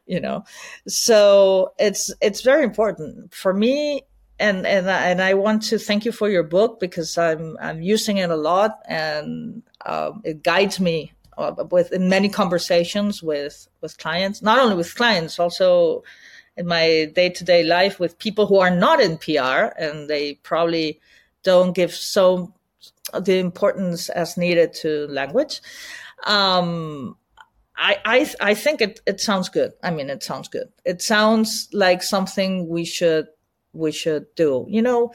you 0.06 0.20
know 0.20 0.44
so 0.86 1.72
it's 1.78 2.12
it's 2.20 2.42
very 2.42 2.64
important 2.64 3.32
for 3.32 3.54
me 3.54 4.02
and 4.38 4.66
and 4.66 4.88
and 4.88 5.22
I 5.22 5.34
want 5.34 5.62
to 5.64 5.78
thank 5.78 6.04
you 6.04 6.12
for 6.12 6.28
your 6.28 6.42
book 6.42 6.80
because 6.80 7.16
I'm 7.18 7.56
I'm 7.60 7.82
using 7.82 8.18
it 8.18 8.30
a 8.30 8.36
lot 8.36 8.80
and 8.86 9.62
um, 9.84 10.20
it 10.24 10.42
guides 10.42 10.80
me 10.80 11.12
uh, 11.38 11.54
with 11.70 11.92
in 11.92 12.08
many 12.08 12.28
conversations 12.28 13.22
with 13.22 13.68
with 13.80 13.98
clients 13.98 14.42
not 14.42 14.58
only 14.58 14.76
with 14.76 14.94
clients 14.94 15.38
also 15.38 16.02
in 16.56 16.66
my 16.66 17.10
day 17.14 17.28
to 17.30 17.44
day 17.44 17.62
life 17.62 18.00
with 18.00 18.18
people 18.18 18.46
who 18.46 18.58
are 18.58 18.70
not 18.70 19.00
in 19.00 19.18
PR 19.18 19.72
and 19.78 20.08
they 20.08 20.34
probably 20.42 21.00
don't 21.42 21.74
give 21.74 21.94
so 21.94 22.52
the 23.18 23.38
importance 23.38 24.08
as 24.08 24.36
needed 24.36 24.72
to 24.74 25.06
language. 25.08 25.60
Um, 26.24 27.16
I, 27.76 27.98
I, 28.04 28.34
I 28.40 28.54
think 28.54 28.80
it, 28.80 29.00
it 29.06 29.20
sounds 29.20 29.48
good. 29.48 29.72
I 29.82 29.90
mean, 29.90 30.08
it 30.10 30.22
sounds 30.22 30.48
good. 30.48 30.68
It 30.84 31.02
sounds 31.02 31.68
like 31.72 32.02
something 32.02 32.68
we 32.68 32.84
should, 32.84 33.28
we 33.76 33.92
should 33.92 34.26
do. 34.34 34.66
You 34.68 34.82
know, 34.82 35.12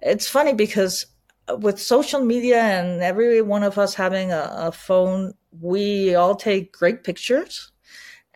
it's 0.00 0.28
funny 0.28 0.52
because 0.52 1.06
uh, 1.48 1.56
with 1.56 1.80
social 1.80 2.24
media 2.24 2.60
and 2.62 3.02
every 3.02 3.42
one 3.42 3.62
of 3.62 3.78
us 3.78 3.94
having 3.94 4.32
a, 4.32 4.52
a 4.56 4.72
phone, 4.72 5.34
we 5.60 6.14
all 6.14 6.34
take 6.34 6.72
great 6.72 7.04
pictures 7.04 7.72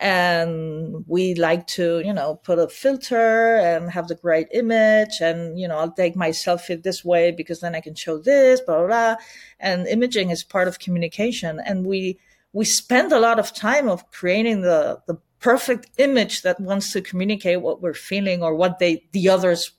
and 0.01 1.05
we 1.09 1.35
like 1.35 1.67
to 1.67 2.01
you 2.05 2.13
know 2.13 2.37
put 2.37 2.59
a 2.59 2.69
filter 2.69 3.57
and 3.57 3.91
have 3.91 4.07
the 4.07 4.15
great 4.15 4.47
image 4.53 5.21
and 5.21 5.59
you 5.59 5.67
know 5.67 5.77
i'll 5.77 5.91
take 5.91 6.15
my 6.15 6.31
selfie 6.31 6.81
this 6.81 7.05
way 7.05 7.33
because 7.33 7.61
then 7.61 7.75
i 7.75 7.81
can 7.81 7.95
show 7.97 8.17
this 8.17 8.61
blah 8.61 8.79
blah, 8.79 8.87
blah. 8.87 9.17
and 9.59 9.89
imaging 9.89 10.31
is 10.31 10.45
part 10.45 10.69
of 10.69 10.79
communication 10.79 11.61
and 11.67 11.85
we 11.85 12.17
we 12.53 12.65
spend 12.65 13.13
a 13.13 13.19
lot 13.19 13.41
of 13.41 13.53
time 13.53 13.89
of 13.89 14.09
creating 14.13 14.61
the 14.61 15.01
the 15.09 15.17
perfect 15.41 15.89
image 15.99 16.43
that 16.43 16.59
wants 16.61 16.93
to 16.93 17.01
communicate 17.01 17.61
what 17.61 17.81
we're 17.81 17.95
feeling 17.95 18.43
or 18.43 18.55
what 18.55 18.79
they 18.79 19.05
the 19.13 19.29
others 19.29 19.73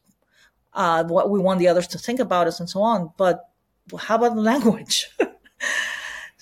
uh 0.74 1.03
what 1.05 1.30
we 1.30 1.39
want 1.39 1.60
the 1.60 1.68
others 1.68 1.88
to 1.88 1.97
think 1.97 2.20
about 2.20 2.47
us 2.47 2.60
and 2.60 2.70
so 2.70 2.82
on 2.82 3.12
but 3.18 3.49
how 3.97 4.16
about 4.16 4.36
the 4.36 4.41
language 4.53 5.07
you 5.20 5.28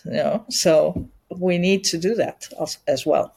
know 0.06 0.46
so 0.50 1.10
we 1.40 1.58
need 1.58 1.84
to 1.84 1.98
do 1.98 2.16
that 2.16 2.48
as, 2.60 2.78
as 2.88 3.06
well 3.06 3.34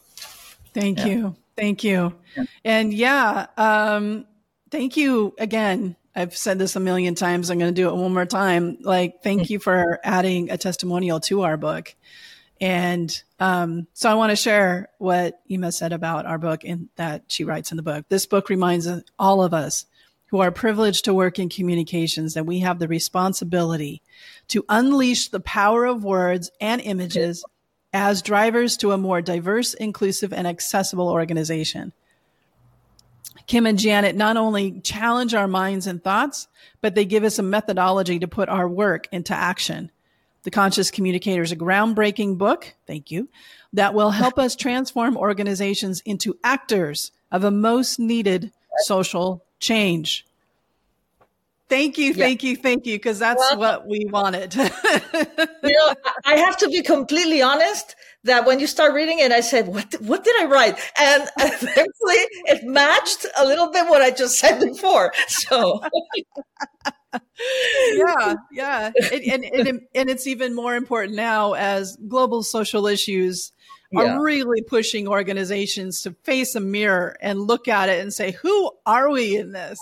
Thank 0.74 0.98
yeah. 0.98 1.06
you. 1.06 1.36
Thank 1.56 1.84
you. 1.84 2.14
Yeah. 2.36 2.44
And 2.64 2.94
yeah, 2.94 3.46
um, 3.56 4.26
thank 4.70 4.96
you 4.96 5.34
again. 5.38 5.96
I've 6.14 6.36
said 6.36 6.58
this 6.58 6.76
a 6.76 6.80
million 6.80 7.14
times. 7.14 7.50
I'm 7.50 7.58
going 7.58 7.72
to 7.74 7.80
do 7.82 7.88
it 7.88 7.94
one 7.94 8.12
more 8.12 8.26
time. 8.26 8.78
Like, 8.80 9.22
thank 9.22 9.42
mm. 9.42 9.50
you 9.50 9.58
for 9.58 10.00
adding 10.02 10.50
a 10.50 10.58
testimonial 10.58 11.20
to 11.20 11.42
our 11.42 11.56
book. 11.56 11.94
And 12.60 13.22
um, 13.38 13.86
so 13.94 14.10
I 14.10 14.14
want 14.14 14.30
to 14.30 14.36
share 14.36 14.90
what 14.98 15.40
Imma 15.48 15.72
said 15.72 15.92
about 15.92 16.26
our 16.26 16.36
book 16.36 16.62
and 16.64 16.88
that 16.96 17.24
she 17.28 17.44
writes 17.44 17.70
in 17.70 17.76
the 17.76 17.82
book. 17.82 18.04
This 18.08 18.26
book 18.26 18.50
reminds 18.50 18.86
all 19.18 19.42
of 19.42 19.54
us 19.54 19.86
who 20.26 20.40
are 20.40 20.50
privileged 20.50 21.06
to 21.06 21.14
work 21.14 21.38
in 21.38 21.48
communications 21.48 22.34
that 22.34 22.46
we 22.46 22.60
have 22.60 22.78
the 22.78 22.86
responsibility 22.86 24.02
to 24.48 24.64
unleash 24.68 25.28
the 25.28 25.40
power 25.40 25.86
of 25.86 26.04
words 26.04 26.50
and 26.60 26.80
images 26.82 27.44
as 27.92 28.22
drivers 28.22 28.76
to 28.76 28.92
a 28.92 28.98
more 28.98 29.20
diverse, 29.20 29.74
inclusive, 29.74 30.32
and 30.32 30.46
accessible 30.46 31.08
organization. 31.08 31.92
Kim 33.46 33.66
and 33.66 33.78
Janet 33.78 34.14
not 34.14 34.36
only 34.36 34.80
challenge 34.80 35.34
our 35.34 35.48
minds 35.48 35.88
and 35.88 36.04
thoughts, 36.04 36.46
but 36.80 36.94
they 36.94 37.04
give 37.04 37.24
us 37.24 37.38
a 37.38 37.42
methodology 37.42 38.20
to 38.20 38.28
put 38.28 38.48
our 38.48 38.68
work 38.68 39.08
into 39.10 39.34
action. 39.34 39.90
The 40.42 40.50
Conscious 40.50 40.90
Communicator 40.90 41.42
is 41.42 41.52
a 41.52 41.56
groundbreaking 41.56 42.38
book, 42.38 42.74
thank 42.86 43.10
you, 43.10 43.28
that 43.72 43.94
will 43.94 44.10
help 44.10 44.38
us 44.38 44.56
transform 44.56 45.16
organizations 45.16 46.00
into 46.04 46.38
actors 46.42 47.12
of 47.30 47.44
a 47.44 47.50
most 47.50 47.98
needed 47.98 48.52
social 48.84 49.44
change. 49.58 50.24
Thank 51.68 51.98
you, 51.98 52.12
thank 52.14 52.42
yeah. 52.42 52.50
you, 52.50 52.56
thank 52.56 52.84
you, 52.84 52.96
because 52.96 53.20
that's 53.20 53.38
well, 53.38 53.58
what 53.58 53.86
we 53.86 54.04
wanted. 54.06 54.52
you 54.56 54.64
know, 55.62 55.94
I 56.24 56.34
have 56.34 56.56
to 56.56 56.68
be 56.68 56.82
completely 56.82 57.42
honest 57.42 57.94
that 58.24 58.44
when 58.44 58.58
you 58.58 58.66
start 58.66 58.92
reading 58.92 59.20
it, 59.20 59.30
I 59.30 59.40
said, 59.40 59.68
"What? 59.68 59.94
What 60.00 60.24
did 60.24 60.34
I 60.42 60.46
write?" 60.46 60.76
And 60.98 61.22
thankfully, 61.38 62.16
it 62.46 62.64
matched 62.64 63.24
a 63.38 63.46
little 63.46 63.70
bit 63.70 63.88
what 63.88 64.02
I 64.02 64.10
just 64.10 64.36
said 64.40 64.58
before. 64.58 65.12
So, 65.28 65.80
yeah, 67.12 68.34
yeah, 68.52 68.90
and, 69.12 69.22
and, 69.22 69.44
and 69.44 69.80
and 69.94 70.10
it's 70.10 70.26
even 70.26 70.54
more 70.54 70.74
important 70.74 71.16
now 71.16 71.54
as 71.54 71.96
global 72.08 72.42
social 72.42 72.86
issues 72.86 73.52
are 73.96 74.06
yeah. 74.06 74.18
really 74.18 74.62
pushing 74.62 75.08
organizations 75.08 76.02
to 76.02 76.12
face 76.22 76.54
a 76.54 76.60
mirror 76.60 77.16
and 77.20 77.40
look 77.40 77.66
at 77.68 77.88
it 77.88 78.00
and 78.00 78.12
say, 78.12 78.32
"Who 78.32 78.70
are 78.86 79.10
we 79.10 79.36
in 79.36 79.52
this?" 79.52 79.78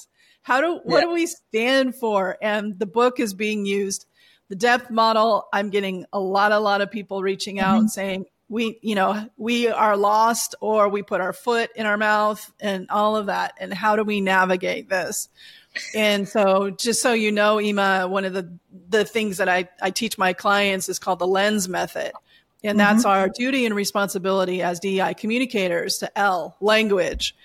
How 0.48 0.62
do 0.62 0.80
what 0.82 1.00
yeah. 1.00 1.04
do 1.04 1.12
we 1.12 1.26
stand 1.26 1.94
for? 1.94 2.38
And 2.40 2.78
the 2.78 2.86
book 2.86 3.20
is 3.20 3.34
being 3.34 3.66
used. 3.66 4.06
The 4.48 4.56
depth 4.56 4.90
model, 4.90 5.46
I'm 5.52 5.68
getting 5.68 6.06
a 6.10 6.18
lot, 6.18 6.52
a 6.52 6.58
lot 6.58 6.80
of 6.80 6.90
people 6.90 7.22
reaching 7.22 7.60
out 7.60 7.80
mm-hmm. 7.80 7.88
saying, 7.88 8.24
we, 8.48 8.78
you 8.80 8.94
know, 8.94 9.28
we 9.36 9.68
are 9.68 9.94
lost 9.94 10.54
or 10.62 10.88
we 10.88 11.02
put 11.02 11.20
our 11.20 11.34
foot 11.34 11.68
in 11.76 11.84
our 11.84 11.98
mouth 11.98 12.50
and 12.60 12.86
all 12.88 13.14
of 13.14 13.26
that. 13.26 13.52
And 13.60 13.74
how 13.74 13.96
do 13.96 14.04
we 14.04 14.22
navigate 14.22 14.88
this? 14.88 15.28
And 15.94 16.28
so 16.28 16.70
just 16.70 17.02
so 17.02 17.12
you 17.12 17.32
know, 17.32 17.60
Imma, 17.60 18.06
one 18.08 18.24
of 18.24 18.32
the, 18.32 18.50
the 18.88 19.04
things 19.04 19.38
that 19.38 19.48
I, 19.48 19.68
I 19.80 19.90
teach 19.90 20.18
my 20.18 20.32
clients 20.32 20.88
is 20.88 20.98
called 20.98 21.18
the 21.18 21.26
lens 21.26 21.68
method. 21.68 22.12
And 22.64 22.78
that's 22.78 23.00
mm-hmm. 23.00 23.10
our 23.10 23.28
duty 23.28 23.66
and 23.66 23.74
responsibility 23.74 24.62
as 24.62 24.80
DEI 24.80 25.14
communicators 25.14 25.98
to 25.98 26.18
L, 26.18 26.56
language, 26.60 27.36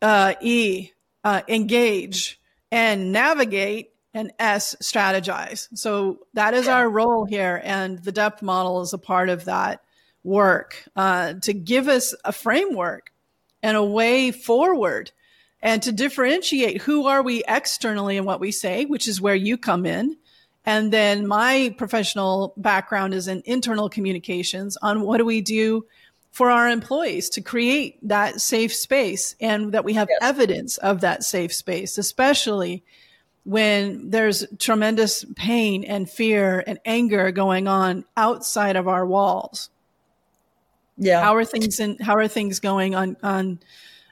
uh, 0.00 0.34
E, 0.40 0.90
uh, 1.24 1.42
engage 1.48 2.40
and 2.70 3.12
navigate 3.12 3.90
and 4.14 4.32
S 4.38 4.74
strategize. 4.82 5.68
So 5.74 6.20
that 6.34 6.54
is 6.54 6.68
our 6.68 6.88
role 6.88 7.24
here. 7.24 7.60
And 7.62 7.98
the 7.98 8.12
depth 8.12 8.42
model 8.42 8.80
is 8.82 8.92
a 8.92 8.98
part 8.98 9.28
of 9.28 9.44
that 9.46 9.82
work 10.24 10.82
uh, 10.96 11.34
to 11.42 11.52
give 11.52 11.88
us 11.88 12.14
a 12.24 12.32
framework 12.32 13.12
and 13.62 13.76
a 13.76 13.84
way 13.84 14.30
forward 14.30 15.12
and 15.62 15.82
to 15.82 15.92
differentiate 15.92 16.82
who 16.82 17.06
are 17.06 17.22
we 17.22 17.44
externally 17.46 18.16
and 18.16 18.26
what 18.26 18.40
we 18.40 18.50
say, 18.50 18.84
which 18.84 19.06
is 19.06 19.20
where 19.20 19.34
you 19.34 19.56
come 19.56 19.86
in. 19.86 20.16
And 20.64 20.92
then 20.92 21.26
my 21.26 21.74
professional 21.78 22.54
background 22.56 23.14
is 23.14 23.28
in 23.28 23.42
internal 23.44 23.88
communications 23.88 24.76
on 24.76 25.02
what 25.02 25.18
do 25.18 25.24
we 25.24 25.40
do 25.40 25.86
for 26.32 26.50
our 26.50 26.68
employees 26.68 27.28
to 27.30 27.40
create 27.40 27.98
that 28.08 28.40
safe 28.40 28.74
space 28.74 29.36
and 29.40 29.72
that 29.72 29.84
we 29.84 29.92
have 29.94 30.08
yes. 30.10 30.18
evidence 30.22 30.78
of 30.78 31.02
that 31.02 31.22
safe 31.22 31.52
space, 31.52 31.98
especially 31.98 32.82
when 33.44 34.10
there's 34.10 34.46
tremendous 34.58 35.24
pain 35.36 35.84
and 35.84 36.08
fear 36.08 36.62
and 36.66 36.78
anger 36.84 37.30
going 37.32 37.68
on 37.68 38.04
outside 38.16 38.76
of 38.76 38.88
our 38.88 39.04
walls. 39.04 39.68
Yeah. 40.96 41.22
How 41.22 41.34
are 41.36 41.44
things 41.44 41.80
in, 41.80 41.98
how 41.98 42.14
are 42.14 42.28
things 42.28 42.60
going 42.60 42.94
on, 42.94 43.16
on, 43.22 43.58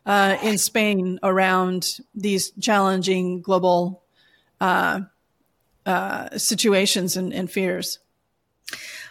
uh, 0.06 0.36
in 0.42 0.58
Spain 0.58 1.18
around 1.22 2.00
these 2.14 2.52
challenging 2.60 3.42
global, 3.42 4.02
uh, 4.60 5.00
uh, 5.86 6.36
situations 6.38 7.16
and, 7.16 7.32
and 7.32 7.50
fears? 7.50 7.98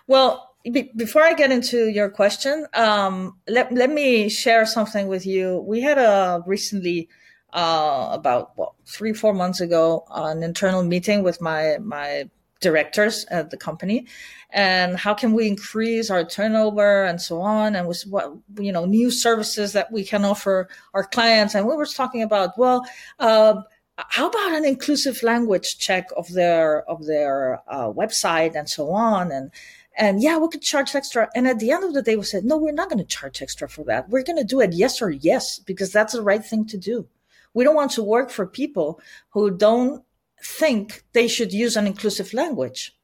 Well, 0.07 0.55
be- 0.63 0.91
before 0.95 1.23
I 1.23 1.33
get 1.33 1.51
into 1.51 1.87
your 1.87 2.09
question, 2.09 2.65
um, 2.73 3.37
let 3.47 3.71
let 3.71 3.89
me 3.89 4.29
share 4.29 4.65
something 4.65 5.07
with 5.07 5.25
you. 5.25 5.59
We 5.67 5.81
had 5.81 5.97
a 5.97 6.43
recently 6.45 7.09
uh, 7.53 8.09
about 8.11 8.51
three 8.85 9.13
four 9.13 9.33
months 9.33 9.61
ago 9.61 10.05
an 10.11 10.43
internal 10.43 10.83
meeting 10.83 11.23
with 11.23 11.41
my 11.41 11.77
my 11.81 12.29
directors 12.59 13.25
at 13.29 13.49
the 13.49 13.57
company 13.57 14.05
and 14.51 14.97
how 14.97 15.13
can 15.13 15.33
we 15.33 15.47
increase 15.47 16.09
our 16.09 16.23
turnover 16.23 17.05
and 17.05 17.21
so 17.21 17.39
on 17.39 17.75
and 17.75 17.87
with 17.87 18.01
what 18.03 18.33
you 18.59 18.71
know 18.71 18.85
new 18.85 19.09
services 19.09 19.73
that 19.73 19.91
we 19.91 20.03
can 20.03 20.25
offer 20.25 20.67
our 20.93 21.03
clients 21.03 21.55
and 21.55 21.67
we 21.67 21.75
were 21.75 21.85
talking 21.85 22.21
about 22.21 22.57
well 22.57 22.85
uh, 23.19 23.55
how 23.97 24.27
about 24.27 24.53
an 24.53 24.65
inclusive 24.65 25.21
language 25.23 25.77
check 25.77 26.09
of 26.17 26.27
their 26.33 26.89
of 26.89 27.05
their 27.05 27.61
uh, 27.67 27.89
website 27.89 28.55
and 28.55 28.69
so 28.69 28.91
on 28.91 29.31
and 29.31 29.51
and 29.99 30.23
yeah, 30.23 30.37
we 30.37 30.47
could 30.47 30.61
charge 30.61 30.95
extra. 30.95 31.29
And 31.35 31.45
at 31.45 31.59
the 31.59 31.71
end 31.71 31.83
of 31.83 31.93
the 31.93 32.01
day, 32.01 32.15
we 32.15 32.23
said, 32.23 32.45
no, 32.45 32.55
we're 32.55 32.71
not 32.71 32.89
going 32.89 32.99
to 32.99 33.03
charge 33.03 33.41
extra 33.41 33.67
for 33.67 33.83
that. 33.83 34.09
We're 34.09 34.23
going 34.23 34.37
to 34.37 34.45
do 34.45 34.61
it 34.61 34.71
yes 34.71 35.01
or 35.01 35.11
yes, 35.11 35.59
because 35.59 35.91
that's 35.91 36.13
the 36.13 36.21
right 36.21 36.43
thing 36.43 36.65
to 36.67 36.77
do. 36.77 37.05
We 37.53 37.65
don't 37.65 37.75
want 37.75 37.91
to 37.91 38.03
work 38.03 38.29
for 38.29 38.45
people 38.45 39.01
who 39.31 39.51
don't 39.51 40.01
think 40.43 41.03
they 41.13 41.27
should 41.27 41.53
use 41.53 41.75
an 41.75 41.87
inclusive 41.87 42.33
language. 42.33 42.95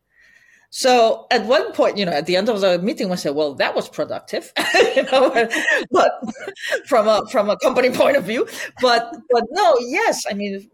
So 0.70 1.26
at 1.32 1.46
one 1.46 1.72
point, 1.72 1.98
you 1.98 2.06
know, 2.06 2.12
at 2.12 2.26
the 2.26 2.36
end 2.36 2.50
of 2.50 2.60
the 2.60 2.78
meeting, 2.80 3.08
we 3.08 3.16
said, 3.16 3.34
well, 3.34 3.54
that 3.56 3.76
was 3.76 3.88
productive, 3.88 4.52
you 4.96 5.04
know, 5.04 5.50
but 5.90 6.12
from 6.86 7.08
a, 7.08 7.26
from 7.32 7.50
a 7.50 7.56
company 7.60 7.92
point 7.92 8.18
of 8.18 8.26
view, 8.26 8.46
but, 8.82 9.16
but 9.32 9.44
no, 9.52 9.78
yes. 9.80 10.26
I 10.30 10.34
mean, 10.34 10.70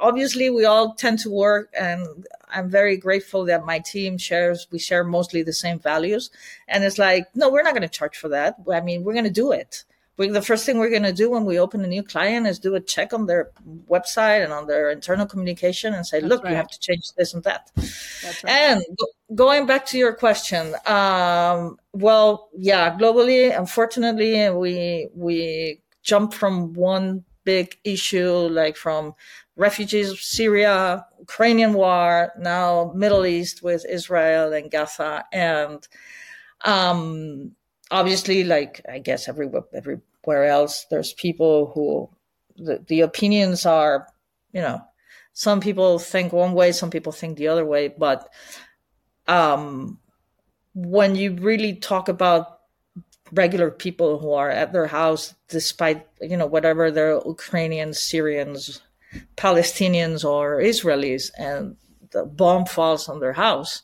obviously 0.00 0.48
we 0.48 0.64
all 0.64 0.94
tend 0.94 1.18
to 1.20 1.30
work 1.30 1.68
and 1.78 2.26
I'm 2.48 2.70
very 2.70 2.96
grateful 2.96 3.44
that 3.44 3.66
my 3.66 3.80
team 3.80 4.16
shares, 4.16 4.66
we 4.70 4.78
share 4.78 5.04
mostly 5.04 5.42
the 5.42 5.52
same 5.52 5.78
values. 5.78 6.30
And 6.66 6.82
it's 6.82 6.96
like, 6.96 7.26
no, 7.34 7.50
we're 7.50 7.62
not 7.62 7.74
going 7.74 7.82
to 7.82 7.88
charge 7.88 8.16
for 8.16 8.28
that. 8.28 8.56
I 8.72 8.80
mean, 8.80 9.04
we're 9.04 9.12
going 9.12 9.24
to 9.24 9.30
do 9.30 9.52
it 9.52 9.84
we, 10.16 10.28
the 10.28 10.42
first 10.42 10.66
thing 10.66 10.78
we're 10.78 10.90
going 10.90 11.02
to 11.02 11.12
do 11.12 11.30
when 11.30 11.44
we 11.44 11.58
open 11.58 11.82
a 11.84 11.86
new 11.86 12.02
client 12.02 12.46
is 12.46 12.58
do 12.58 12.74
a 12.74 12.80
check 12.80 13.12
on 13.12 13.26
their 13.26 13.50
website 13.88 14.44
and 14.44 14.52
on 14.52 14.66
their 14.66 14.90
internal 14.90 15.26
communication 15.26 15.94
and 15.94 16.06
say, 16.06 16.20
That's 16.20 16.28
look, 16.28 16.44
right. 16.44 16.50
you 16.50 16.56
have 16.56 16.68
to 16.68 16.78
change 16.78 17.12
this 17.16 17.32
and 17.32 17.42
that. 17.44 17.70
Right. 17.76 18.44
And 18.46 18.84
going 19.34 19.66
back 19.66 19.86
to 19.86 19.98
your 19.98 20.12
question, 20.12 20.74
um, 20.86 21.78
well, 21.92 22.50
yeah, 22.56 22.96
globally, 22.96 23.56
unfortunately, 23.56 24.50
we 24.50 25.08
we 25.14 25.80
jump 26.02 26.34
from 26.34 26.74
one 26.74 27.24
big 27.44 27.78
issue 27.84 28.30
like 28.30 28.76
from 28.76 29.14
refugees, 29.56 30.20
Syria, 30.20 31.06
Ukrainian 31.18 31.72
war, 31.74 32.32
now 32.38 32.92
Middle 32.94 33.26
East 33.26 33.62
with 33.62 33.84
Israel 33.88 34.52
and 34.52 34.70
Gaza, 34.70 35.24
and 35.32 35.86
um, 36.64 37.52
obviously, 37.90 38.44
like 38.44 38.80
I 38.88 38.98
guess 38.98 39.28
everywhere, 39.28 39.62
every 39.74 40.00
where 40.24 40.44
else 40.44 40.86
there's 40.90 41.12
people 41.14 41.72
who 41.74 42.10
the, 42.56 42.84
the 42.86 43.00
opinions 43.00 43.64
are, 43.66 44.06
you 44.52 44.60
know, 44.60 44.82
some 45.32 45.60
people 45.60 45.98
think 45.98 46.32
one 46.32 46.52
way, 46.52 46.72
some 46.72 46.90
people 46.90 47.12
think 47.12 47.36
the 47.36 47.48
other 47.48 47.64
way. 47.64 47.88
But 47.88 48.28
um, 49.26 49.98
when 50.74 51.16
you 51.16 51.34
really 51.34 51.74
talk 51.74 52.08
about 52.08 52.60
regular 53.32 53.70
people 53.70 54.18
who 54.18 54.32
are 54.32 54.50
at 54.50 54.72
their 54.72 54.88
house, 54.88 55.34
despite, 55.48 56.06
you 56.20 56.36
know, 56.36 56.46
whatever 56.46 56.90
they're 56.90 57.20
Ukrainians, 57.24 58.02
Syrians, 58.02 58.82
Palestinians, 59.36 60.24
or 60.24 60.58
Israelis, 60.58 61.30
and 61.38 61.76
the 62.10 62.24
bomb 62.24 62.66
falls 62.66 63.08
on 63.08 63.20
their 63.20 63.34
house 63.34 63.82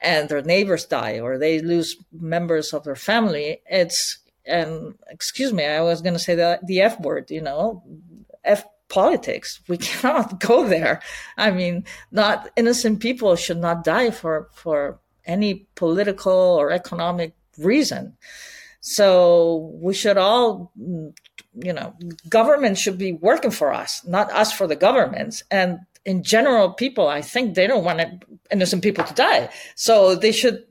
and 0.00 0.28
their 0.28 0.42
neighbors 0.42 0.84
die 0.84 1.20
or 1.20 1.38
they 1.38 1.60
lose 1.60 1.96
members 2.12 2.72
of 2.72 2.84
their 2.84 2.96
family, 2.96 3.60
it's 3.66 4.18
and 4.46 4.94
excuse 5.08 5.52
me, 5.52 5.64
I 5.64 5.80
was 5.80 6.02
going 6.02 6.12
to 6.14 6.18
say 6.18 6.34
the 6.34 6.60
the 6.62 6.80
F 6.80 7.00
word, 7.00 7.30
you 7.30 7.40
know, 7.40 7.82
F 8.44 8.64
politics. 8.88 9.60
We 9.68 9.78
cannot 9.88 10.40
go 10.40 10.66
there. 10.68 11.00
I 11.36 11.50
mean, 11.50 11.84
not 12.10 12.50
innocent 12.56 13.00
people 13.00 13.36
should 13.36 13.58
not 13.58 13.84
die 13.84 14.10
for 14.10 14.48
for 14.52 15.00
any 15.26 15.66
political 15.74 16.32
or 16.32 16.70
economic 16.70 17.34
reason. 17.58 18.16
So 18.80 19.70
we 19.80 19.94
should 19.94 20.18
all, 20.18 20.70
you 20.76 21.72
know, 21.72 21.94
government 22.28 22.76
should 22.76 22.98
be 22.98 23.12
working 23.12 23.50
for 23.50 23.72
us, 23.72 24.04
not 24.06 24.30
us 24.30 24.52
for 24.52 24.66
the 24.66 24.76
governments. 24.76 25.42
And 25.50 25.80
in 26.04 26.22
general, 26.22 26.72
people, 26.72 27.08
I 27.08 27.22
think 27.22 27.54
they 27.54 27.66
don't 27.66 27.84
want 27.84 28.24
innocent 28.50 28.82
people 28.82 29.04
to 29.04 29.14
die. 29.14 29.48
So 29.74 30.14
they 30.14 30.32
should 30.32 30.64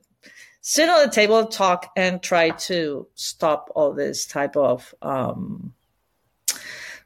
sit 0.62 0.90
on 0.90 1.06
the 1.06 1.12
table, 1.12 1.46
talk, 1.48 1.92
and 1.96 2.22
try 2.22 2.52
to 2.52 3.08
stop 3.16 3.70
all 3.76 3.94
this 3.94 4.26
type 4.26 4.56
of 4.56 4.94
um, 5.02 5.74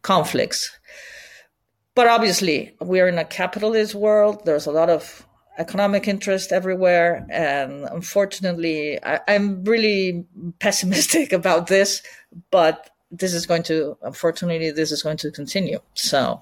conflicts. 0.02 0.78
But 1.96 2.08
obviously, 2.08 2.76
we're 2.80 3.08
in 3.08 3.18
a 3.18 3.26
capitalist 3.26 3.96
world. 3.96 4.46
There's 4.46 4.68
a 4.68 4.72
lot 4.72 4.90
of 4.90 5.26
economic 5.58 6.08
interest 6.08 6.52
everywhere. 6.52 7.26
And 7.30 7.86
unfortunately, 7.86 9.04
I, 9.04 9.20
am 9.28 9.64
really 9.64 10.26
pessimistic 10.60 11.34
about 11.42 11.68
this, 11.68 12.04
but 12.52 12.92
this 13.10 13.34
is 13.34 13.46
going 13.46 13.64
to, 13.64 13.98
unfortunately, 14.04 14.70
this 14.72 14.92
is 14.92 15.02
going 15.02 15.18
to 15.18 15.32
continue. 15.32 15.80
So 15.96 16.42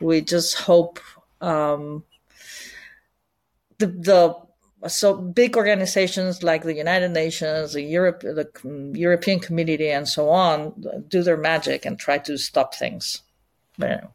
we 0.00 0.20
just 0.20 0.54
hope 0.54 1.00
um, 1.44 2.04
the, 3.78 3.86
the 3.86 4.88
so 4.88 5.16
big 5.16 5.56
organizations 5.56 6.42
like 6.42 6.62
the 6.62 6.74
United 6.74 7.10
Nations, 7.10 7.72
the 7.72 7.82
Europe, 7.82 8.20
the 8.20 8.48
European 8.94 9.40
Community, 9.40 9.90
and 9.90 10.06
so 10.06 10.28
on 10.28 10.74
do 11.08 11.22
their 11.22 11.36
magic 11.36 11.84
and 11.84 11.98
try 11.98 12.18
to 12.18 12.36
stop 12.36 12.74
things. 12.74 13.22
But, 13.78 14.10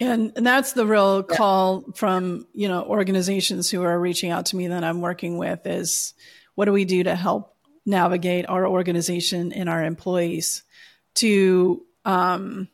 and, 0.00 0.32
and 0.36 0.46
that's 0.46 0.72
the 0.72 0.86
real 0.86 1.22
call 1.22 1.84
from 1.94 2.46
you 2.52 2.68
know 2.68 2.82
organizations 2.82 3.70
who 3.70 3.82
are 3.82 3.98
reaching 3.98 4.30
out 4.30 4.46
to 4.46 4.56
me 4.56 4.68
that 4.68 4.84
I'm 4.84 5.00
working 5.00 5.38
with 5.38 5.66
is 5.66 6.14
what 6.54 6.64
do 6.64 6.72
we 6.72 6.84
do 6.84 7.04
to 7.04 7.14
help 7.14 7.56
navigate 7.86 8.48
our 8.48 8.66
organization 8.66 9.52
and 9.52 9.68
our 9.68 9.82
employees 9.84 10.62
to 11.14 11.84
um, 12.04 12.68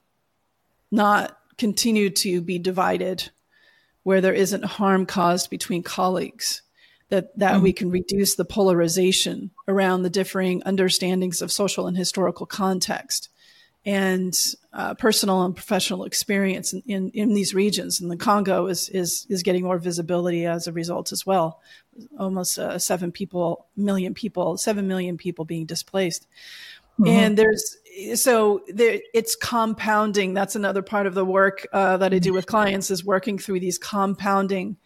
not 0.91 1.37
continue 1.59 2.11
to 2.11 2.41
be 2.41 2.59
divided 2.59 3.31
where 4.07 4.21
there 4.21 4.33
isn't 4.33 4.65
harm 4.65 5.05
caused 5.05 5.51
between 5.51 5.83
colleagues 5.83 6.63
that 7.09 7.37
that 7.37 7.55
mm-hmm. 7.55 7.65
we 7.65 7.73
can 7.73 7.91
reduce 7.91 8.37
the 8.37 8.45
polarization 8.45 9.51
around 9.67 10.05
the 10.05 10.11
differing 10.11 10.63
understandings 10.63 11.43
of 11.43 11.51
social 11.51 11.89
and 11.89 11.97
historical 11.97 12.47
context 12.47 13.31
and 13.85 14.55
uh, 14.73 14.95
personal 14.95 15.43
and 15.43 15.57
professional 15.57 16.05
experience 16.05 16.73
in, 16.73 16.83
in, 16.87 17.11
in, 17.11 17.35
these 17.35 17.53
regions. 17.53 18.01
And 18.01 18.09
the 18.09 18.17
Congo 18.17 18.67
is, 18.67 18.89
is, 18.89 19.27
is 19.29 19.43
getting 19.43 19.65
more 19.65 19.79
visibility 19.79 20.45
as 20.45 20.67
a 20.67 20.73
result 20.73 21.11
as 21.13 21.25
well. 21.25 21.61
Almost 22.19 22.59
uh, 22.59 22.79
seven 22.79 23.11
people, 23.13 23.67
million 23.77 24.13
people, 24.15 24.57
seven 24.57 24.89
million 24.89 25.17
people 25.17 25.45
being 25.45 25.67
displaced. 25.67 26.27
Mm-hmm. 26.99 27.09
And 27.09 27.37
there's, 27.37 27.77
so 28.15 28.63
there, 28.69 29.01
it's 29.15 29.37
compounding. 29.37 30.35
That's 30.35 30.57
another 30.57 30.83
part 30.83 31.07
of 31.07 31.15
the 31.15 31.25
work 31.25 31.67
uh, 31.73 31.97
that 31.99 32.13
I 32.13 32.19
do 32.19 32.33
with 32.33 32.47
clients 32.47 32.91
is 32.91 33.05
working 33.05 33.39
through 33.39 33.61
these 33.61 33.79
compounding 33.79 34.77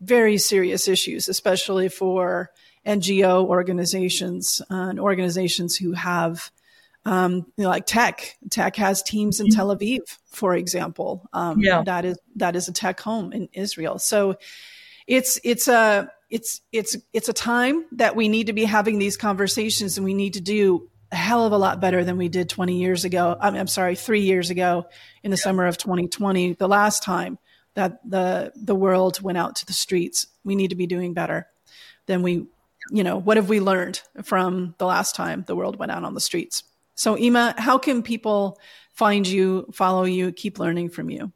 very 0.00 0.38
serious 0.38 0.88
issues, 0.88 1.28
especially 1.28 1.88
for 1.88 2.50
NGO 2.86 3.46
organizations 3.46 4.60
uh, 4.70 4.74
and 4.74 5.00
organizations 5.00 5.76
who 5.76 5.92
have, 5.92 6.50
um, 7.04 7.46
you 7.56 7.64
know, 7.64 7.68
like 7.68 7.86
tech. 7.86 8.36
Tech 8.50 8.76
has 8.76 9.02
teams 9.02 9.40
in 9.40 9.46
mm-hmm. 9.46 9.56
Tel 9.56 9.76
Aviv, 9.76 10.18
for 10.26 10.54
example. 10.54 11.28
Um, 11.32 11.60
yeah. 11.60 11.82
that 11.84 12.04
is 12.04 12.18
that 12.36 12.56
is 12.56 12.68
a 12.68 12.72
tech 12.72 13.00
home 13.00 13.32
in 13.32 13.48
Israel. 13.52 13.98
So 13.98 14.36
it's 15.06 15.38
it's 15.44 15.68
a 15.68 16.10
it's 16.30 16.60
it's 16.72 16.96
it's 17.12 17.28
a 17.28 17.32
time 17.32 17.84
that 17.92 18.16
we 18.16 18.28
need 18.28 18.48
to 18.48 18.52
be 18.52 18.64
having 18.64 18.98
these 18.98 19.16
conversations, 19.16 19.96
and 19.96 20.04
we 20.04 20.14
need 20.14 20.34
to 20.34 20.40
do 20.40 20.88
a 21.12 21.16
hell 21.16 21.46
of 21.46 21.52
a 21.52 21.58
lot 21.58 21.80
better 21.80 22.04
than 22.04 22.16
we 22.16 22.28
did 22.28 22.48
20 22.48 22.78
years 22.78 23.04
ago. 23.04 23.36
I'm, 23.40 23.54
I'm 23.54 23.66
sorry, 23.68 23.94
three 23.94 24.22
years 24.22 24.50
ago 24.50 24.86
in 25.22 25.30
the 25.30 25.36
yeah. 25.36 25.42
summer 25.42 25.66
of 25.66 25.78
2020, 25.78 26.54
the 26.54 26.68
last 26.68 27.02
time 27.02 27.38
that 27.74 28.00
the 28.08 28.52
the 28.56 28.74
world 28.74 29.20
went 29.22 29.38
out 29.38 29.56
to 29.56 29.66
the 29.66 29.72
streets. 29.72 30.26
We 30.44 30.56
need 30.56 30.68
to 30.70 30.76
be 30.76 30.86
doing 30.86 31.14
better 31.14 31.46
than 32.06 32.22
we 32.22 32.46
you 32.90 33.04
know, 33.04 33.16
what 33.16 33.36
have 33.36 33.48
we 33.48 33.60
learned 33.60 34.02
from 34.22 34.74
the 34.78 34.86
last 34.86 35.14
time 35.14 35.44
the 35.46 35.54
world 35.54 35.78
went 35.78 35.92
out 35.92 36.04
on 36.04 36.14
the 36.14 36.20
streets? 36.20 36.64
So, 36.94 37.16
Imma, 37.16 37.54
how 37.56 37.78
can 37.78 38.02
people 38.02 38.58
find 38.92 39.26
you, 39.26 39.66
follow 39.72 40.04
you, 40.04 40.32
keep 40.32 40.58
learning 40.58 40.90
from 40.90 41.10
you? 41.10 41.32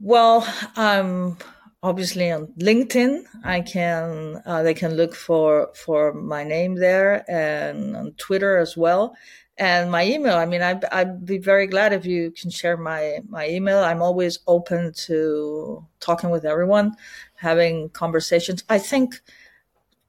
Well, 0.00 0.46
um, 0.76 1.38
obviously 1.82 2.30
on 2.30 2.48
LinkedIn, 2.58 3.24
I 3.44 3.60
can 3.60 4.42
uh, 4.44 4.62
they 4.62 4.74
can 4.74 4.94
look 4.94 5.14
for 5.14 5.70
for 5.74 6.12
my 6.12 6.44
name 6.44 6.76
there, 6.76 7.24
and 7.30 7.96
on 7.96 8.12
Twitter 8.12 8.56
as 8.58 8.76
well. 8.76 9.16
And 9.60 9.90
my 9.90 10.06
email. 10.06 10.36
I 10.36 10.46
mean, 10.46 10.62
I'd, 10.62 10.84
I'd 10.84 11.26
be 11.26 11.38
very 11.38 11.66
glad 11.66 11.92
if 11.92 12.06
you 12.06 12.30
can 12.30 12.50
share 12.50 12.76
my 12.76 13.18
my 13.28 13.48
email. 13.48 13.80
I'm 13.80 14.02
always 14.02 14.38
open 14.46 14.92
to 15.06 15.84
talking 15.98 16.30
with 16.30 16.44
everyone, 16.44 16.94
having 17.34 17.88
conversations. 17.90 18.62
I 18.68 18.78
think 18.78 19.20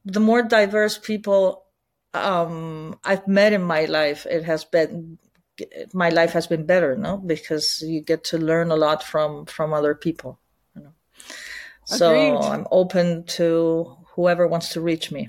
the 0.04 0.20
more 0.20 0.42
diverse 0.42 0.98
people 0.98 1.64
um, 2.14 2.98
I've 3.04 3.26
met 3.26 3.52
in 3.52 3.62
my 3.62 3.84
life, 3.86 4.26
it 4.26 4.44
has 4.44 4.64
been 4.64 5.18
my 5.92 6.08
life 6.08 6.32
has 6.32 6.46
been 6.46 6.64
better, 6.64 6.96
no? 6.96 7.18
Because 7.18 7.82
you 7.82 8.00
get 8.00 8.24
to 8.24 8.38
learn 8.38 8.70
a 8.70 8.76
lot 8.76 9.02
from 9.02 9.46
from 9.46 9.72
other 9.72 9.94
people. 9.94 10.38
You 10.74 10.82
know? 10.82 10.92
So 11.96 12.38
I'm 12.38 12.66
open 12.70 13.24
to 13.24 13.96
whoever 14.14 14.46
wants 14.46 14.70
to 14.70 14.80
reach 14.80 15.10
me. 15.10 15.28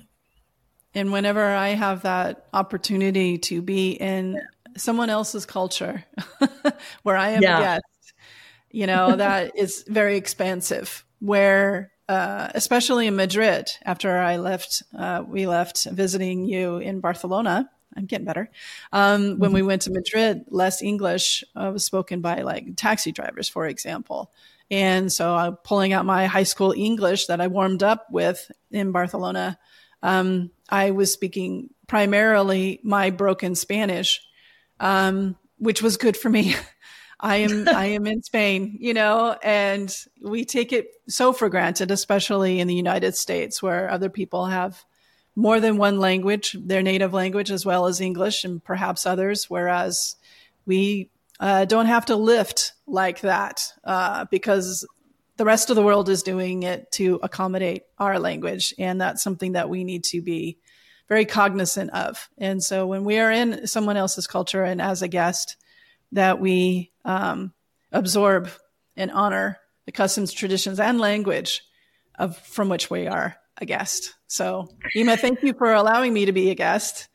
And 0.94 1.12
whenever 1.12 1.44
I 1.44 1.70
have 1.70 2.04
that 2.04 2.48
opportunity 2.54 3.38
to 3.40 3.62
be 3.62 3.92
in 3.92 4.42
someone 4.78 5.10
else's 5.10 5.46
culture 5.46 6.04
where 7.04 7.16
I 7.16 7.30
am 7.32 7.42
yeah. 7.42 7.58
a 7.58 7.62
guest, 7.62 8.14
you 8.72 8.88
know, 8.88 9.16
that 9.16 9.58
is 9.58 9.84
very 9.88 10.18
expansive. 10.18 11.06
Where 11.20 11.92
uh, 12.10 12.50
especially 12.56 13.08
in 13.08 13.16
Madrid, 13.16 13.72
after 13.86 14.18
I 14.18 14.36
left, 14.36 14.84
uh, 14.98 15.24
we 15.26 15.48
left 15.48 15.86
visiting 15.86 16.44
you 16.44 16.78
in 16.78 17.00
Barcelona. 17.00 17.70
I'm 17.96 18.06
getting 18.06 18.26
better. 18.26 18.50
Um, 18.92 19.22
mm-hmm. 19.22 19.40
When 19.40 19.54
we 19.54 19.62
went 19.62 19.84
to 19.84 19.92
Madrid, 19.92 20.44
less 20.50 20.82
English 20.82 21.46
uh, 21.56 21.72
was 21.72 21.86
spoken 21.86 22.20
by 22.20 22.42
like 22.42 22.76
taxi 22.76 23.14
drivers, 23.14 23.48
for 23.48 23.66
example. 23.66 24.32
And 24.72 25.12
so 25.12 25.36
I'm 25.36 25.58
pulling 25.58 25.92
out 25.92 26.06
my 26.06 26.26
high 26.28 26.44
school 26.44 26.74
English 26.76 27.28
that 27.28 27.42
I 27.42 27.48
warmed 27.48 27.84
up 27.84 28.08
with 28.10 28.50
in 28.72 28.94
Barcelona. 28.94 29.60
Um, 30.02 30.50
I 30.70 30.92
was 30.92 31.12
speaking 31.12 31.70
primarily 31.88 32.80
my 32.82 33.10
broken 33.10 33.54
Spanish, 33.54 34.22
um, 34.80 35.36
which 35.58 35.84
was 35.84 35.98
good 35.98 36.16
for 36.16 36.30
me. 36.30 36.56
I 37.24 37.38
am 37.38 37.68
I 37.70 37.86
am 37.88 38.08
in 38.08 38.24
Spain, 38.24 38.78
you 38.80 38.96
know, 38.96 39.38
and 39.44 39.96
we 40.24 40.44
take 40.44 40.74
it 40.74 40.88
so 41.08 41.34
for 41.34 41.50
granted, 41.50 41.92
especially 41.92 42.60
in 42.60 42.68
the 42.68 42.74
United 42.74 43.16
States 43.16 43.62
where 43.62 43.92
other 43.92 44.10
people 44.10 44.48
have 44.48 44.84
more 45.36 45.60
than 45.60 45.78
one 45.78 46.00
language, 46.00 46.58
their 46.60 46.82
native 46.82 47.14
language 47.14 47.52
as 47.52 47.64
well 47.64 47.86
as 47.86 48.02
English 48.02 48.44
and 48.44 48.64
perhaps 48.64 49.06
others, 49.06 49.52
whereas 49.52 50.16
we 50.66 51.11
uh, 51.42 51.66
don't 51.66 51.88
have 51.88 52.06
to 52.06 52.16
lift 52.16 52.74
like 52.86 53.22
that 53.22 53.74
uh, 53.84 54.26
because 54.32 54.88
the 55.38 55.46
rest 55.46 55.72
of 55.72 55.76
the 55.76 55.82
world 55.82 56.08
is 56.08 56.22
doing 56.22 56.64
it 56.64 56.92
to 56.92 57.20
accommodate 57.24 57.84
our 57.98 58.20
language, 58.20 58.74
and 58.78 59.02
that's 59.02 59.24
something 59.24 59.54
that 59.54 59.68
we 59.68 59.84
need 59.84 60.04
to 60.06 60.22
be 60.22 60.60
very 61.10 61.26
cognizant 61.26 61.90
of. 61.90 62.30
And 62.38 62.64
so 62.64 62.86
when 62.86 63.04
we 63.04 63.20
are 63.20 63.32
in 63.32 63.66
someone 63.68 63.98
else's 63.98 64.28
culture 64.28 64.64
and 64.64 64.80
as 64.80 65.02
a 65.02 65.08
guest, 65.08 65.58
that 66.12 66.40
we 66.40 66.92
um, 67.06 67.54
absorb 67.92 68.50
and 68.96 69.12
honor 69.12 69.58
the 69.86 69.92
customs, 69.92 70.32
traditions, 70.32 70.80
and 70.80 71.00
language 71.00 71.64
of 72.20 72.38
from 72.38 72.70
which 72.70 72.90
we 72.90 73.08
are 73.08 73.36
a 73.58 73.66
guest. 73.66 74.14
So, 74.28 74.70
Imma, 74.96 75.18
thank 75.18 75.42
you 75.44 75.54
for 75.54 75.74
allowing 75.74 76.14
me 76.14 76.26
to 76.26 76.32
be 76.32 76.52
a 76.52 76.56
guest 76.56 77.08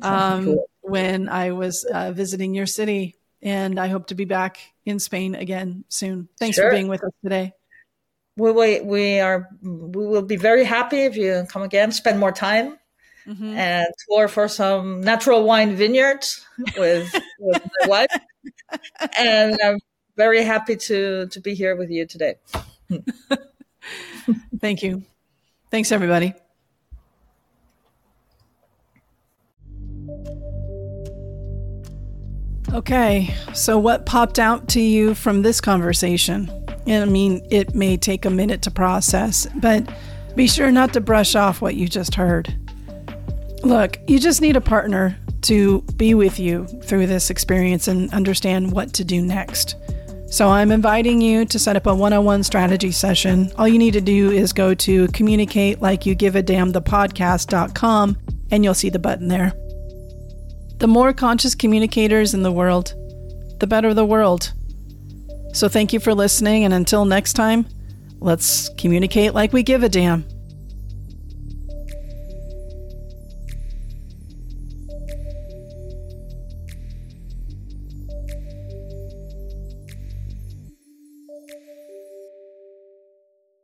um, 0.00 0.58
when 0.80 1.28
I 1.28 1.52
was 1.52 1.84
uh, 1.84 2.12
visiting 2.12 2.54
your 2.54 2.66
city, 2.66 3.16
and 3.44 3.78
I 3.78 3.88
hope 3.88 4.08
to 4.08 4.14
be 4.14 4.24
back 4.24 4.58
in 4.84 4.98
Spain 4.98 5.36
again 5.36 5.84
soon. 5.88 6.28
Thanks 6.40 6.56
sure. 6.56 6.70
for 6.70 6.74
being 6.74 6.88
with 6.88 7.04
us 7.04 7.12
today. 7.22 7.52
We, 8.36 8.50
we, 8.50 8.80
we 8.80 9.20
are 9.20 9.48
we 9.62 10.06
will 10.06 10.22
be 10.22 10.36
very 10.36 10.64
happy 10.64 11.02
if 11.02 11.16
you 11.16 11.46
come 11.48 11.62
again, 11.62 11.92
spend 11.92 12.18
more 12.18 12.32
time, 12.32 12.78
mm-hmm. 13.26 13.54
and 13.54 13.86
tour 14.08 14.26
for 14.26 14.48
some 14.48 15.02
natural 15.02 15.44
wine 15.44 15.76
vineyards 15.76 16.44
with, 16.76 17.12
with 17.38 17.62
my 17.80 17.86
wife 17.86 18.10
and 19.18 19.56
I'm 19.64 19.78
very 20.16 20.42
happy 20.42 20.76
to 20.76 21.26
to 21.26 21.40
be 21.40 21.54
here 21.54 21.76
with 21.76 21.90
you 21.90 22.06
today. 22.06 22.36
Thank 24.60 24.82
you. 24.82 25.02
Thanks, 25.70 25.92
everybody. 25.92 26.34
Okay, 32.74 33.32
so 33.52 33.78
what 33.78 34.04
popped 34.04 34.40
out 34.40 34.66
to 34.70 34.80
you 34.80 35.14
from 35.14 35.42
this 35.42 35.60
conversation? 35.60 36.50
I 36.88 37.04
mean, 37.04 37.46
it 37.48 37.72
may 37.72 37.96
take 37.96 38.24
a 38.24 38.30
minute 38.30 38.62
to 38.62 38.70
process, 38.72 39.46
but 39.54 39.88
be 40.34 40.48
sure 40.48 40.72
not 40.72 40.92
to 40.94 41.00
brush 41.00 41.36
off 41.36 41.62
what 41.62 41.76
you 41.76 41.86
just 41.86 42.16
heard. 42.16 42.52
Look, 43.62 44.00
you 44.08 44.18
just 44.18 44.40
need 44.40 44.56
a 44.56 44.60
partner 44.60 45.16
to 45.42 45.82
be 45.96 46.14
with 46.14 46.40
you 46.40 46.66
through 46.82 47.06
this 47.06 47.30
experience 47.30 47.86
and 47.86 48.12
understand 48.12 48.72
what 48.72 48.92
to 48.94 49.04
do 49.04 49.22
next. 49.22 49.76
So 50.26 50.48
I'm 50.48 50.72
inviting 50.72 51.20
you 51.20 51.44
to 51.44 51.60
set 51.60 51.76
up 51.76 51.86
a 51.86 51.94
one-on-one 51.94 52.42
strategy 52.42 52.90
session. 52.90 53.52
All 53.56 53.68
you 53.68 53.78
need 53.78 53.92
to 53.92 54.00
do 54.00 54.32
is 54.32 54.52
go 54.52 54.74
to 54.74 55.06
communicate 55.08 55.80
like 55.80 56.06
you 56.06 56.16
give 56.16 56.34
a 56.34 56.42
damn 56.42 56.72
the 56.72 56.82
podcast.com 56.82 58.18
and 58.50 58.64
you'll 58.64 58.74
see 58.74 58.90
the 58.90 58.98
button 58.98 59.28
there. 59.28 59.52
The 60.78 60.86
more 60.86 61.12
conscious 61.12 61.54
communicators 61.54 62.34
in 62.34 62.42
the 62.42 62.52
world, 62.52 62.94
the 63.60 63.66
better 63.66 63.94
the 63.94 64.04
world. 64.04 64.52
So 65.52 65.68
thank 65.68 65.92
you 65.92 66.00
for 66.00 66.14
listening 66.14 66.64
and 66.64 66.74
until 66.74 67.04
next 67.04 67.34
time, 67.34 67.66
let's 68.20 68.68
communicate 68.70 69.34
like 69.34 69.52
we 69.52 69.62
give 69.62 69.82
a 69.82 69.88
damn. 69.88 70.24